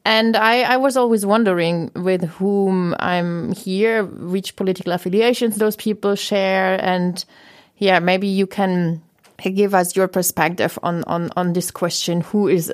And 0.09 0.39
I, 0.39 0.63
I 0.63 0.79
was 0.79 0.97
always 0.97 1.27
wondering 1.27 1.91
with 1.95 2.25
whom 2.25 2.97
I'm 2.99 3.53
here, 3.53 4.05
which 4.05 4.57
political 4.57 4.93
affiliations 4.93 5.57
those 5.57 5.77
people 5.77 6.15
share. 6.15 6.83
And 6.83 7.23
yeah, 7.77 7.99
maybe 7.99 8.27
you 8.27 8.47
can 8.47 9.03
give 9.37 9.75
us 9.75 9.95
your 9.95 10.09
perspective 10.09 10.79
on, 10.83 11.05
on, 11.05 11.29
on 11.37 11.53
this 11.53 11.71
question 11.71 12.23
who 12.23 12.49
is 12.49 12.73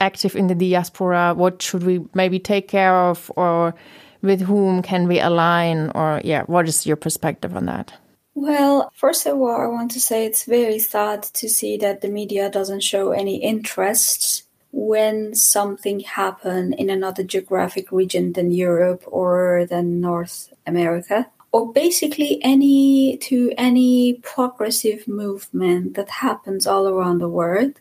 active 0.00 0.36
in 0.36 0.46
the 0.46 0.54
diaspora? 0.54 1.34
What 1.34 1.60
should 1.60 1.82
we 1.82 2.06
maybe 2.14 2.38
take 2.38 2.68
care 2.68 2.94
of? 2.94 3.28
Or 3.34 3.74
with 4.22 4.42
whom 4.42 4.80
can 4.80 5.08
we 5.08 5.18
align? 5.18 5.90
Or 5.96 6.20
yeah, 6.22 6.44
what 6.44 6.68
is 6.68 6.86
your 6.86 6.94
perspective 6.94 7.56
on 7.56 7.66
that? 7.66 7.92
Well, 8.36 8.88
first 8.94 9.26
of 9.26 9.36
all, 9.36 9.60
I 9.60 9.66
want 9.66 9.90
to 9.90 10.00
say 10.00 10.26
it's 10.26 10.44
very 10.44 10.78
sad 10.78 11.24
to 11.24 11.48
see 11.48 11.76
that 11.78 12.02
the 12.02 12.08
media 12.08 12.48
doesn't 12.48 12.84
show 12.84 13.10
any 13.10 13.42
interest 13.42 14.47
when 14.72 15.34
something 15.34 16.00
happen 16.00 16.72
in 16.74 16.90
another 16.90 17.22
geographic 17.22 17.90
region 17.90 18.32
than 18.32 18.50
Europe 18.50 19.02
or 19.06 19.66
than 19.68 20.00
North 20.00 20.52
America 20.66 21.26
or 21.52 21.72
basically 21.72 22.38
any 22.42 23.16
to 23.18 23.52
any 23.56 24.14
progressive 24.22 25.08
movement 25.08 25.94
that 25.94 26.10
happens 26.10 26.66
all 26.66 26.86
around 26.86 27.18
the 27.18 27.28
world 27.28 27.80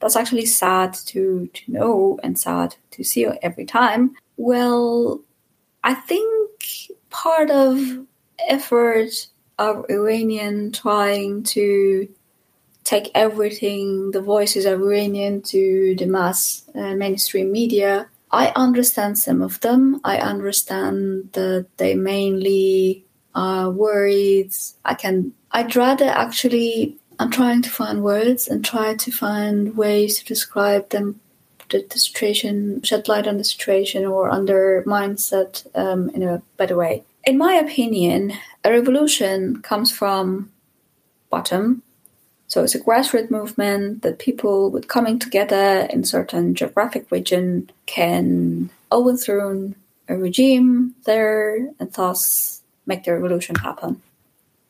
that's 0.00 0.16
actually 0.16 0.46
sad 0.46 0.94
to 0.94 1.48
to 1.52 1.72
know 1.72 2.18
and 2.22 2.38
sad 2.38 2.74
to 2.90 3.04
see 3.04 3.26
every 3.42 3.66
time. 3.66 4.14
Well 4.36 5.20
i 5.84 5.94
think 5.94 6.90
part 7.10 7.50
of 7.50 7.78
effort 8.48 9.28
of 9.58 9.84
iranian 9.88 10.72
trying 10.72 11.42
to 11.44 12.08
take 12.84 13.10
everything, 13.14 14.10
the 14.10 14.20
voices 14.20 14.66
of 14.66 14.80
Iranian 14.80 15.40
to 15.42 15.96
the 15.98 16.06
mass 16.06 16.62
uh, 16.74 16.94
mainstream 16.94 17.50
media. 17.50 18.08
I 18.30 18.52
understand 18.54 19.18
some 19.18 19.42
of 19.42 19.60
them. 19.60 20.00
I 20.04 20.18
understand 20.18 21.30
that 21.32 21.66
they 21.78 21.94
mainly 21.94 23.04
are 23.34 23.70
worried. 23.70 24.52
I 24.84 24.94
can, 24.94 25.32
I'd 25.52 25.74
rather 25.74 26.06
actually, 26.06 26.98
I'm 27.18 27.30
trying 27.30 27.62
to 27.62 27.70
find 27.70 28.02
words 28.02 28.48
and 28.48 28.64
try 28.64 28.94
to 28.94 29.10
find 29.10 29.76
ways 29.76 30.18
to 30.18 30.24
describe 30.24 30.90
them, 30.90 31.20
the, 31.70 31.86
the 31.88 31.98
situation, 31.98 32.82
shed 32.82 33.08
light 33.08 33.26
on 33.26 33.38
the 33.38 33.44
situation 33.44 34.04
or 34.04 34.28
on 34.28 34.44
their 34.46 34.82
mindset 34.84 35.66
um, 35.74 36.10
in 36.10 36.22
a 36.22 36.42
better 36.58 36.76
way. 36.76 37.02
In 37.24 37.38
my 37.38 37.54
opinion, 37.54 38.34
a 38.62 38.70
revolution 38.70 39.62
comes 39.62 39.90
from 39.90 40.52
bottom 41.30 41.82
so 42.54 42.62
it's 42.62 42.76
a 42.76 42.80
grassroots 42.80 43.32
movement 43.32 44.02
that 44.02 44.20
people 44.20 44.70
with 44.70 44.86
coming 44.86 45.18
together 45.18 45.88
in 45.90 46.04
certain 46.04 46.54
geographic 46.54 47.10
region 47.10 47.68
can 47.86 48.70
overthrow 48.92 49.74
a 50.06 50.16
regime 50.16 50.94
there 51.04 51.56
and 51.80 51.92
thus 51.94 52.62
make 52.86 53.02
the 53.02 53.12
revolution 53.12 53.56
happen. 53.56 54.00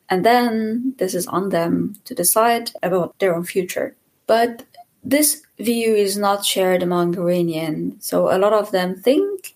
And 0.09 0.25
then 0.25 0.95
this 0.97 1.13
is 1.13 1.27
on 1.27 1.49
them 1.49 1.97
to 2.05 2.15
decide 2.15 2.71
about 2.81 3.19
their 3.19 3.35
own 3.35 3.43
future. 3.43 3.95
But 4.25 4.63
this 5.03 5.43
view 5.59 5.93
is 5.93 6.17
not 6.17 6.43
shared 6.43 6.81
among 6.81 7.15
Iranian. 7.15 8.01
So 8.01 8.35
a 8.35 8.39
lot 8.39 8.53
of 8.53 8.71
them 8.71 8.95
think 8.95 9.53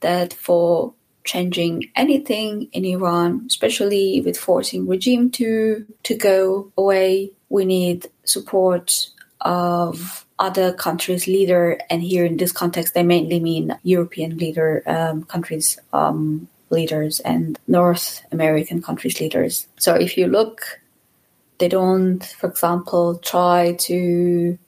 that 0.00 0.34
for 0.34 0.94
changing 1.22 1.92
anything 1.94 2.70
in 2.72 2.84
Iran, 2.84 3.44
especially 3.46 4.20
with 4.20 4.36
forcing 4.36 4.88
regime 4.88 5.30
to 5.38 5.86
to 6.02 6.16
go 6.16 6.72
away, 6.76 7.34
we 7.48 7.64
need 7.64 8.08
support 8.24 9.08
of 9.40 10.24
other 10.38 10.72
countries' 10.72 11.26
leader, 11.26 11.78
and 11.90 12.02
here 12.02 12.24
in 12.24 12.36
this 12.36 12.52
context, 12.52 12.94
they 12.94 13.02
mainly 13.02 13.40
mean 13.40 13.76
European 13.82 14.36
leader 14.38 14.82
um, 14.86 15.24
countries. 15.24 15.78
Um, 15.92 16.48
leaders 16.70 17.20
and 17.20 17.58
North 17.66 18.22
American 18.32 18.82
countries 18.82 19.20
leaders. 19.20 19.66
So 19.78 19.94
if 19.94 20.16
you 20.16 20.26
look, 20.26 20.80
they 21.58 21.68
don't, 21.68 22.24
for 22.24 22.48
example, 22.48 23.18
try 23.18 23.74
to 23.80 24.58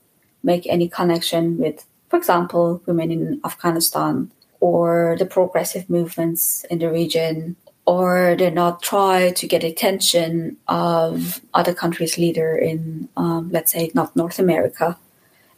make 0.42 0.66
any 0.66 0.88
connection 0.88 1.58
with, 1.58 1.84
for 2.08 2.16
example, 2.16 2.82
women 2.86 3.10
in 3.10 3.40
Afghanistan 3.44 4.30
or 4.60 5.16
the 5.18 5.26
progressive 5.26 5.88
movements 5.88 6.64
in 6.70 6.78
the 6.78 6.90
region 6.90 7.56
or 7.90 8.36
they 8.38 8.50
not 8.50 8.80
try 8.80 9.32
to 9.32 9.48
get 9.48 9.64
attention 9.64 10.56
of 10.68 11.40
other 11.52 11.74
countries' 11.74 12.18
leader 12.18 12.54
in, 12.54 13.08
um, 13.16 13.50
let's 13.50 13.72
say, 13.72 13.90
not 13.94 14.14
North 14.14 14.38
America 14.38 14.96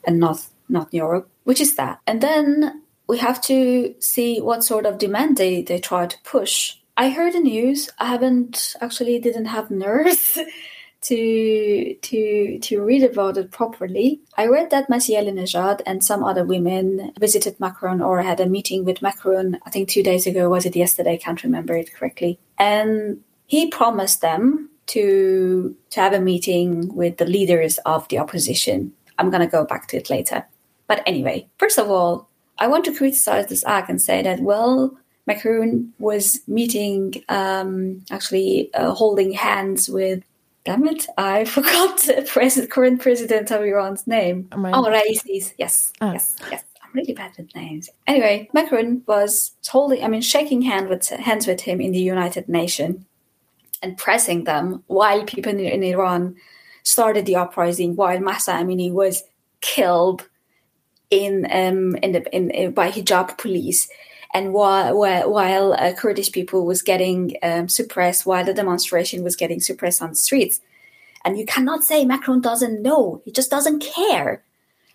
and 0.05 0.19
not 0.19 0.39
not 0.67 0.89
Europe, 0.95 1.29
which 1.45 1.61
is 1.61 1.75
that. 1.77 2.01
And 2.07 2.23
then 2.23 2.83
we 3.07 3.19
have 3.19 3.43
to 3.43 3.95
see 4.01 4.41
what 4.41 4.65
sort 4.65 4.87
of 4.87 4.97
demand 4.97 5.37
they, 5.37 5.61
they 5.61 5.79
try 5.79 6.07
to 6.07 6.17
push. 6.25 6.77
I 6.97 7.11
heard 7.11 7.35
the 7.35 7.41
news. 7.41 7.91
I 7.99 8.07
haven't 8.07 8.77
actually 8.81 9.19
didn't 9.19 9.53
have 9.57 9.71
nerves 9.71 10.39
to 11.03 11.95
to 11.95 12.59
to 12.61 12.83
read 12.83 13.03
about 13.03 13.37
it 13.37 13.51
properly. 13.51 14.21
I 14.37 14.47
read 14.47 14.71
that 14.71 14.89
Masih 14.89 15.19
Alinejad 15.19 15.83
and 15.85 16.05
some 16.05 16.23
other 16.25 16.45
women 16.45 17.13
visited 17.19 17.59
Macron 17.59 18.01
or 18.01 18.23
had 18.23 18.41
a 18.41 18.47
meeting 18.47 18.85
with 18.85 19.03
Macron. 19.03 19.59
I 19.67 19.71
think 19.71 19.89
two 19.89 20.03
days 20.03 20.27
ago. 20.27 20.49
Was 20.49 20.65
it 20.65 20.77
yesterday? 20.77 21.15
I 21.15 21.25
can't 21.25 21.43
remember 21.43 21.77
it 21.77 21.93
correctly. 21.93 22.39
And 22.59 23.23
he 23.47 23.69
promised 23.69 24.21
them 24.21 24.71
to 24.87 25.77
to 25.91 26.01
have 26.01 26.13
a 26.13 26.21
meeting 26.21 26.95
with 26.95 27.19
the 27.19 27.27
leaders 27.27 27.79
of 27.85 28.07
the 28.09 28.19
opposition. 28.19 28.93
I'm 29.19 29.31
gonna 29.31 29.47
go 29.47 29.65
back 29.65 29.89
to 29.89 29.97
it 29.97 30.09
later. 30.09 30.47
But 30.87 31.03
anyway, 31.07 31.49
first 31.59 31.79
of 31.79 31.91
all, 31.91 32.29
I 32.59 32.69
want 32.69 32.85
to 32.85 32.95
criticize 32.95 33.47
this 33.49 33.65
act 33.67 33.91
and 33.91 34.01
say 34.01 34.23
that 34.23 34.41
well. 34.41 34.97
Macron 35.25 35.93
was 36.01 36.41
meeting, 36.49 37.23
um, 37.29 38.05
actually 38.11 38.75
uh, 38.75 38.93
holding 38.93 39.33
hands 39.33 39.89
with 39.89 40.25
damn 40.65 40.87
it, 40.87 41.07
I 41.17 41.45
forgot 41.57 41.99
the 42.01 42.27
pres- 42.31 42.67
current 42.71 43.01
president 43.01 43.51
of 43.51 43.63
Iran's 43.63 44.07
name. 44.07 44.49
Right. 44.55 44.75
Oh, 44.75 44.85
Raisi. 44.85 45.53
Yes, 45.59 45.93
Ah. 46.01 46.13
yes, 46.13 46.37
yes. 46.51 46.65
I'm 46.83 46.91
really 46.95 47.15
bad 47.15 47.33
with 47.37 47.55
names. 47.55 47.89
Anyway, 48.07 48.49
Macron 48.53 49.03
was 49.07 49.53
holding, 49.67 50.05
I 50.05 50.09
mean, 50.09 50.21
shaking 50.21 50.63
hand 50.63 50.89
with, 50.89 51.09
hands 51.09 51.47
with 51.47 51.63
him 51.63 51.81
in 51.81 51.93
the 51.93 52.01
United 52.01 52.49
Nations 52.49 53.05
and 53.83 53.97
pressing 53.97 54.45
them 54.45 54.83
while 54.87 55.25
people 55.25 55.53
in, 55.53 55.83
Iran 55.83 56.37
started 56.85 57.27
the 57.27 57.37
uprising, 57.37 57.97
while 57.97 58.21
Mahsa 58.21 58.53
Amini 58.53 58.93
was 58.93 59.23
killed 59.61 60.29
in 61.11 61.47
um, 61.53 61.95
in, 61.97 62.13
the, 62.13 62.35
in, 62.35 62.51
in 62.51 62.73
by 62.73 62.91
hijab 62.91 63.37
police 63.39 63.89
and 64.33 64.53
while 64.53 64.97
while, 64.97 65.75
uh, 65.75 65.93
Kurdish 65.95 66.33
people 66.33 66.65
was 66.65 66.83
getting 66.83 67.37
um, 67.43 67.69
suppressed, 67.69 68.27
while 68.27 68.45
the 68.45 68.55
demonstration 68.55 69.23
was 69.23 69.37
getting 69.37 69.61
suppressed 69.61 70.03
on 70.03 70.11
the 70.11 70.17
streets. 70.17 70.61
And 71.25 71.39
you 71.39 71.47
cannot 71.47 71.85
say 71.85 72.05
Macron 72.05 72.41
doesn't 72.41 72.83
know; 72.83 73.23
he 73.25 73.31
just 73.31 73.51
doesn't 73.51 73.81
care. 73.81 74.43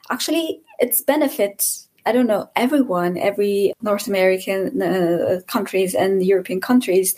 Actually, 0.10 0.62
its 0.80 1.02
benefits 1.02 1.87
I 2.08 2.14
don't 2.14 2.28
know, 2.28 2.50
everyone, 2.56 3.18
every 3.18 3.74
North 3.82 4.08
American 4.08 4.82
uh, 4.82 5.42
countries 5.48 5.94
and 5.94 6.24
European 6.24 6.62
countries, 6.62 7.16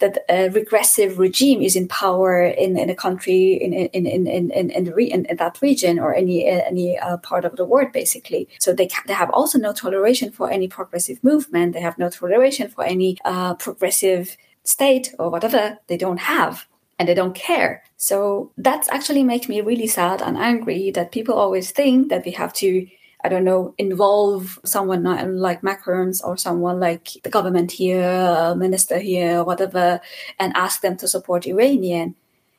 that 0.00 0.18
a 0.28 0.48
regressive 0.48 1.20
regime 1.20 1.62
is 1.62 1.76
in 1.76 1.86
power 1.86 2.42
in, 2.42 2.76
in 2.76 2.90
a 2.90 2.94
country 3.06 3.54
in 3.64 3.72
in 3.72 4.04
in 4.04 4.26
in 4.26 4.50
in, 4.50 4.70
in, 4.70 4.84
the 4.84 4.94
re- 4.94 5.12
in, 5.16 5.26
in 5.26 5.36
that 5.36 5.62
region 5.62 6.00
or 6.00 6.12
any 6.12 6.36
any 6.72 6.98
uh, 6.98 7.18
part 7.18 7.44
of 7.44 7.54
the 7.54 7.64
world, 7.64 7.92
basically. 7.92 8.48
So 8.58 8.72
they 8.74 8.88
they 9.06 9.14
have 9.14 9.30
also 9.30 9.58
no 9.58 9.72
toleration 9.72 10.32
for 10.32 10.50
any 10.50 10.66
progressive 10.66 11.22
movement. 11.22 11.74
They 11.74 11.84
have 11.88 11.98
no 11.98 12.10
toleration 12.10 12.68
for 12.68 12.84
any 12.84 13.18
uh, 13.24 13.54
progressive 13.54 14.36
state 14.64 15.14
or 15.20 15.30
whatever. 15.30 15.78
They 15.86 15.98
don't 15.98 16.22
have 16.34 16.66
and 16.98 17.08
they 17.08 17.14
don't 17.14 17.34
care. 17.34 17.82
So 17.96 18.50
that 18.58 18.88
actually 18.90 19.24
makes 19.24 19.48
me 19.48 19.60
really 19.60 19.86
sad 19.86 20.20
and 20.20 20.36
angry 20.36 20.90
that 20.90 21.12
people 21.12 21.34
always 21.34 21.70
think 21.70 22.08
that 22.08 22.24
we 22.24 22.32
have 22.32 22.52
to 22.54 22.86
I 23.24 23.28
don't 23.28 23.44
know, 23.44 23.74
involve 23.78 24.58
someone 24.64 25.04
like 25.38 25.62
Macron's 25.62 26.20
or 26.20 26.36
someone 26.36 26.80
like 26.80 27.10
the 27.22 27.30
government 27.30 27.70
here, 27.70 28.54
minister 28.56 28.98
here, 28.98 29.44
whatever, 29.44 30.00
and 30.40 30.52
ask 30.56 30.80
them 30.80 30.96
to 30.96 31.08
support 31.08 31.46
Iranian. 31.46 32.16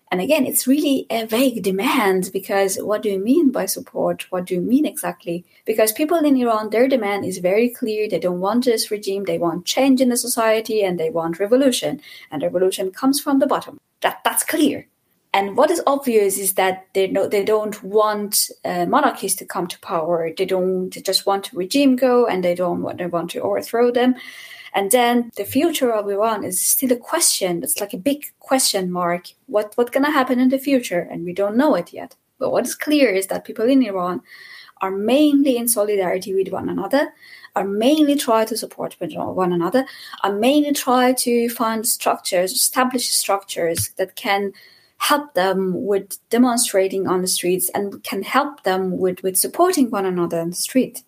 And 0.10 0.22
again, 0.22 0.46
it's 0.46 0.68
really 0.68 1.08
a 1.10 1.26
vague 1.26 1.64
demand 1.64 2.30
because 2.32 2.78
what 2.78 3.02
do 3.02 3.10
you 3.10 3.18
mean 3.18 3.52
by 3.52 3.66
support? 3.66 4.32
What 4.32 4.46
do 4.46 4.54
you 4.54 4.62
mean 4.62 4.86
exactly? 4.86 5.44
Because 5.66 5.92
people 5.92 6.20
in 6.20 6.38
Iran, 6.38 6.70
their 6.70 6.88
demand 6.88 7.26
is 7.26 7.40
very 7.40 7.70
clear. 7.70 8.08
They 8.08 8.20
don't 8.20 8.40
want 8.40 8.66
this 8.66 8.92
regime. 8.92 9.24
They 9.24 9.40
want 9.40 9.66
change 9.66 10.02
in 10.02 10.10
the 10.10 10.18
society 10.18 10.84
and 10.84 11.00
they 11.00 11.10
want 11.10 11.40
revolution. 11.40 12.00
And 12.30 12.44
revolution 12.44 12.92
comes 12.92 13.20
from 13.20 13.40
the 13.40 13.48
bottom. 13.48 13.80
That, 14.02 14.24
that's 14.24 14.44
clear. 14.44 14.88
And 15.34 15.58
what 15.58 15.72
is 15.72 15.82
obvious 15.88 16.38
is 16.38 16.54
that 16.54 16.88
they 16.94 17.08
they 17.08 17.44
don't 17.44 17.84
want 17.84 18.52
uh, 18.64 18.86
monarchies 18.86 19.36
to 19.38 19.46
come 19.46 19.68
to 19.68 19.80
power. 19.80 20.32
They 20.38 20.46
don't 20.46 20.94
they 20.94 21.02
just 21.02 21.26
want 21.26 21.52
a 21.52 21.56
regime 21.56 21.96
go, 21.96 22.28
and 22.28 22.44
they 22.44 22.54
don't 22.54 22.84
want 22.84 23.00
they 23.00 23.08
want 23.08 23.32
to 23.32 23.42
overthrow 23.42 23.92
them. 23.92 24.16
And 24.76 24.92
then 24.92 25.32
the 25.36 25.46
future 25.46 25.92
of 25.92 26.10
Iran 26.10 26.44
is 26.44 26.62
still 26.62 26.92
a 26.92 26.98
question. 26.98 27.64
It's 27.64 27.80
like 27.80 27.94
a 27.94 27.98
big 27.98 28.32
question 28.40 28.92
mark. 28.92 29.26
What 29.48 29.74
what's 29.76 29.90
gonna 29.90 30.12
happen 30.12 30.40
in 30.40 30.50
the 30.50 30.60
future, 30.60 31.02
and 31.12 31.26
we 31.26 31.34
don't 31.34 31.58
know 31.58 31.74
it 31.76 31.94
yet. 31.94 32.16
But 32.38 32.52
what 32.52 32.66
is 32.66 32.76
clear 32.76 33.10
is 33.10 33.28
that 33.28 33.46
people 33.46 33.66
in 33.70 33.82
Iran 33.84 34.22
are 34.82 34.92
mainly 34.92 35.58
in 35.58 35.68
solidarity 35.68 36.34
with 36.36 36.50
one 36.50 36.70
another, 36.70 37.14
are 37.56 37.64
mainly 37.64 38.16
try 38.16 38.46
to 38.46 38.58
support 38.58 38.98
one 39.00 39.54
another, 39.54 39.86
are 40.24 40.34
mainly 40.34 40.74
try 40.74 41.14
to 41.14 41.50
find 41.50 41.88
structures, 41.88 42.52
establish 42.52 43.10
structures 43.10 43.92
that 43.98 44.16
can 44.16 44.54
help 45.10 45.34
them 45.34 45.86
with 45.86 46.18
demonstrating 46.30 47.08
on 47.08 47.22
the 47.22 47.28
streets 47.28 47.70
and 47.76 48.02
can 48.04 48.24
help 48.24 48.64
them 48.64 48.98
with, 48.98 49.22
with 49.22 49.36
supporting 49.36 49.90
one 49.90 50.06
another 50.06 50.40
on 50.40 50.52
the 50.52 50.56
street. 50.56 51.04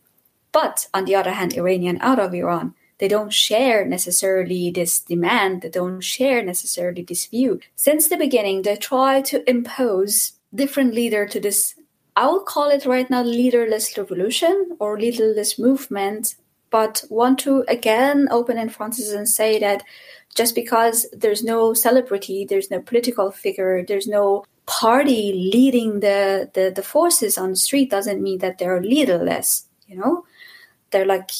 But 0.52 0.88
on 0.94 1.06
the 1.06 1.16
other 1.16 1.32
hand, 1.32 1.54
Iranian 1.54 2.00
out 2.02 2.20
of 2.20 2.34
Iran, 2.34 2.74
they 2.98 3.08
don't 3.08 3.32
share 3.32 3.86
necessarily 3.86 4.70
this 4.70 5.00
demand, 5.00 5.62
they 5.62 5.70
don't 5.70 6.02
share 6.02 6.44
necessarily 6.44 7.04
this 7.04 7.26
view. 7.26 7.62
Since 7.76 8.10
the 8.10 8.18
beginning, 8.18 8.64
they 8.64 8.76
try 8.76 9.22
to 9.22 9.50
impose 9.50 10.34
different 10.54 10.94
leader 10.94 11.26
to 11.28 11.40
this 11.40 11.76
I 12.18 12.28
will 12.28 12.44
call 12.44 12.70
it 12.70 12.86
right 12.86 13.10
now 13.10 13.24
leaderless 13.24 13.98
revolution 13.98 14.78
or 14.80 14.98
leaderless 14.98 15.60
movement, 15.60 16.36
but 16.70 17.04
want 17.10 17.40
to 17.40 17.66
again 17.68 18.30
open 18.32 18.58
in 18.58 18.70
fronts 18.70 19.12
and 19.12 19.28
say 19.28 19.60
that 19.60 19.84
just 20.36 20.54
because 20.54 21.08
there's 21.14 21.44
no 21.44 21.74
celebrity, 21.74 22.46
there's 22.48 22.70
no 22.70 22.82
political 22.82 23.32
figure, 23.32 23.84
there's 23.84 24.08
no 24.08 24.46
party 24.66 25.50
leading 25.54 26.02
the, 26.02 26.50
the, 26.54 26.72
the 26.76 26.84
forces 26.84 27.38
on 27.38 27.52
the 27.52 27.56
street 27.56 27.90
doesn't 27.90 28.22
mean 28.22 28.40
that 28.40 28.58
they're 28.58 28.82
leaderless, 28.82 29.68
you 29.88 29.98
know? 29.98 30.26
They're 30.92 31.06
like 31.06 31.32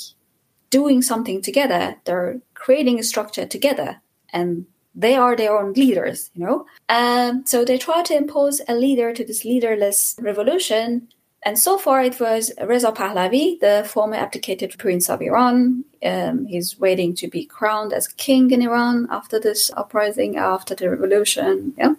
doing 0.70 1.02
something 1.02 1.42
together, 1.42 1.96
they're 2.06 2.40
creating 2.54 3.00
a 3.00 3.04
structure 3.04 3.46
together, 3.46 4.02
and 4.32 4.66
they 4.96 5.16
are 5.16 5.36
their 5.36 5.58
own 5.58 5.74
leaders, 5.74 6.32
you 6.34 6.46
know? 6.46 6.66
Um, 6.88 7.46
so 7.46 7.66
they 7.66 7.78
try 7.78 8.02
to 8.04 8.16
impose 8.16 8.62
a 8.68 8.76
leader 8.76 9.14
to 9.14 9.26
this 9.26 9.44
leaderless 9.44 10.16
revolution 10.20 11.10
and 11.46 11.58
so 11.58 11.78
far, 11.78 12.02
it 12.02 12.20
was 12.20 12.52
Reza 12.62 12.92
Pahlavi, 12.92 13.60
the 13.60 13.86
former 13.88 14.16
abdicated 14.16 14.78
prince 14.78 15.10
of 15.10 15.22
Iran. 15.22 15.86
Um, 16.04 16.46
he's 16.46 16.80
waiting 16.80 17.16
to 17.16 17.28
be 17.28 17.46
crowned 17.46 17.94
as 17.94 18.08
king 18.08 18.52
in 18.52 18.62
Iran 18.62 19.08
after 19.10 19.40
this 19.40 19.72
uprising, 19.78 20.38
after 20.38 20.76
the 20.76 20.90
revolution. 20.90 21.74
Yeah 21.78 21.94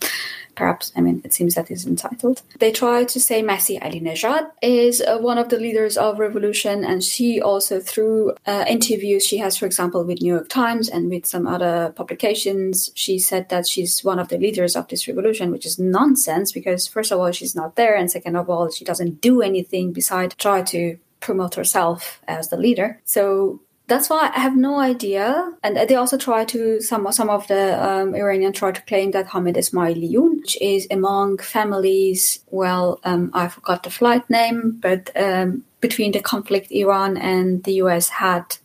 perhaps, 0.57 0.93
I 0.97 1.01
mean, 1.01 1.23
it 1.25 1.33
seems 1.33 1.55
that 1.55 1.71
is 1.71 1.87
entitled. 1.87 2.43
They 2.59 2.73
try 2.73 3.05
to 3.05 3.21
say 3.21 3.43
Masih 3.43 3.81
Alinejad 3.81 4.51
is 4.63 5.01
uh, 5.01 5.19
one 5.19 5.39
of 5.39 5.49
the 5.49 5.59
leaders 5.59 5.97
of 5.97 6.19
revolution, 6.19 6.85
and 6.85 7.05
she 7.05 7.41
also, 7.41 7.81
through 7.81 8.35
uh, 8.47 8.65
interviews 8.69 9.25
she 9.25 9.39
has, 9.39 9.57
for 9.57 9.67
example, 9.67 10.03
with 10.05 10.21
New 10.21 10.33
York 10.33 10.49
Times 10.49 10.89
and 10.89 11.11
with 11.11 11.27
some 11.27 11.47
other 11.47 11.93
publications, 11.95 12.91
she 12.95 13.19
said 13.19 13.49
that 13.51 13.67
she's 13.67 14.03
one 14.03 14.19
of 14.19 14.29
the 14.29 14.39
leaders 14.39 14.75
of 14.75 14.89
this 14.89 15.07
revolution, 15.07 15.51
which 15.51 15.67
is 15.67 15.79
nonsense 15.79 16.53
because, 16.53 16.87
first 16.87 17.13
of 17.13 17.21
all, 17.21 17.31
she's 17.31 17.55
not 17.55 17.77
there, 17.77 17.95
and 17.95 18.11
second 18.11 18.37
of 18.37 18.51
all, 18.51 18.71
she 18.71 18.85
doesn't 18.85 19.21
do 19.21 19.43
anything 19.43 19.93
besides 19.93 20.35
try 20.37 20.63
to 20.63 20.99
promote 21.21 21.55
herself 21.55 22.21
as 22.29 22.49
the 22.49 22.57
leader. 22.57 23.01
So 23.05 23.61
that's 23.89 24.11
why 24.11 24.30
I 24.34 24.41
have 24.41 24.57
no 24.57 24.80
idea. 24.80 25.53
And 25.62 25.76
they 25.76 25.95
also 25.95 26.18
try 26.18 26.45
to 26.47 26.80
some 26.80 27.11
some 27.12 27.30
of 27.30 27.47
the 27.47 27.62
um, 27.87 28.14
Iranian 28.14 28.53
try 28.53 28.72
to 28.72 28.82
claim 28.82 29.12
that 29.12 29.28
Hamid 29.28 29.57
Esmailion, 29.57 30.41
which 30.41 30.61
is 30.61 30.87
among 30.91 31.39
families. 31.39 32.41
Well, 32.51 33.01
um, 33.05 33.30
I 33.32 33.49
forgot 33.49 33.84
the 33.84 33.91
flight 33.91 34.28
name, 34.28 34.78
but 34.80 35.11
um, 35.16 35.64
between 35.80 36.12
the 36.12 36.20
conflict 36.20 36.72
Iran 36.72 37.16
and 37.16 37.62
the 37.62 37.74
US 37.74 38.09
had 38.09 38.57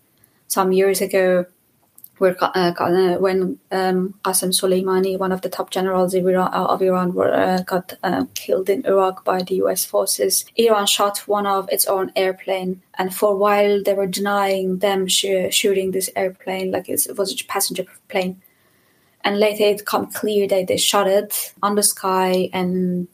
some 0.47 0.71
years 0.71 1.01
ago 1.01 1.45
where 2.21 2.37
uh, 2.39 2.71
uh, 2.77 3.17
when 3.17 3.57
um, 3.71 4.13
Qasem 4.23 4.51
Soleimani, 4.53 5.17
one 5.17 5.31
of 5.31 5.41
the 5.41 5.49
top 5.49 5.71
generals 5.71 6.13
of 6.13 6.27
Iran, 6.27 6.53
uh, 6.53 6.65
of 6.65 6.79
Iran 6.79 7.15
were, 7.15 7.33
uh, 7.33 7.61
got 7.63 7.95
killed 8.35 8.69
in 8.69 8.85
Iraq 8.85 9.25
by 9.25 9.41
the 9.41 9.55
U.S. 9.55 9.85
forces, 9.85 10.45
Iran 10.55 10.85
shot 10.85 11.17
one 11.27 11.47
of 11.47 11.67
its 11.71 11.87
own 11.87 12.11
airplane, 12.15 12.83
and 12.99 13.11
for 13.11 13.31
a 13.31 13.35
while 13.35 13.81
they 13.81 13.95
were 13.95 14.05
denying 14.05 14.77
them 14.77 15.07
sh- 15.07 15.49
shooting 15.49 15.89
this 15.89 16.11
airplane, 16.15 16.69
like 16.71 16.87
it 16.89 17.07
was 17.17 17.41
a 17.41 17.45
passenger 17.45 17.85
plane. 18.07 18.39
And 19.23 19.39
later 19.39 19.63
it 19.63 19.79
became 19.79 20.05
clear 20.05 20.47
that 20.47 20.67
they 20.67 20.77
shot 20.77 21.07
it 21.07 21.53
on 21.63 21.73
the 21.73 21.83
sky 21.83 22.51
and 22.53 23.07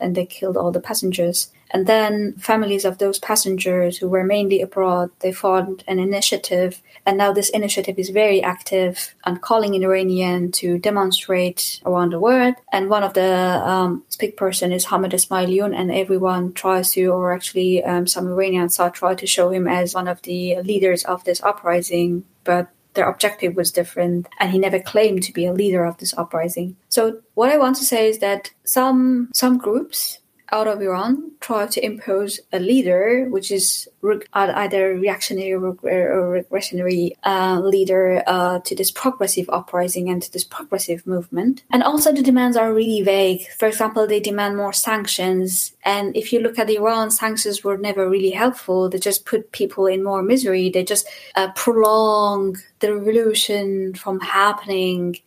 and 0.00 0.14
they 0.14 0.26
killed 0.26 0.56
all 0.56 0.70
the 0.70 0.80
passengers. 0.80 1.50
And 1.70 1.86
then 1.86 2.34
families 2.38 2.84
of 2.84 2.98
those 2.98 3.18
passengers 3.18 3.98
who 3.98 4.08
were 4.08 4.24
mainly 4.24 4.62
abroad, 4.62 5.10
they 5.20 5.32
formed 5.32 5.84
an 5.86 5.98
initiative. 5.98 6.82
And 7.06 7.18
now 7.18 7.32
this 7.32 7.50
initiative 7.50 7.98
is 7.98 8.10
very 8.10 8.42
active 8.42 9.14
and 9.24 9.42
calling 9.42 9.74
in 9.74 9.84
Iranian 9.84 10.52
to 10.52 10.78
demonstrate 10.78 11.80
around 11.84 12.12
the 12.12 12.20
world. 12.20 12.54
And 12.72 12.90
one 12.90 13.02
of 13.02 13.14
the 13.14 13.62
um, 13.64 14.04
speak 14.08 14.36
person 14.36 14.72
is 14.72 14.86
Hamid 14.86 15.12
Esmailion, 15.12 15.74
and 15.74 15.90
everyone 15.90 16.52
tries 16.52 16.92
to, 16.92 17.06
or 17.06 17.32
actually 17.32 17.84
um, 17.84 18.06
some 18.06 18.28
Iranians 18.28 18.78
are 18.78 18.90
try 18.90 19.14
to 19.14 19.26
show 19.26 19.50
him 19.50 19.68
as 19.68 19.94
one 19.94 20.08
of 20.08 20.22
the 20.22 20.56
leaders 20.62 21.04
of 21.04 21.24
this 21.24 21.42
uprising. 21.42 22.24
But 22.44 22.68
their 22.94 23.08
objective 23.08 23.54
was 23.54 23.70
different 23.70 24.26
and 24.40 24.50
he 24.50 24.58
never 24.58 24.80
claimed 24.80 25.22
to 25.22 25.32
be 25.32 25.46
a 25.46 25.52
leader 25.52 25.84
of 25.84 25.96
this 25.98 26.14
uprising 26.18 26.74
so 26.88 27.20
what 27.34 27.48
i 27.48 27.56
want 27.56 27.76
to 27.76 27.84
say 27.84 28.08
is 28.08 28.18
that 28.18 28.50
some 28.64 29.28
some 29.32 29.56
groups 29.56 30.18
out 30.52 30.66
of 30.66 30.80
Iran 30.80 31.32
try 31.40 31.66
to 31.66 31.84
impose 31.84 32.40
a 32.52 32.58
leader, 32.58 33.26
which 33.30 33.50
is 33.50 33.88
either 34.32 34.94
reactionary 34.94 35.52
or 35.52 35.60
regressionary 35.62 37.12
uh, 37.24 37.60
leader 37.60 38.22
uh, 38.26 38.58
to 38.60 38.74
this 38.74 38.90
progressive 38.90 39.48
uprising 39.50 40.08
and 40.08 40.22
to 40.22 40.32
this 40.32 40.44
progressive 40.44 41.06
movement. 41.06 41.62
And 41.70 41.82
also 41.82 42.12
the 42.12 42.22
demands 42.22 42.56
are 42.56 42.72
really 42.72 43.02
vague. 43.02 43.46
For 43.58 43.68
example, 43.68 44.06
they 44.06 44.20
demand 44.20 44.56
more 44.56 44.72
sanctions. 44.72 45.72
And 45.84 46.16
if 46.16 46.32
you 46.32 46.40
look 46.40 46.58
at 46.58 46.66
the 46.66 46.76
Iran, 46.76 47.10
sanctions 47.10 47.62
were 47.62 47.78
never 47.78 48.08
really 48.08 48.30
helpful. 48.30 48.88
They 48.88 48.98
just 48.98 49.26
put 49.26 49.52
people 49.52 49.86
in 49.86 50.02
more 50.02 50.22
misery. 50.22 50.70
They 50.70 50.84
just 50.84 51.06
uh, 51.36 51.52
prolong 51.52 52.56
the 52.80 52.94
revolution 52.94 53.94
from 53.94 54.20
happening 54.20 55.18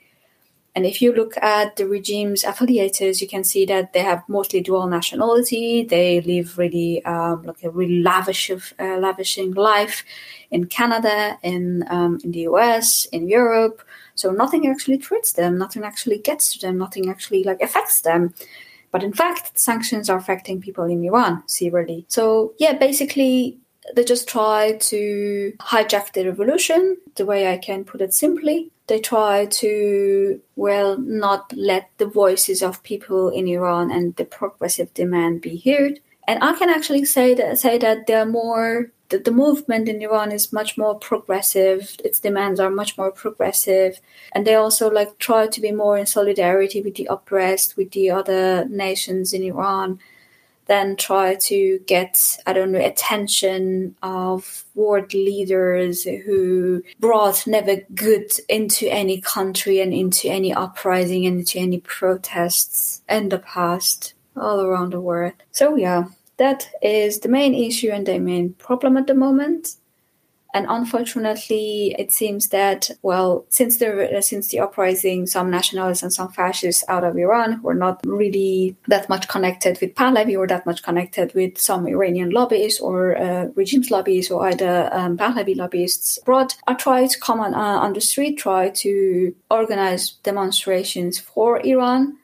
and 0.74 0.86
if 0.86 1.02
you 1.02 1.14
look 1.14 1.36
at 1.38 1.76
the 1.76 1.86
regime's 1.86 2.46
affiliates, 2.46 3.22
you 3.22 3.28
can 3.28 3.44
see 3.44 3.66
that 3.66 3.92
they 3.92 4.00
have 4.00 4.24
mostly 4.30 4.62
dual 4.62 4.88
nationality. 4.88 5.84
They 5.84 6.22
live 6.22 6.58
really 6.58 7.04
um, 7.04 7.44
like 7.44 7.62
a 7.64 7.70
really 7.70 8.02
lavish, 8.02 8.50
uh, 8.50 8.98
lavishing 8.98 9.52
life 9.52 10.06
in 10.50 10.68
Canada, 10.68 11.38
in 11.44 11.84
um, 11.90 12.20
in 12.24 12.32
the 12.32 12.42
US, 12.52 13.06
in 13.06 13.28
Europe. 13.28 13.82
So 14.16 14.32
nothing 14.32 14.66
actually 14.66 14.98
treats 14.98 15.34
them. 15.34 15.58
Nothing 15.58 15.84
actually 15.84 16.20
gets 16.20 16.54
to 16.54 16.60
them. 16.60 16.78
Nothing 16.78 17.10
actually 17.10 17.44
like 17.44 17.62
affects 17.62 18.02
them. 18.02 18.34
But 18.92 19.04
in 19.04 19.14
fact, 19.14 19.60
sanctions 19.60 20.10
are 20.10 20.18
affecting 20.18 20.62
people 20.62 20.86
in 20.86 21.04
Iran 21.04 21.44
severely. 21.48 22.06
So, 22.10 22.54
yeah, 22.60 22.74
basically, 22.78 23.58
they 23.96 24.04
just 24.04 24.28
try 24.28 24.78
to 24.78 25.54
hijack 25.60 26.14
the 26.14 26.26
revolution, 26.26 26.98
the 27.16 27.26
way 27.26 27.52
I 27.52 27.58
can 27.58 27.84
put 27.84 28.02
it 28.02 28.14
simply. 28.14 28.72
They 28.88 29.00
try 29.00 29.46
to, 29.46 30.42
well, 30.56 30.98
not 30.98 31.52
let 31.54 31.90
the 31.98 32.06
voices 32.06 32.62
of 32.62 32.84
people 32.84 33.30
in 33.30 33.48
Iran 33.48 33.92
and 33.92 34.16
the 34.16 34.26
progressive 34.26 34.94
demand 34.94 35.42
be 35.42 35.58
heard. 35.58 36.00
And 36.28 36.44
I 36.44 36.54
can 36.54 36.70
actually 36.70 37.06
say 37.06 37.34
that 37.34 37.58
say 37.58 37.78
that 37.80 38.08
they're 38.08 38.26
more 38.26 38.92
the, 39.12 39.20
the 39.20 39.32
movement 39.32 39.90
in 39.90 40.02
Iran 40.02 40.32
is 40.32 40.54
much 40.54 40.78
more 40.78 40.98
progressive. 40.98 41.98
Its 42.04 42.20
demands 42.20 42.60
are 42.60 42.72
much 42.72 42.98
more 42.98 43.12
progressive, 43.12 44.00
and 44.34 44.48
they 44.48 44.56
also 44.56 44.90
like 44.90 45.18
try 45.20 45.48
to 45.48 45.62
be 45.62 45.72
more 45.72 45.98
in 45.98 46.06
solidarity 46.06 46.82
with 46.82 46.96
the 46.96 47.08
oppressed, 47.08 47.76
with 47.76 47.92
the 47.92 48.10
other 48.10 48.66
nations 48.70 49.34
in 49.34 49.44
Iran. 49.44 50.00
Then 50.68 50.96
try 50.96 51.36
to 51.36 51.80
get 51.86 52.38
I 52.46 52.54
don't 52.54 52.72
know 52.72 52.80
attention 52.80 53.96
of 54.02 54.66
world 54.76 55.14
leaders 55.14 56.04
who 56.04 56.84
brought 57.00 57.46
never 57.48 57.78
good 57.94 58.32
into 58.48 58.88
any 58.88 59.20
country 59.22 59.80
and 59.82 59.94
into 59.94 60.30
any 60.30 60.54
uprising 60.54 61.26
and 61.26 61.40
into 61.40 61.60
any 61.60 61.80
protests 61.80 63.02
in 63.10 63.30
the 63.30 63.40
past 63.40 64.14
all 64.36 64.62
around 64.62 64.94
the 64.94 65.02
world. 65.02 65.34
So 65.52 65.76
yeah, 65.76 66.06
that 66.38 66.70
is 66.82 67.20
the 67.20 67.30
main 67.30 67.54
issue 67.54 67.90
and 67.90 68.06
the 68.06 68.20
main 68.20 68.54
problem 68.54 68.98
at 68.98 69.08
the 69.08 69.14
moment. 69.14 69.76
And 70.54 70.66
unfortunately, 70.70 71.96
it 71.98 72.12
seems 72.12 72.50
that 72.50 72.90
well, 73.02 73.46
since 73.50 73.78
the 73.78 74.18
since 74.22 74.50
the 74.50 74.60
uprising, 74.60 75.26
some 75.26 75.50
nationalists 75.50 76.04
and 76.04 76.14
some 76.14 76.30
fascists 76.30 76.84
out 76.90 77.06
of 77.06 77.18
Iran 77.18 77.62
were 77.62 77.74
not 77.74 78.02
really 78.06 78.76
that 78.88 79.08
much 79.08 79.30
connected 79.30 79.80
with 79.80 79.96
Pahlavi 79.96 80.38
or 80.38 80.48
that 80.48 80.66
much 80.66 80.84
connected 80.84 81.34
with 81.34 81.58
some 81.58 81.88
Iranian 81.88 82.32
lobbyists 82.32 82.82
or 82.82 83.18
uh, 83.18 83.46
regimes 83.56 83.92
lobbyists 83.92 84.30
or 84.30 84.46
either 84.48 84.90
um, 84.92 85.18
Pahlavi 85.18 85.56
lobbyists 85.56 86.18
abroad, 86.18 86.54
are 86.68 86.76
trying 86.76 87.08
to 87.08 87.20
come 87.20 87.40
on, 87.40 87.54
uh, 87.54 87.58
on 87.58 87.94
the 87.94 88.02
street, 88.02 88.38
try 88.38 88.70
to 88.70 89.34
organize 89.50 90.12
demonstrations 90.24 91.18
for 91.20 91.66
Iran. 91.66 92.18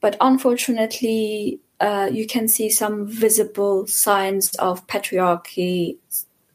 But 0.00 0.16
unfortunately, 0.20 1.60
uh, 1.80 2.08
you 2.12 2.26
can 2.26 2.48
see 2.48 2.70
some 2.70 3.06
visible 3.06 3.86
signs 3.86 4.54
of 4.56 4.86
patriarchy, 4.88 5.96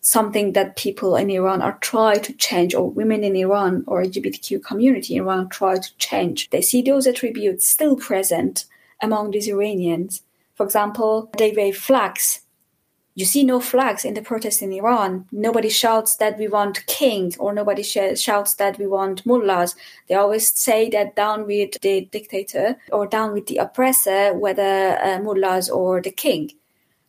something 0.07 0.53
that 0.53 0.75
people 0.75 1.15
in 1.15 1.29
Iran 1.29 1.61
are 1.61 1.77
trying 1.79 2.21
to 2.21 2.33
change, 2.33 2.73
or 2.73 2.89
women 2.89 3.23
in 3.23 3.35
Iran 3.35 3.83
or 3.87 4.03
LGBTQ 4.03 4.63
community 4.63 5.15
in 5.15 5.23
Iran 5.23 5.49
try 5.49 5.77
to 5.77 5.97
change. 5.97 6.49
They 6.49 6.61
see 6.61 6.81
those 6.81 7.07
attributes 7.07 7.67
still 7.67 7.95
present 7.95 8.65
among 9.01 9.31
these 9.31 9.47
Iranians. 9.47 10.21
For 10.55 10.65
example, 10.65 11.29
they 11.37 11.51
wave 11.51 11.77
flags 11.77 12.41
you 13.17 13.25
see 13.25 13.43
no 13.43 13.59
flags 13.59 14.05
in 14.05 14.13
the 14.13 14.21
protests 14.21 14.61
in 14.61 14.71
Iran. 14.71 15.25
Nobody 15.31 15.69
shouts 15.69 16.17
that 16.17 16.37
we 16.37 16.47
want 16.47 16.85
king 16.85 17.33
or 17.39 17.51
nobody 17.51 17.81
sh- 17.81 18.15
shouts 18.15 18.53
that 18.55 18.77
we 18.77 18.85
want 18.85 19.25
mullahs. 19.25 19.75
They 20.07 20.13
always 20.13 20.47
say 20.55 20.87
that 20.91 21.15
down 21.15 21.47
with 21.47 21.81
the 21.81 22.01
dictator 22.11 22.77
or 22.91 23.07
down 23.07 23.33
with 23.33 23.47
the 23.47 23.57
oppressor, 23.57 24.35
whether 24.35 24.99
uh, 25.03 25.17
mullahs 25.23 25.67
or 25.67 25.99
the 25.99 26.11
king. 26.11 26.51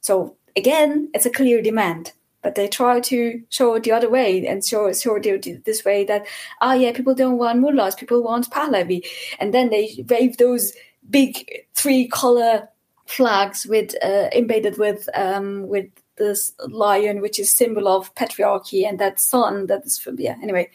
So 0.00 0.34
again, 0.56 1.10
it's 1.12 1.26
a 1.26 1.30
clear 1.30 1.60
demand. 1.60 2.14
But 2.42 2.54
they 2.54 2.68
try 2.68 3.00
to 3.00 3.42
show 3.48 3.78
the 3.78 3.92
other 3.92 4.08
way 4.08 4.46
and 4.46 4.64
show, 4.64 4.92
show 4.92 5.16
it 5.16 5.64
this 5.64 5.84
way 5.84 6.04
that, 6.04 6.26
ah, 6.60 6.70
oh, 6.70 6.74
yeah, 6.74 6.92
people 6.92 7.14
don't 7.14 7.38
want 7.38 7.58
mullahs, 7.58 7.96
people 7.96 8.22
want 8.22 8.48
Pahlavi. 8.50 9.04
And 9.40 9.52
then 9.52 9.70
they 9.70 10.04
wave 10.08 10.36
those 10.36 10.72
big 11.10 11.66
three 11.74 12.06
color 12.06 12.68
flags 13.06 13.66
with 13.66 13.94
uh, 14.04 14.28
embedded 14.32 14.78
with 14.78 15.08
um, 15.14 15.66
with 15.66 15.86
this 16.16 16.52
lion, 16.68 17.20
which 17.20 17.38
is 17.38 17.50
symbol 17.50 17.88
of 17.88 18.14
patriarchy, 18.14 18.86
and 18.86 18.98
that 18.98 19.20
sun 19.20 19.66
that 19.66 19.84
is 19.84 20.06
yeah. 20.16 20.36
Anyway, 20.42 20.70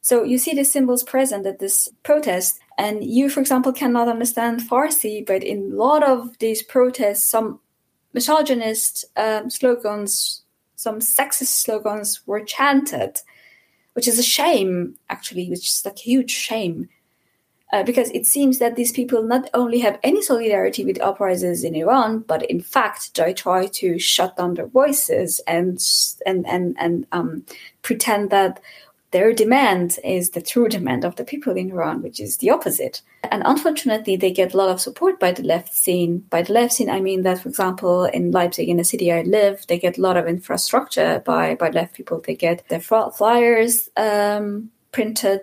so 0.00 0.22
you 0.22 0.38
see 0.38 0.54
the 0.54 0.64
symbols 0.64 1.02
present 1.02 1.46
at 1.46 1.58
this 1.58 1.88
protest, 2.02 2.60
and 2.78 3.04
you, 3.04 3.28
for 3.28 3.40
example, 3.40 3.72
cannot 3.72 4.08
understand 4.08 4.60
Farsi, 4.60 5.26
but 5.26 5.42
in 5.42 5.72
a 5.72 5.76
lot 5.76 6.02
of 6.02 6.38
these 6.38 6.62
protests, 6.62 7.24
some 7.24 7.60
misogynist 8.12 9.04
um, 9.16 9.50
slogans, 9.50 10.42
some 10.78 11.00
sexist 11.00 11.48
slogans 11.48 12.20
were 12.24 12.40
chanted, 12.40 13.18
which 13.94 14.06
is 14.06 14.16
a 14.16 14.22
shame, 14.22 14.94
actually, 15.10 15.50
which 15.50 15.66
is 15.68 15.82
like 15.84 15.96
a 15.96 16.00
huge 16.00 16.30
shame 16.30 16.88
uh, 17.72 17.82
because 17.82 18.10
it 18.10 18.26
seems 18.26 18.58
that 18.58 18.76
these 18.76 18.92
people 18.92 19.22
not 19.22 19.50
only 19.52 19.80
have 19.80 19.98
any 20.02 20.22
solidarity 20.22 20.84
with 20.84 21.00
uprisings 21.00 21.64
in 21.64 21.74
Iran, 21.74 22.20
but 22.20 22.42
in 22.44 22.60
fact 22.60 23.14
they 23.14 23.34
try 23.34 23.66
to 23.66 23.98
shut 23.98 24.36
down 24.36 24.54
their 24.54 24.68
voices 24.68 25.40
and 25.46 25.78
and 26.24 26.46
and 26.46 26.76
and 26.78 27.06
um, 27.12 27.44
pretend 27.82 28.30
that 28.30 28.60
their 29.10 29.32
demand 29.32 29.98
is 30.04 30.30
the 30.30 30.42
true 30.42 30.68
demand 30.68 31.04
of 31.04 31.16
the 31.16 31.24
people 31.24 31.56
in 31.56 31.70
Iran, 31.70 32.02
which 32.02 32.20
is 32.20 32.36
the 32.36 32.50
opposite. 32.50 33.02
And 33.24 33.42
unfortunately, 33.44 34.16
they 34.16 34.30
get 34.30 34.54
a 34.54 34.56
lot 34.56 34.68
of 34.68 34.80
support 34.80 35.18
by 35.18 35.32
the 35.32 35.42
left 35.42 35.74
scene. 35.74 36.18
By 36.30 36.42
the 36.42 36.52
left 36.52 36.74
scene, 36.74 36.90
I 36.90 37.00
mean 37.00 37.22
that, 37.22 37.40
for 37.40 37.48
example, 37.48 38.04
in 38.04 38.30
Leipzig, 38.30 38.68
in 38.68 38.76
the 38.76 38.84
city 38.84 39.12
I 39.12 39.22
live, 39.22 39.66
they 39.66 39.78
get 39.78 39.98
a 39.98 40.02
lot 40.02 40.16
of 40.16 40.26
infrastructure 40.26 41.22
by, 41.24 41.54
by 41.54 41.70
left 41.70 41.94
people. 41.94 42.20
They 42.20 42.34
get 42.34 42.68
their 42.68 42.80
flyers 42.80 43.88
um, 43.96 44.70
printed, 44.92 45.42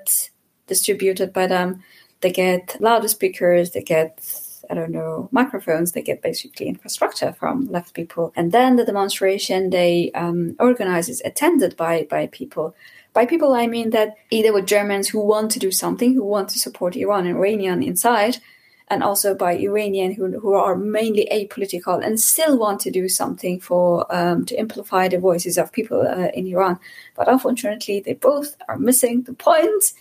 distributed 0.68 1.34
by 1.34 1.47
them 1.47 1.84
they 2.26 2.32
get 2.32 2.78
loudspeakers, 2.80 3.72
they 3.72 3.84
get 3.84 4.20
I 4.68 4.74
don't 4.74 4.89
know, 4.89 5.30
microphones, 5.32 5.91
they 5.91 6.01
get 6.01 6.24
basically 6.24 6.66
infrastructure 6.66 7.34
from 7.34 7.68
left 7.68 7.93
people. 7.93 8.34
And 8.36 8.51
then 8.51 8.78
the 8.78 8.84
demonstration 8.84 9.70
they 9.70 10.09
um, 10.16 10.55
organize 10.59 11.07
is 11.07 11.22
attended 11.24 11.78
by, 11.78 12.07
by 12.09 12.26
people. 12.26 12.76
By 13.16 13.26
people, 13.26 13.53
I 13.53 13.66
mean 13.66 13.91
that 13.91 14.18
either 14.30 14.51
with 14.51 14.68
Germans 14.68 15.07
who 15.07 15.22
want 15.22 15.49
to 15.51 15.59
do 15.59 15.72
something, 15.72 16.13
who 16.13 16.26
want 16.26 16.49
to 16.49 16.59
support 16.59 16.97
Iran 16.97 17.26
and 17.26 17.38
Iranian 17.38 17.82
inside, 17.82 18.39
and 18.89 19.01
also 19.01 19.34
by 19.34 19.53
Iranian 19.53 20.13
who, 20.13 20.38
who 20.38 20.53
are 20.53 20.76
mainly 20.76 21.26
apolitical 21.32 22.05
and 22.05 22.20
still 22.20 22.59
want 22.59 22.82
to 22.82 22.91
do 22.91 23.07
something 23.07 23.61
for 23.61 24.05
um, 24.13 24.45
to 24.45 24.57
amplify 24.57 25.07
the 25.07 25.18
voices 25.18 25.57
of 25.57 25.72
people 25.72 26.01
uh, 26.01 26.28
in 26.34 26.45
Iran. 26.45 26.78
But 27.16 27.30
unfortunately, 27.30 28.01
they 28.01 28.16
both 28.16 28.57
are 28.68 28.78
missing 28.78 29.24
the 29.24 29.34
point 29.34 29.93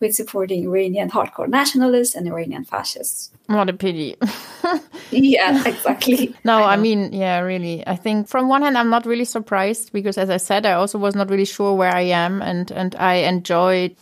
with 0.00 0.14
supporting 0.14 0.64
Iranian 0.64 1.10
hardcore 1.10 1.48
nationalists 1.48 2.14
and 2.14 2.26
Iranian 2.26 2.64
fascists. 2.64 3.30
What 3.46 3.68
a 3.68 3.72
pity. 3.74 4.16
yeah, 5.10 5.66
exactly. 5.66 6.34
no, 6.44 6.62
I, 6.62 6.74
I, 6.74 6.76
mean, 6.76 7.12
yeah, 7.12 7.40
really. 7.40 7.86
I 7.86 7.96
think 7.96 8.28
from 8.28 8.48
one 8.48 8.62
hand, 8.62 8.78
I'm 8.78 8.90
not 8.90 9.04
really 9.04 9.26
surprised 9.26 9.92
because, 9.92 10.16
as 10.16 10.30
I 10.30 10.38
said, 10.38 10.64
I 10.64 10.72
also 10.72 10.98
was 10.98 11.14
not 11.14 11.28
really 11.28 11.44
sure 11.44 11.74
where 11.74 11.94
I 11.94 12.02
am, 12.02 12.40
and 12.42 12.70
and 12.70 12.96
I 12.96 13.14
enjoyed. 13.28 13.94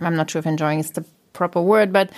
I'm 0.00 0.14
not 0.14 0.30
sure 0.30 0.40
if 0.40 0.46
enjoying 0.46 0.78
is 0.80 0.90
the 0.90 1.04
proper 1.32 1.62
word, 1.62 1.92
but 1.92 2.10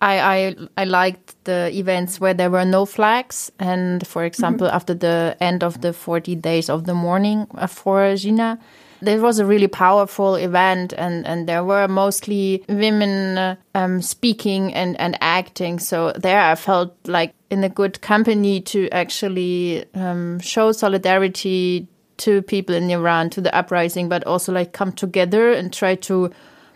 I, 0.00 0.20
I 0.20 0.82
I 0.82 0.84
liked 0.84 1.34
the 1.44 1.70
events 1.72 2.20
where 2.20 2.34
there 2.34 2.50
were 2.50 2.64
no 2.64 2.86
flags, 2.86 3.50
and 3.58 4.06
for 4.06 4.24
example, 4.24 4.66
mm 4.66 4.70
-hmm. 4.70 4.76
after 4.76 4.94
the 4.98 5.36
end 5.40 5.62
of 5.64 5.80
the 5.80 5.92
40 5.92 6.36
days 6.36 6.68
of 6.68 6.84
the 6.84 6.94
mourning 6.94 7.46
for 7.68 8.14
Jina, 8.14 8.58
this 9.04 9.20
was 9.20 9.38
a 9.38 9.46
really 9.46 9.68
powerful 9.68 10.34
event, 10.34 10.92
and, 10.96 11.26
and 11.26 11.48
there 11.48 11.62
were 11.62 11.86
mostly 11.88 12.64
women 12.68 13.38
uh, 13.38 13.56
um, 13.74 14.02
speaking 14.02 14.74
and, 14.74 14.98
and 14.98 15.16
acting. 15.20 15.78
So 15.78 16.12
there 16.12 16.40
I 16.40 16.54
felt 16.54 16.96
like 17.06 17.34
in 17.50 17.62
a 17.64 17.68
good 17.68 18.00
company 18.00 18.60
to 18.62 18.88
actually 18.90 19.84
um, 19.94 20.40
show 20.40 20.72
solidarity 20.72 21.86
to 22.16 22.42
people 22.42 22.74
in 22.74 22.90
Iran, 22.90 23.30
to 23.30 23.40
the 23.40 23.54
uprising, 23.54 24.08
but 24.08 24.24
also 24.24 24.52
like 24.52 24.72
come 24.72 24.92
together 24.92 25.52
and 25.52 25.72
try 25.72 25.96
to 25.96 26.30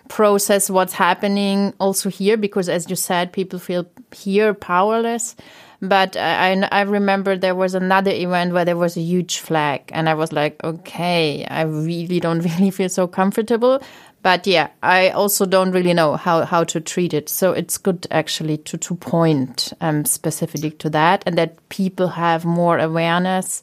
process 0.08 0.70
what's 0.70 0.94
happening 0.94 1.74
also 1.78 2.08
here, 2.10 2.36
because 2.36 2.68
as 2.68 2.88
you 2.88 2.96
said, 2.96 3.32
people 3.32 3.58
feel 3.58 3.86
here 4.14 4.54
powerless. 4.54 5.36
But 5.80 6.16
I, 6.16 6.60
I 6.72 6.82
remember 6.82 7.36
there 7.36 7.54
was 7.54 7.74
another 7.74 8.10
event 8.10 8.52
where 8.52 8.64
there 8.64 8.76
was 8.76 8.96
a 8.96 9.00
huge 9.00 9.38
flag, 9.38 9.82
and 9.92 10.08
I 10.08 10.14
was 10.14 10.32
like, 10.32 10.62
okay, 10.64 11.44
I 11.44 11.62
really 11.62 12.18
don't 12.18 12.40
really 12.58 12.70
feel 12.70 12.88
so 12.88 13.06
comfortable. 13.06 13.80
But 14.22 14.46
yeah, 14.46 14.70
I 14.82 15.10
also 15.10 15.46
don't 15.46 15.70
really 15.70 15.94
know 15.94 16.16
how, 16.16 16.44
how 16.44 16.64
to 16.64 16.80
treat 16.80 17.14
it. 17.14 17.28
So 17.28 17.52
it's 17.52 17.78
good 17.78 18.06
actually 18.10 18.58
to, 18.58 18.76
to 18.76 18.96
point 18.96 19.72
um, 19.80 20.04
specifically 20.04 20.72
to 20.72 20.90
that 20.90 21.22
and 21.24 21.38
that 21.38 21.68
people 21.68 22.08
have 22.08 22.44
more 22.44 22.78
awareness 22.78 23.62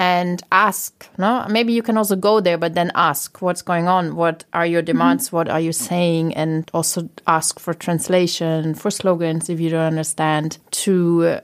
and 0.00 0.42
ask 0.50 1.06
no? 1.18 1.46
Maybe 1.50 1.74
you 1.74 1.82
can 1.82 1.98
also 1.98 2.16
go 2.16 2.40
there 2.40 2.56
but 2.56 2.74
then 2.74 2.90
ask 2.94 3.42
what's 3.42 3.60
going 3.60 3.86
on. 3.86 4.16
What 4.16 4.44
are 4.54 4.66
your 4.66 4.82
demands? 4.82 5.24
Mm 5.24 5.28
-hmm. 5.28 5.36
what 5.36 5.48
are 5.48 5.60
you 5.60 5.72
saying? 5.72 6.36
And 6.36 6.70
also 6.72 7.08
ask 7.24 7.60
for 7.60 7.74
translation 7.74 8.74
for 8.74 8.90
slogans 8.90 9.48
if 9.48 9.60
you 9.60 9.70
don't 9.70 9.90
understand 9.90 10.58
to 10.84 10.92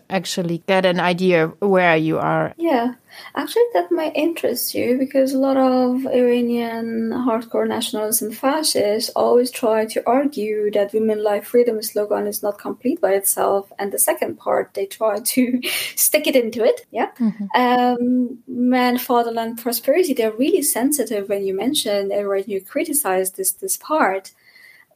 actually 0.08 0.62
get 0.66 0.86
an 0.86 1.00
idea 1.00 1.52
where 1.60 1.96
you 1.96 2.18
are. 2.18 2.54
Yeah 2.56 2.94
Actually, 3.34 3.64
that 3.72 3.90
might 3.92 4.14
interest 4.14 4.74
you 4.74 4.98
because 4.98 5.32
a 5.32 5.38
lot 5.38 5.56
of 5.56 6.06
Iranian 6.06 7.10
hardcore 7.10 7.68
nationalists 7.68 8.22
and 8.22 8.36
fascists 8.36 9.10
always 9.16 9.50
try 9.50 9.84
to 9.86 10.02
argue 10.06 10.70
that 10.72 10.92
women 10.92 11.22
life 11.22 11.46
freedom 11.46 11.82
slogan 11.82 12.26
is 12.26 12.42
not 12.42 12.58
complete 12.58 13.00
by 13.00 13.12
itself. 13.12 13.70
And 13.78 13.92
the 13.92 13.98
second 13.98 14.38
part, 14.38 14.74
they 14.74 14.86
try 14.86 15.20
to 15.24 15.60
stick 15.94 16.26
it 16.26 16.36
into 16.36 16.64
it. 16.64 16.86
Yeah. 16.90 17.10
Mm-hmm. 17.18 17.46
Um, 17.54 18.38
man, 18.46 18.98
fatherland, 18.98 19.58
prosperity, 19.58 20.14
they're 20.14 20.32
really 20.32 20.62
sensitive 20.62 21.28
when 21.28 21.44
you 21.44 21.54
mention 21.54 22.12
or 22.12 22.28
when 22.28 22.44
you 22.46 22.60
criticize 22.60 23.32
this, 23.32 23.52
this 23.52 23.76
part 23.76 24.32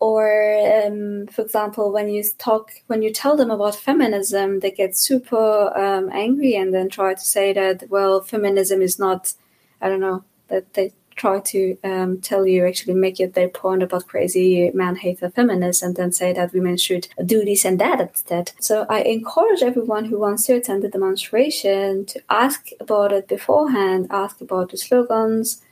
or 0.00 0.86
um, 0.86 1.26
for 1.26 1.42
example 1.42 1.92
when 1.92 2.08
you 2.08 2.24
talk 2.38 2.72
when 2.88 3.02
you 3.02 3.12
tell 3.12 3.36
them 3.36 3.50
about 3.50 3.74
feminism 3.74 4.60
they 4.60 4.70
get 4.70 4.96
super 4.96 5.72
um, 5.78 6.10
angry 6.12 6.56
and 6.56 6.74
then 6.74 6.88
try 6.88 7.14
to 7.14 7.20
say 7.20 7.52
that 7.52 7.88
well 7.90 8.20
feminism 8.22 8.80
is 8.82 8.98
not 8.98 9.34
i 9.82 9.88
don't 9.88 10.00
know 10.00 10.24
that 10.48 10.72
they 10.72 10.92
try 11.16 11.38
to 11.38 11.76
um, 11.84 12.18
tell 12.22 12.46
you 12.46 12.66
actually 12.66 12.94
make 12.94 13.20
it 13.20 13.34
their 13.34 13.48
point 13.48 13.82
about 13.82 14.06
crazy 14.06 14.70
man 14.72 14.96
hater 14.96 15.28
feminists 15.28 15.82
and 15.82 15.96
then 15.96 16.10
say 16.10 16.32
that 16.32 16.54
women 16.54 16.78
should 16.78 17.08
do 17.26 17.44
this 17.44 17.66
and 17.66 17.78
that 17.78 18.00
instead. 18.00 18.52
So 18.60 18.86
i 18.88 19.02
encourage 19.02 19.62
everyone 19.62 20.06
who 20.06 20.18
wants 20.18 20.46
to 20.46 20.54
attend 20.54 20.82
the 20.82 20.88
demonstration 20.88 22.06
to 22.06 22.22
ask 22.30 22.70
about 22.80 23.12
it 23.12 23.28
beforehand 23.28 24.06
ask 24.10 24.40
about 24.40 24.70
the 24.70 24.78
slogans 24.78 25.62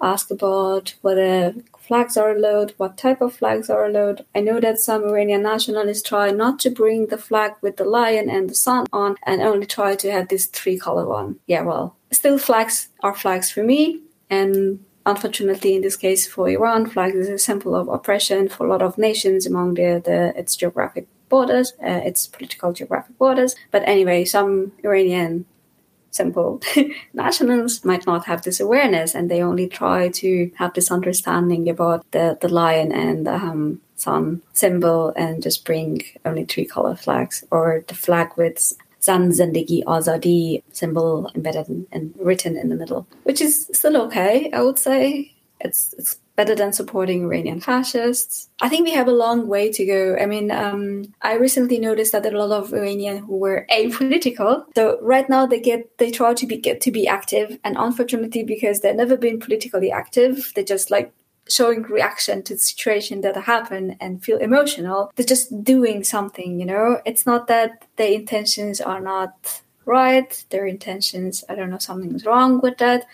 ask 0.00 0.30
about 0.30 0.94
whether 1.02 1.54
flags 1.86 2.16
are 2.16 2.30
allowed, 2.30 2.72
what 2.76 2.96
type 2.96 3.20
of 3.20 3.34
flags 3.34 3.68
are 3.68 3.84
allowed. 3.84 4.24
I 4.34 4.40
know 4.40 4.60
that 4.60 4.78
some 4.78 5.04
Iranian 5.04 5.42
nationalists 5.42 6.02
try 6.02 6.30
not 6.30 6.58
to 6.60 6.70
bring 6.70 7.06
the 7.06 7.18
flag 7.18 7.52
with 7.60 7.76
the 7.76 7.84
lion 7.84 8.30
and 8.30 8.48
the 8.48 8.54
sun 8.54 8.86
on 8.92 9.16
and 9.24 9.42
only 9.42 9.66
try 9.66 9.94
to 9.96 10.10
have 10.10 10.28
this 10.28 10.46
three 10.46 10.78
color 10.78 11.06
one. 11.06 11.36
Yeah, 11.46 11.62
well, 11.62 11.96
still 12.10 12.38
flags 12.38 12.88
are 13.00 13.14
flags 13.14 13.50
for 13.50 13.62
me. 13.62 14.00
And 14.30 14.84
unfortunately, 15.06 15.76
in 15.76 15.82
this 15.82 15.96
case 15.96 16.26
for 16.26 16.48
Iran, 16.48 16.86
flag 16.86 17.14
is 17.14 17.28
a 17.28 17.38
symbol 17.38 17.74
of 17.74 17.88
oppression 17.88 18.48
for 18.48 18.66
a 18.66 18.70
lot 18.70 18.82
of 18.82 18.98
nations 18.98 19.46
among 19.46 19.74
the, 19.74 20.02
the 20.04 20.38
its 20.38 20.56
geographic 20.56 21.06
borders, 21.28 21.72
uh, 21.82 22.00
its 22.04 22.26
political 22.26 22.72
geographic 22.72 23.18
borders. 23.18 23.54
But 23.70 23.82
anyway, 23.86 24.24
some 24.24 24.72
Iranian 24.82 25.46
simple 26.14 26.60
nationals 27.14 27.84
might 27.84 28.06
not 28.06 28.24
have 28.26 28.42
this 28.42 28.60
awareness 28.60 29.14
and 29.14 29.30
they 29.30 29.42
only 29.42 29.68
try 29.68 30.08
to 30.08 30.50
have 30.56 30.72
this 30.74 30.90
understanding 30.90 31.68
about 31.68 32.04
the, 32.12 32.38
the 32.40 32.48
lion 32.48 32.92
and 32.92 33.26
the 33.26 33.34
um, 33.34 33.80
sun 33.96 34.42
symbol 34.52 35.12
and 35.16 35.42
just 35.42 35.64
bring 35.64 36.02
only 36.24 36.44
three 36.44 36.64
color 36.64 36.94
flags 36.94 37.44
or 37.50 37.84
the 37.88 37.94
flag 37.94 38.30
with 38.36 38.74
Zan 39.02 39.30
Zendegi 39.30 39.84
Azadi 39.84 40.62
symbol 40.72 41.30
embedded 41.34 41.86
and 41.92 42.14
written 42.18 42.56
in 42.56 42.70
the 42.70 42.76
middle, 42.76 43.06
which 43.24 43.40
is 43.40 43.68
still 43.72 43.96
okay, 44.02 44.50
I 44.52 44.62
would 44.62 44.78
say. 44.78 45.32
It's, 45.60 45.94
it's 45.98 46.16
better 46.36 46.54
than 46.54 46.72
supporting 46.72 47.24
Iranian 47.24 47.60
fascists. 47.60 48.48
I 48.60 48.68
think 48.68 48.84
we 48.84 48.92
have 48.92 49.08
a 49.08 49.12
long 49.12 49.46
way 49.46 49.70
to 49.72 49.86
go. 49.86 50.16
I 50.20 50.26
mean, 50.26 50.50
um, 50.50 51.14
I 51.22 51.34
recently 51.34 51.78
noticed 51.78 52.12
that 52.12 52.26
a 52.26 52.30
lot 52.30 52.50
of 52.50 52.72
Iranian 52.72 53.18
who 53.18 53.36
were 53.36 53.66
apolitical. 53.72 54.64
So 54.74 54.98
right 55.00 55.28
now 55.28 55.46
they 55.46 55.60
get 55.60 55.98
they 55.98 56.10
try 56.10 56.34
to 56.34 56.46
be 56.46 56.56
get 56.56 56.80
to 56.82 56.90
be 56.90 57.06
active, 57.06 57.58
and 57.64 57.76
unfortunately, 57.78 58.44
because 58.44 58.80
they've 58.80 58.94
never 58.94 59.16
been 59.16 59.40
politically 59.40 59.90
active, 59.90 60.52
they 60.54 60.64
just 60.64 60.90
like 60.90 61.12
showing 61.48 61.82
reaction 61.82 62.42
to 62.42 62.54
the 62.54 62.58
situation 62.58 63.20
that 63.20 63.36
happened 63.36 63.96
and 64.00 64.24
feel 64.24 64.38
emotional. 64.38 65.12
They're 65.14 65.26
just 65.26 65.62
doing 65.62 66.02
something, 66.02 66.58
you 66.58 66.66
know. 66.66 67.00
It's 67.04 67.26
not 67.26 67.48
that 67.48 67.86
their 67.96 68.12
intentions 68.12 68.80
are 68.80 69.00
not 69.00 69.62
right. 69.84 70.44
Their 70.50 70.66
intentions, 70.66 71.44
I 71.48 71.54
don't 71.54 71.70
know, 71.70 71.78
something's 71.78 72.24
wrong 72.24 72.60
with 72.60 72.78
that. 72.78 73.06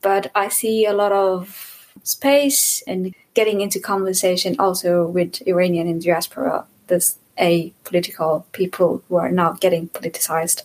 But 0.00 0.30
I 0.34 0.48
see 0.48 0.86
a 0.86 0.92
lot 0.92 1.12
of 1.12 1.73
space 2.04 2.82
and 2.86 3.14
getting 3.34 3.60
into 3.60 3.80
conversation 3.80 4.56
also 4.58 5.06
with 5.06 5.42
Iranian 5.46 5.88
in 5.88 5.98
diaspora, 5.98 6.66
this 6.86 7.18
a 7.38 7.72
political 7.82 8.46
people 8.52 9.02
who 9.08 9.16
are 9.16 9.30
now 9.30 9.52
getting 9.52 9.88
politicized. 9.88 10.62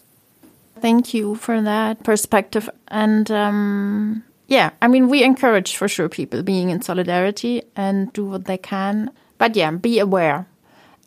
Thank 0.80 1.14
you 1.14 1.36
for 1.36 1.62
that 1.62 2.04
perspective. 2.04 2.70
And 2.88 3.30
um, 3.32 4.24
yeah, 4.48 4.72
I 4.82 4.88
mean, 4.88 5.10
we 5.10 5.24
encourage 5.24 5.76
for 5.76 5.88
sure 5.88 6.10
people 6.10 6.44
being 6.44 6.70
in 6.70 6.82
solidarity 6.82 7.64
and 7.76 8.14
do 8.14 8.26
what 8.26 8.46
they 8.46 8.58
can. 8.58 9.12
But 9.38 9.56
yeah, 9.56 9.72
be 9.72 10.00
aware. 10.00 10.48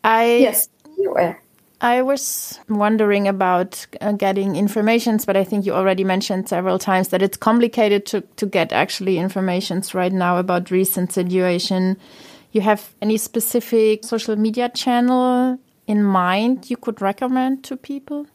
I 0.03 0.37
yes, 0.37 0.67
be 0.97 1.05
aware. 1.05 1.42
I 1.83 2.01
was 2.01 2.61
wondering 2.69 3.27
about 3.27 3.85
uh, 3.99 4.13
getting 4.13 4.55
informations, 4.55 5.25
but 5.25 5.35
I 5.35 5.43
think 5.43 5.65
you 5.65 5.73
already 5.73 6.05
mentioned 6.05 6.47
several 6.47 6.79
times 6.79 7.09
that 7.09 7.21
it's 7.21 7.35
complicated 7.35 8.05
to, 8.05 8.21
to 8.37 8.45
get 8.45 8.71
actually 8.71 9.17
informations 9.17 9.93
right 9.93 10.13
now 10.13 10.37
about 10.37 10.71
recent 10.71 11.11
situation. 11.11 11.97
You 12.53 12.61
have 12.61 12.95
any 13.01 13.17
specific 13.17 14.05
social 14.05 14.37
media 14.37 14.69
channel 14.69 15.59
in 15.85 16.05
mind 16.05 16.69
you 16.69 16.77
could 16.77 17.01
recommend 17.01 17.65
to 17.65 17.75
people? 17.75 18.27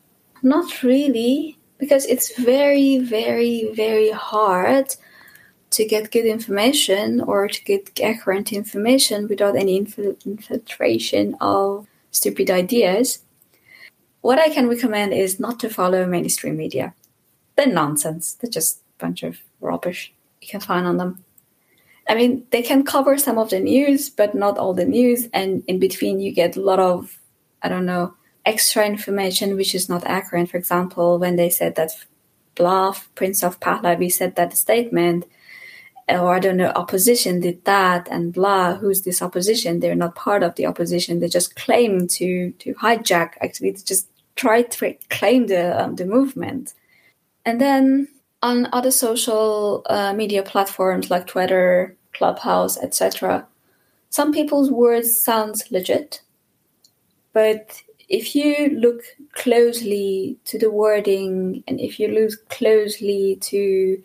Not 0.42 0.82
really, 0.82 1.57
because 1.78 2.05
it's 2.05 2.38
very, 2.38 2.99
very, 2.99 3.72
very 3.72 4.11
hard 4.11 4.94
to 5.70 5.86
get 5.86 6.11
good 6.11 6.26
information 6.26 7.22
or 7.22 7.49
to 7.49 7.64
get 7.64 7.99
accurate 7.99 8.53
information 8.53 9.26
without 9.26 9.57
any 9.57 9.78
infiltration 9.78 11.34
of 11.40 11.86
stupid 12.11 12.51
ideas. 12.51 13.20
What 14.20 14.38
I 14.38 14.48
can 14.48 14.68
recommend 14.68 15.12
is 15.12 15.40
not 15.40 15.60
to 15.60 15.70
follow 15.70 16.06
mainstream 16.06 16.56
media. 16.56 16.94
They're 17.56 17.66
nonsense. 17.66 18.34
They're 18.34 18.50
just 18.50 18.78
a 18.78 19.04
bunch 19.04 19.22
of 19.22 19.38
rubbish 19.60 20.12
you 20.40 20.48
can 20.48 20.60
find 20.60 20.86
on 20.86 20.96
them. 20.96 21.24
I 22.08 22.14
mean, 22.14 22.46
they 22.50 22.62
can 22.62 22.84
cover 22.84 23.18
some 23.18 23.38
of 23.38 23.50
the 23.50 23.60
news, 23.60 24.08
but 24.08 24.34
not 24.34 24.56
all 24.56 24.72
the 24.72 24.86
news. 24.86 25.28
And 25.32 25.62
in 25.66 25.78
between, 25.78 26.20
you 26.20 26.32
get 26.32 26.56
a 26.56 26.60
lot 26.60 26.78
of, 26.78 27.18
I 27.62 27.68
don't 27.68 27.84
know, 27.84 28.14
extra 28.46 28.86
information 28.86 29.56
which 29.56 29.74
is 29.74 29.88
not 29.88 30.06
accurate. 30.06 30.50
For 30.50 30.56
example, 30.56 31.18
when 31.18 31.36
they 31.36 31.50
said 31.50 31.74
that 31.74 31.92
blah, 32.54 32.94
Prince 33.14 33.42
of 33.42 33.60
Pahlavi 33.60 34.10
said 34.10 34.36
that 34.36 34.56
statement, 34.56 35.26
or 36.09 36.34
I 36.34 36.38
don't 36.38 36.56
know, 36.56 36.70
opposition 36.70 37.40
did 37.40 37.64
that, 37.64 38.09
and 38.11 38.32
blah, 38.32 38.76
who's 38.76 39.02
this 39.02 39.22
opposition? 39.22 39.80
They're 39.80 39.94
not 39.94 40.14
part 40.14 40.42
of 40.42 40.54
the 40.54 40.66
opposition. 40.66 41.20
They 41.20 41.28
just 41.28 41.56
claim 41.56 42.09
to 42.09 42.52
to 42.52 42.74
hijack. 42.74 43.34
Actually, 43.40 43.72
they 43.72 43.82
just 43.82 44.09
try 44.36 44.62
to 44.62 44.94
claim 45.11 45.46
the 45.46 45.82
um, 45.82 45.96
the 45.96 46.06
movement, 46.06 46.74
and 47.44 47.61
then 47.61 48.09
on 48.42 48.68
other 48.72 48.90
social 48.90 49.82
uh, 49.86 50.12
media 50.14 50.42
platforms 50.42 51.11
like 51.11 51.26
Twitter, 51.26 51.96
Clubhouse, 52.14 52.78
etc. 52.78 53.46
Some 54.11 54.32
people's 54.32 54.70
words 54.70 55.20
sound 55.20 55.62
legit, 55.70 56.22
but 57.32 57.82
if 58.09 58.34
you 58.34 58.70
look 58.70 59.02
closely 59.32 60.38
to 60.46 60.59
the 60.59 60.70
wording 60.70 61.62
and 61.68 61.78
if 61.78 62.00
you 62.00 62.09
look 62.09 62.48
closely 62.48 63.36
to 63.42 64.02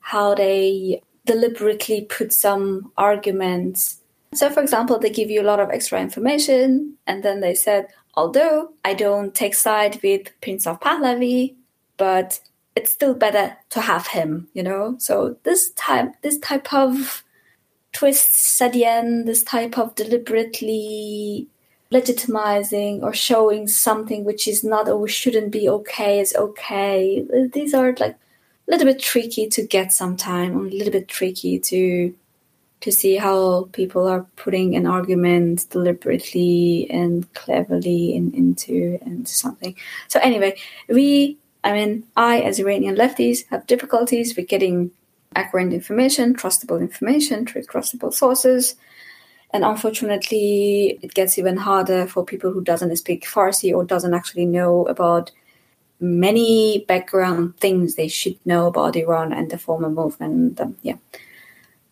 how 0.00 0.34
they 0.34 1.00
deliberately 1.26 2.02
put 2.02 2.32
some 2.32 2.92
arguments. 2.96 4.00
So, 4.34 4.50
for 4.50 4.60
example, 4.60 4.98
they 4.98 5.10
give 5.10 5.30
you 5.30 5.40
a 5.40 5.50
lot 5.50 5.60
of 5.60 5.70
extra 5.70 6.00
information, 6.00 6.94
and 7.06 7.22
then 7.22 7.40
they 7.40 7.54
said, 7.54 7.88
although 8.14 8.72
I 8.84 8.94
don't 8.94 9.34
take 9.34 9.54
side 9.54 10.00
with 10.02 10.32
Prince 10.40 10.66
of 10.66 10.80
Pahlavi, 10.80 11.54
but 11.96 12.40
it's 12.76 12.92
still 12.92 13.14
better 13.14 13.56
to 13.70 13.80
have 13.80 14.08
him, 14.08 14.48
you 14.52 14.62
know? 14.62 14.96
So 14.98 15.36
this 15.44 15.70
type 15.70 16.12
this 16.22 16.38
type 16.38 16.72
of 16.72 17.22
twists 17.92 18.60
at 18.60 18.72
the 18.72 18.84
end, 18.84 19.28
this 19.28 19.44
type 19.44 19.78
of 19.78 19.94
deliberately 19.94 21.46
legitimizing 21.92 23.02
or 23.02 23.14
showing 23.14 23.68
something 23.68 24.24
which 24.24 24.48
is 24.48 24.64
not 24.64 24.88
or 24.88 25.06
shouldn't 25.06 25.52
be 25.52 25.68
okay 25.68 26.18
is 26.18 26.34
okay. 26.34 27.24
These 27.52 27.72
are 27.72 27.94
like 28.00 28.16
little 28.70 28.86
bit 28.86 29.00
tricky 29.00 29.48
to 29.48 29.66
get 29.66 29.92
sometime, 29.92 30.56
a 30.56 30.60
little 30.60 30.92
bit 30.92 31.08
tricky 31.08 31.58
to 31.60 32.14
to 32.80 32.92
see 32.92 33.16
how 33.16 33.66
people 33.72 34.06
are 34.06 34.26
putting 34.36 34.76
an 34.76 34.86
argument 34.86 35.70
deliberately 35.70 36.86
and 36.90 37.32
cleverly 37.32 38.14
in, 38.14 38.34
into 38.34 38.98
into 39.06 39.32
something. 39.32 39.74
So 40.08 40.20
anyway, 40.20 40.56
we 40.88 41.38
I 41.62 41.72
mean 41.72 42.04
I 42.16 42.40
as 42.40 42.58
Iranian 42.58 42.96
lefties 42.96 43.46
have 43.48 43.66
difficulties 43.66 44.36
with 44.36 44.48
getting 44.48 44.90
accurate 45.36 45.72
information, 45.72 46.34
trustable 46.34 46.80
information 46.80 47.46
through 47.46 47.62
trustable 47.62 48.12
sources. 48.12 48.76
And 49.52 49.64
unfortunately, 49.64 50.98
it 51.00 51.14
gets 51.14 51.38
even 51.38 51.56
harder 51.56 52.06
for 52.06 52.24
people 52.24 52.52
who 52.52 52.62
doesn't 52.62 52.96
speak 52.96 53.24
Farsi 53.24 53.74
or 53.74 53.84
doesn't 53.84 54.12
actually 54.12 54.46
know 54.46 54.84
about 54.86 55.30
many 56.00 56.84
background 56.86 57.56
things 57.58 57.94
they 57.94 58.08
should 58.08 58.38
know 58.44 58.66
about 58.66 58.96
Iran 58.96 59.32
and 59.32 59.50
the 59.50 59.58
former 59.58 59.90
movement. 59.90 60.60
Um, 60.60 60.76
yeah, 60.82 60.96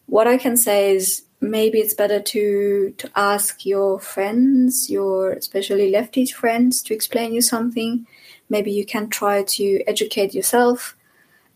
what 0.06 0.26
I 0.26 0.38
can 0.38 0.56
say 0.56 0.94
is 0.94 1.22
maybe 1.40 1.78
it's 1.78 1.94
better 1.94 2.20
to 2.20 2.94
to 2.98 3.10
ask 3.16 3.66
your 3.66 3.98
friends, 3.98 4.88
your 4.88 5.32
especially 5.32 5.90
lefty 5.90 6.26
friends, 6.26 6.82
to 6.82 6.94
explain 6.94 7.32
you 7.32 7.42
something. 7.42 8.06
Maybe 8.48 8.70
you 8.72 8.84
can 8.84 9.08
try 9.08 9.42
to 9.42 9.82
educate 9.86 10.34
yourself 10.34 10.96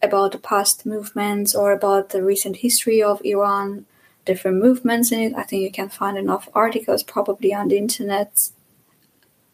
about 0.02 0.32
the 0.32 0.38
past 0.38 0.86
movements 0.86 1.54
or 1.54 1.72
about 1.72 2.10
the 2.10 2.22
recent 2.22 2.56
history 2.56 3.02
of 3.02 3.20
Iran, 3.24 3.86
different 4.24 4.62
movements 4.62 5.12
in 5.12 5.20
it. 5.20 5.34
I 5.36 5.42
think 5.42 5.62
you 5.62 5.70
can 5.70 5.88
find 5.88 6.18
enough 6.18 6.48
articles 6.54 7.02
probably 7.02 7.52
on 7.54 7.68
the 7.68 7.78
internet. 7.78 8.50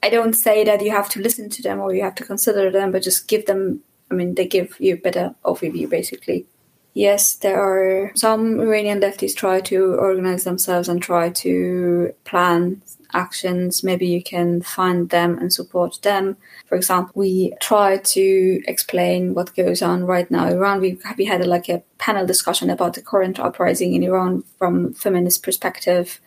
I 0.02 0.10
don't 0.10 0.34
say 0.34 0.64
that 0.64 0.82
you 0.82 0.90
have 0.90 1.08
to 1.10 1.20
listen 1.20 1.48
to 1.50 1.62
them 1.62 1.80
or 1.80 1.94
you 1.94 2.02
have 2.02 2.16
to 2.16 2.24
consider 2.24 2.70
them, 2.70 2.90
but 2.90 3.02
just 3.02 3.28
give 3.28 3.46
them, 3.46 3.80
I 4.10 4.14
mean, 4.14 4.34
they 4.34 4.46
give 4.46 4.78
you 4.80 4.94
a 4.94 4.98
better 4.98 5.34
overview 5.44 5.88
basically. 5.88 6.46
Yes, 6.94 7.36
there 7.36 7.58
are 7.58 8.12
some 8.14 8.60
Iranian 8.60 9.00
leftists 9.00 9.34
try 9.34 9.60
to 9.62 9.94
organize 9.94 10.44
themselves 10.44 10.88
and 10.88 11.00
try 11.00 11.30
to 11.30 12.14
plan 12.24 12.82
actions. 13.14 13.82
Maybe 13.82 14.06
you 14.06 14.22
can 14.22 14.60
find 14.60 15.08
them 15.08 15.38
and 15.38 15.52
support 15.52 16.00
them. 16.02 16.36
For 16.66 16.76
example, 16.76 17.12
we 17.14 17.54
try 17.60 17.96
to 17.96 18.62
explain 18.66 19.34
what 19.34 19.56
goes 19.56 19.80
on 19.80 20.04
right 20.04 20.30
now 20.30 20.48
in 20.48 20.54
Iran. 20.54 20.80
We, 20.80 20.98
we 21.16 21.24
had 21.24 21.40
a, 21.40 21.46
like 21.46 21.68
a 21.70 21.82
panel 21.98 22.26
discussion 22.26 22.68
about 22.68 22.94
the 22.94 23.02
current 23.02 23.40
uprising 23.40 23.94
in 23.94 24.02
Iran 24.02 24.44
from 24.58 24.92
feminist 24.92 25.42
perspective. 25.42 26.20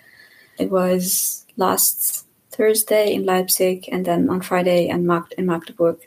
It 0.58 0.72
was 0.72 1.46
last 1.58 2.25
Thursday 2.56 3.14
in 3.14 3.26
Leipzig 3.26 3.90
and 3.92 4.06
then 4.06 4.30
on 4.30 4.42
Friday 4.42 4.92
Mag- 4.94 5.34
in 5.38 5.46
Magdeburg. 5.46 5.98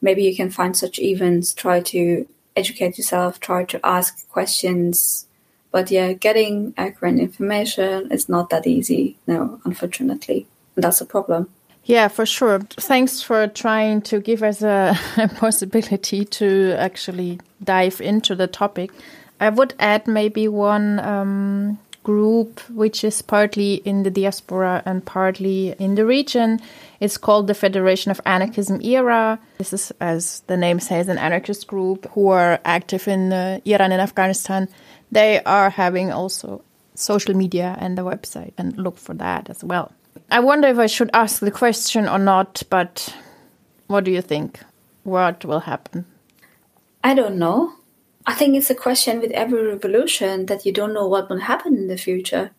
Maybe 0.00 0.22
you 0.22 0.34
can 0.34 0.50
find 0.50 0.76
such 0.76 0.98
events, 0.98 1.52
try 1.52 1.80
to 1.80 2.26
educate 2.56 2.96
yourself, 2.96 3.40
try 3.40 3.64
to 3.64 3.80
ask 3.84 4.28
questions. 4.28 5.26
But 5.72 5.90
yeah, 5.90 6.12
getting 6.12 6.74
accurate 6.76 7.18
information 7.18 8.10
is 8.10 8.28
not 8.28 8.50
that 8.50 8.66
easy, 8.66 9.16
no, 9.26 9.60
unfortunately. 9.64 10.46
And 10.74 10.84
that's 10.84 11.00
a 11.00 11.06
problem. 11.06 11.48
Yeah, 11.84 12.08
for 12.08 12.26
sure. 12.26 12.60
Thanks 12.60 13.22
for 13.22 13.48
trying 13.48 14.02
to 14.02 14.20
give 14.20 14.42
us 14.42 14.62
a, 14.62 14.96
a, 15.16 15.28
possibility 15.28 16.24
to 16.24 16.74
actually 16.78 17.40
dive 17.62 18.00
into 18.00 18.34
the 18.34 18.46
topic. 18.46 18.90
I 19.40 19.48
would 19.48 19.74
add 19.78 20.06
maybe 20.06 20.48
one 20.48 21.00
um, 21.00 21.78
group 22.02 22.60
which 22.70 23.04
is 23.04 23.22
partly 23.22 23.74
in 23.84 24.02
the 24.02 24.10
diaspora 24.10 24.82
and 24.86 25.04
partly 25.04 25.74
in 25.78 25.94
the 25.94 26.06
region. 26.06 26.60
It's 26.98 27.18
called 27.18 27.46
the 27.46 27.54
Federation 27.54 28.10
of 28.10 28.20
Anarchism 28.24 28.80
Era. 28.82 29.38
This 29.58 29.72
is, 29.72 29.92
as 30.00 30.40
the 30.46 30.56
name 30.56 30.80
says, 30.80 31.08
an 31.08 31.18
anarchist 31.18 31.66
group 31.66 32.06
who 32.12 32.28
are 32.28 32.60
active 32.64 33.08
in 33.08 33.32
uh, 33.32 33.60
Iran 33.64 33.92
and 33.92 34.00
Afghanistan. 34.00 34.68
They 35.12 35.42
are 35.44 35.70
having 35.70 36.12
also 36.12 36.62
social 36.94 37.34
media 37.34 37.76
and 37.80 37.98
a 37.98 38.02
website, 38.02 38.52
and 38.58 38.76
look 38.76 38.98
for 38.98 39.14
that 39.14 39.50
as 39.50 39.64
well. 39.64 39.92
I 40.30 40.40
wonder 40.40 40.68
if 40.68 40.78
I 40.78 40.86
should 40.86 41.10
ask 41.14 41.40
the 41.40 41.50
question 41.50 42.08
or 42.08 42.18
not, 42.18 42.62
but 42.70 43.14
what 43.86 44.04
do 44.04 44.10
you 44.10 44.22
think? 44.22 44.60
What 45.02 45.44
will 45.44 45.60
happen? 45.60 46.04
I 47.02 47.14
don't 47.14 47.36
know. 47.36 47.72
I 48.26 48.34
think 48.34 48.54
it's 48.56 48.70
a 48.70 48.74
question 48.74 49.20
with 49.20 49.30
every 49.32 49.66
revolution 49.66 50.46
that 50.46 50.66
you 50.66 50.72
don't 50.72 50.92
know 50.92 51.06
what 51.08 51.28
will 51.28 51.40
happen 51.40 51.76
in 51.76 51.88
the 51.88 51.96
future. 51.96 52.50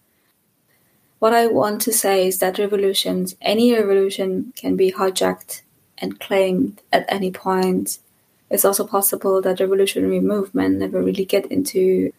What 1.20 1.34
I 1.34 1.46
want 1.48 1.82
to 1.82 1.94
say 1.94 2.28
is 2.28 2.40
that 2.40 2.58
revolutions, 2.58 3.36
any 3.42 3.74
revolution, 3.74 4.54
can 4.56 4.76
be 4.76 4.92
hijacked 4.92 5.62
and 6.00 6.20
claimed 6.20 6.82
at 6.92 7.06
any 7.08 7.32
point. 7.32 8.00
It's 8.50 8.66
also 8.66 8.88
possible 8.88 9.40
that 9.42 9.60
revolutionary 9.60 10.20
movement 10.20 10.80
never 10.80 11.02
really 11.02 11.26
get 11.26 11.46
into 11.46 12.12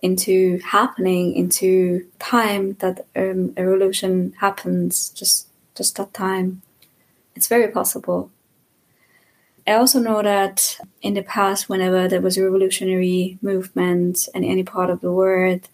into 0.00 0.60
happening 0.64 1.34
into 1.34 2.06
time 2.20 2.74
that 2.74 3.04
um, 3.16 3.52
a 3.56 3.66
revolution 3.66 4.32
happens 4.38 5.10
just 5.10 5.48
just 5.74 5.96
that 5.96 6.14
time. 6.14 6.62
It's 7.34 7.48
very 7.48 7.68
possible. 7.68 8.30
I 9.68 9.74
also 9.74 10.00
know 10.00 10.22
that 10.22 10.78
in 11.02 11.12
the 11.12 11.22
past, 11.22 11.68
whenever 11.68 12.08
there 12.08 12.22
was 12.22 12.38
a 12.38 12.42
revolutionary 12.42 13.38
movement 13.42 14.26
in 14.34 14.42
any 14.42 14.62
part 14.62 14.88
of 14.88 15.02
the 15.02 15.12
world, 15.12 15.68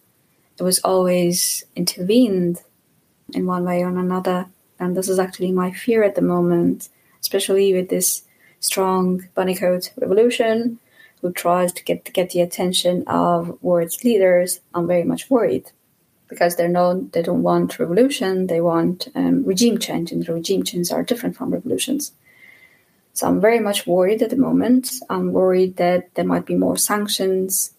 it 0.59 0.63
was 0.65 0.81
always 0.81 1.65
intervened 1.77 2.61
in 3.33 3.47
one 3.47 3.65
way 3.65 3.85
or 3.85 3.97
another. 3.97 4.47
And 4.81 4.97
this 4.97 5.09
is 5.09 5.21
actually 5.21 5.53
my 5.53 5.71
fear 5.71 6.03
at 6.03 6.17
the 6.17 6.23
moment, 6.23 6.89
especially 7.21 7.73
with 7.73 7.89
this 7.89 8.25
strong 8.59 9.29
bunny 9.37 9.55
coat 9.55 9.93
revolution 9.97 10.81
who 11.23 11.33
tries 11.33 11.73
to 11.75 11.85
get 11.85 12.13
get 12.13 12.31
the 12.31 12.41
attention 12.41 13.05
of 13.07 13.63
world's 13.63 14.03
leaders. 14.03 14.59
I'm 14.75 14.89
very 14.89 15.05
much 15.05 15.31
worried 15.31 15.71
because 16.27 16.57
they're 16.57 16.69
known 16.69 17.11
they 17.13 17.23
don't 17.23 17.45
want 17.45 17.79
revolution, 17.79 18.49
they 18.49 18.61
want 18.61 19.07
um, 19.15 19.45
regime 19.45 19.79
change, 19.79 20.11
and 20.11 20.27
the 20.27 20.35
regime 20.35 20.65
changes 20.65 20.91
are 20.91 21.05
different 21.05 21.37
from 21.37 21.53
revolutions. 21.53 22.11
So 23.15 23.29
I'm 23.29 23.41
very 23.41 23.61
much 23.61 23.87
worried 23.87 24.23
at 24.23 24.31
the 24.31 24.37
moment. 24.37 24.91
I'm 25.09 25.33
worried 25.33 25.77
that 25.77 26.15
there 26.15 26.25
might 26.25 26.47
be 26.47 26.57
more 26.57 26.77
sanctions 26.77 27.73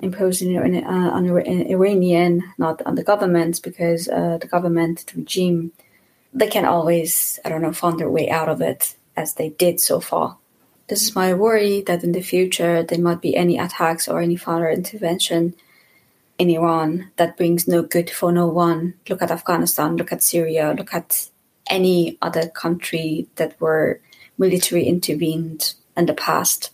imposed 0.00 0.42
in, 0.42 0.84
uh, 0.84 1.10
on 1.10 1.26
Iranian, 1.26 2.44
not 2.58 2.82
on 2.82 2.94
the 2.94 3.02
government, 3.02 3.60
because 3.62 4.08
uh, 4.08 4.38
the 4.38 4.46
government, 4.46 5.06
the 5.06 5.20
regime, 5.20 5.72
they 6.34 6.48
can 6.48 6.66
always, 6.66 7.40
I 7.44 7.48
don't 7.48 7.62
know, 7.62 7.72
find 7.72 7.98
their 7.98 8.10
way 8.10 8.28
out 8.28 8.50
of 8.50 8.60
it 8.60 8.94
as 9.16 9.34
they 9.34 9.48
did 9.48 9.80
so 9.80 10.00
far. 10.00 10.36
This 10.88 11.02
is 11.02 11.14
my 11.14 11.32
worry 11.34 11.80
that 11.82 12.04
in 12.04 12.12
the 12.12 12.22
future 12.22 12.82
there 12.82 13.00
might 13.00 13.22
be 13.22 13.36
any 13.36 13.58
attacks 13.58 14.06
or 14.06 14.20
any 14.20 14.36
further 14.36 14.70
intervention 14.70 15.54
in 16.38 16.50
Iran 16.50 17.10
that 17.16 17.36
brings 17.36 17.66
no 17.66 17.82
good 17.82 18.10
for 18.10 18.32
no 18.32 18.46
one. 18.46 18.94
Look 19.08 19.22
at 19.22 19.30
Afghanistan, 19.30 19.96
look 19.96 20.12
at 20.12 20.22
Syria, 20.22 20.74
look 20.76 20.94
at 20.94 21.28
any 21.68 22.16
other 22.22 22.48
country 22.48 23.26
that 23.36 23.60
were 23.60 24.00
military 24.38 24.84
intervened 24.84 25.74
in 25.96 26.06
the 26.06 26.14
past. 26.14 26.70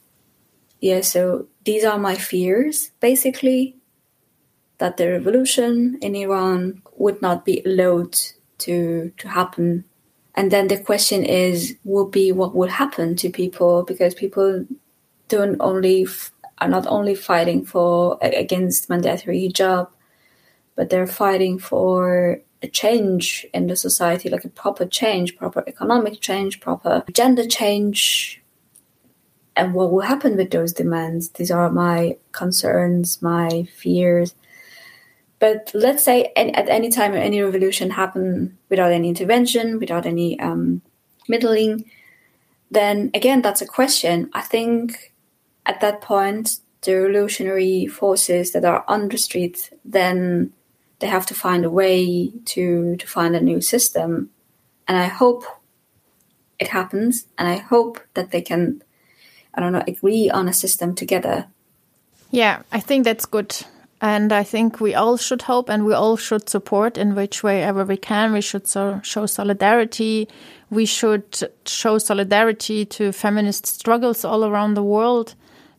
Yeah, 0.81 1.01
so 1.01 1.49
these 1.65 1.85
are 1.85 1.99
my 1.99 2.15
fears, 2.15 2.91
basically, 3.01 3.77
that 4.79 4.97
the 4.97 5.11
revolution 5.11 5.99
in 6.03 6.15
Iran 6.15 6.83
would 6.97 7.23
not 7.23 7.45
be 7.45 7.62
allowed 7.65 8.17
to 8.59 9.12
to 9.17 9.29
happen. 9.29 9.85
And 10.35 10.51
then 10.51 10.69
the 10.69 10.79
question 10.79 11.25
is, 11.25 11.77
will 11.85 12.09
be 12.09 12.33
what 12.33 12.55
would 12.55 12.71
happen 12.71 13.17
to 13.17 13.31
people 13.31 13.85
because 13.85 14.15
people 14.15 14.67
don't 15.29 15.57
only 15.61 16.07
are 16.59 16.69
not 16.69 16.87
only 16.87 17.15
fighting 17.15 17.65
for 17.65 18.19
against 18.21 18.89
mandatory 18.89 19.49
hijab, 19.49 19.89
but 20.77 20.91
they're 20.91 21.07
fighting 21.07 21.59
for 21.59 22.41
a 22.65 22.69
change 22.69 23.47
in 23.55 23.69
the 23.69 23.77
society, 23.77 24.29
like 24.29 24.45
a 24.45 24.49
proper 24.49 24.87
change, 24.87 25.37
proper 25.37 25.62
economic 25.67 26.21
change, 26.21 26.61
proper 26.61 27.05
gender 27.12 27.47
change, 27.47 28.43
and 29.55 29.75
what 29.75 29.93
will 29.93 30.01
happen 30.01 30.37
with 30.37 30.51
those 30.51 30.73
demands. 30.73 31.29
These 31.31 31.51
are 31.51 31.71
my 31.71 32.17
concerns, 32.33 33.23
my 33.23 33.69
fears. 33.77 34.35
But 35.39 35.71
let's 35.75 36.03
say 36.03 36.33
at 36.37 36.69
any 36.69 36.91
time 36.91 37.15
any 37.15 37.41
revolution 37.43 37.91
happen 37.91 38.57
without 38.71 38.93
any 38.93 39.09
intervention, 39.11 39.79
without 39.79 40.07
any 40.07 40.41
um, 40.41 40.81
middling, 41.29 41.91
then 42.71 43.11
again 43.15 43.43
that's 43.43 43.62
a 43.62 43.67
question. 43.67 44.31
I 44.33 44.41
think 44.41 45.12
at 45.67 45.81
that 45.81 46.01
point 46.01 46.61
the 46.83 46.95
revolutionary 46.95 47.87
forces 47.87 48.53
that 48.53 48.65
are 48.65 48.85
on 48.89 49.09
the 49.09 49.19
street 49.19 49.71
then 49.85 50.53
they 51.05 51.11
have 51.11 51.26
to 51.26 51.34
find 51.34 51.66
a 51.66 51.70
way 51.70 52.32
to 52.46 52.96
to 52.96 53.07
find 53.07 53.36
a 53.36 53.40
new 53.40 53.61
system, 53.61 54.30
and 54.88 54.96
I 54.96 55.05
hope 55.05 55.44
it 56.59 56.68
happens, 56.68 57.26
and 57.36 57.46
I 57.46 57.57
hope 57.57 58.00
that 58.14 58.30
they 58.30 58.40
can 58.40 58.82
I 59.52 59.61
don't 59.61 59.72
know, 59.72 59.84
agree 59.86 60.30
on 60.30 60.48
a 60.48 60.52
system 60.52 60.94
together. 60.94 61.46
Yeah, 62.30 62.62
I 62.72 62.80
think 62.80 63.05
that's 63.05 63.26
good. 63.26 63.55
And 64.00 64.32
I 64.32 64.44
think 64.44 64.80
we 64.80 64.94
all 64.94 65.18
should 65.18 65.42
hope 65.42 65.68
and 65.68 65.84
we 65.84 65.92
all 65.92 66.16
should 66.16 66.48
support 66.48 66.96
in 66.96 67.14
which 67.14 67.42
way 67.42 67.62
ever 67.62 67.84
we 67.84 67.98
can. 67.98 68.32
We 68.32 68.40
should 68.40 68.66
so, 68.66 69.00
show 69.02 69.26
solidarity. 69.26 70.28
We 70.70 70.86
should 70.86 71.50
show 71.66 71.98
solidarity 71.98 72.86
to 72.86 73.12
feminist 73.12 73.66
struggles 73.66 74.24
all 74.24 74.44
around 74.44 74.74
the 74.74 74.82
world 74.82 75.34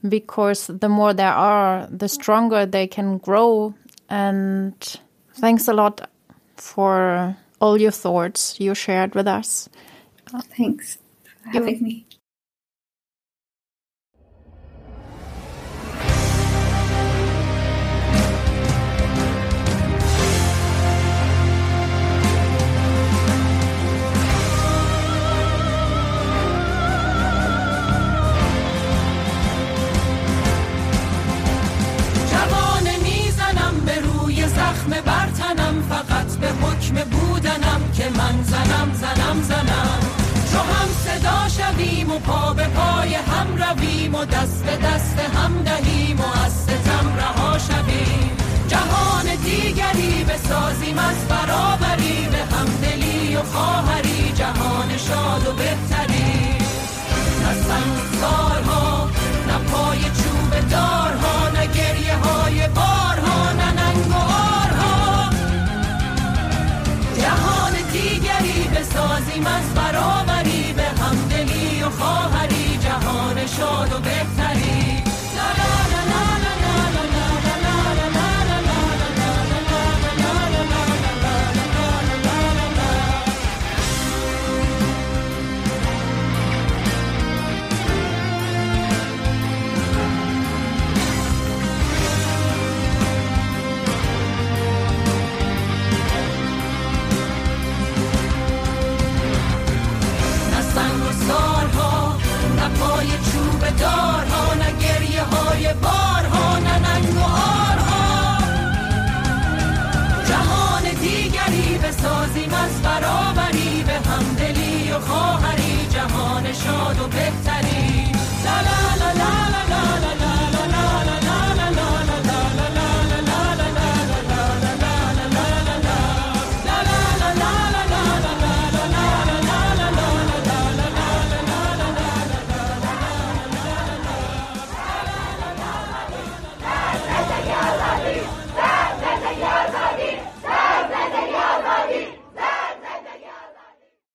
because 0.07 0.67
the 0.67 0.89
more 0.89 1.15
there 1.15 1.33
are, 1.33 1.87
the 1.91 2.07
stronger 2.07 2.65
they 2.65 2.87
can 2.87 3.17
grow. 3.17 3.73
And 4.07 4.99
thanks 5.35 5.67
a 5.67 5.73
lot 5.73 6.09
for 6.57 7.35
all 7.59 7.79
your 7.79 7.91
thoughts 7.91 8.59
you 8.59 8.75
shared 8.75 9.15
with 9.15 9.27
us. 9.27 9.69
Thanks 10.57 10.97
for 11.23 11.49
having 11.49 11.81
me. 11.83 12.05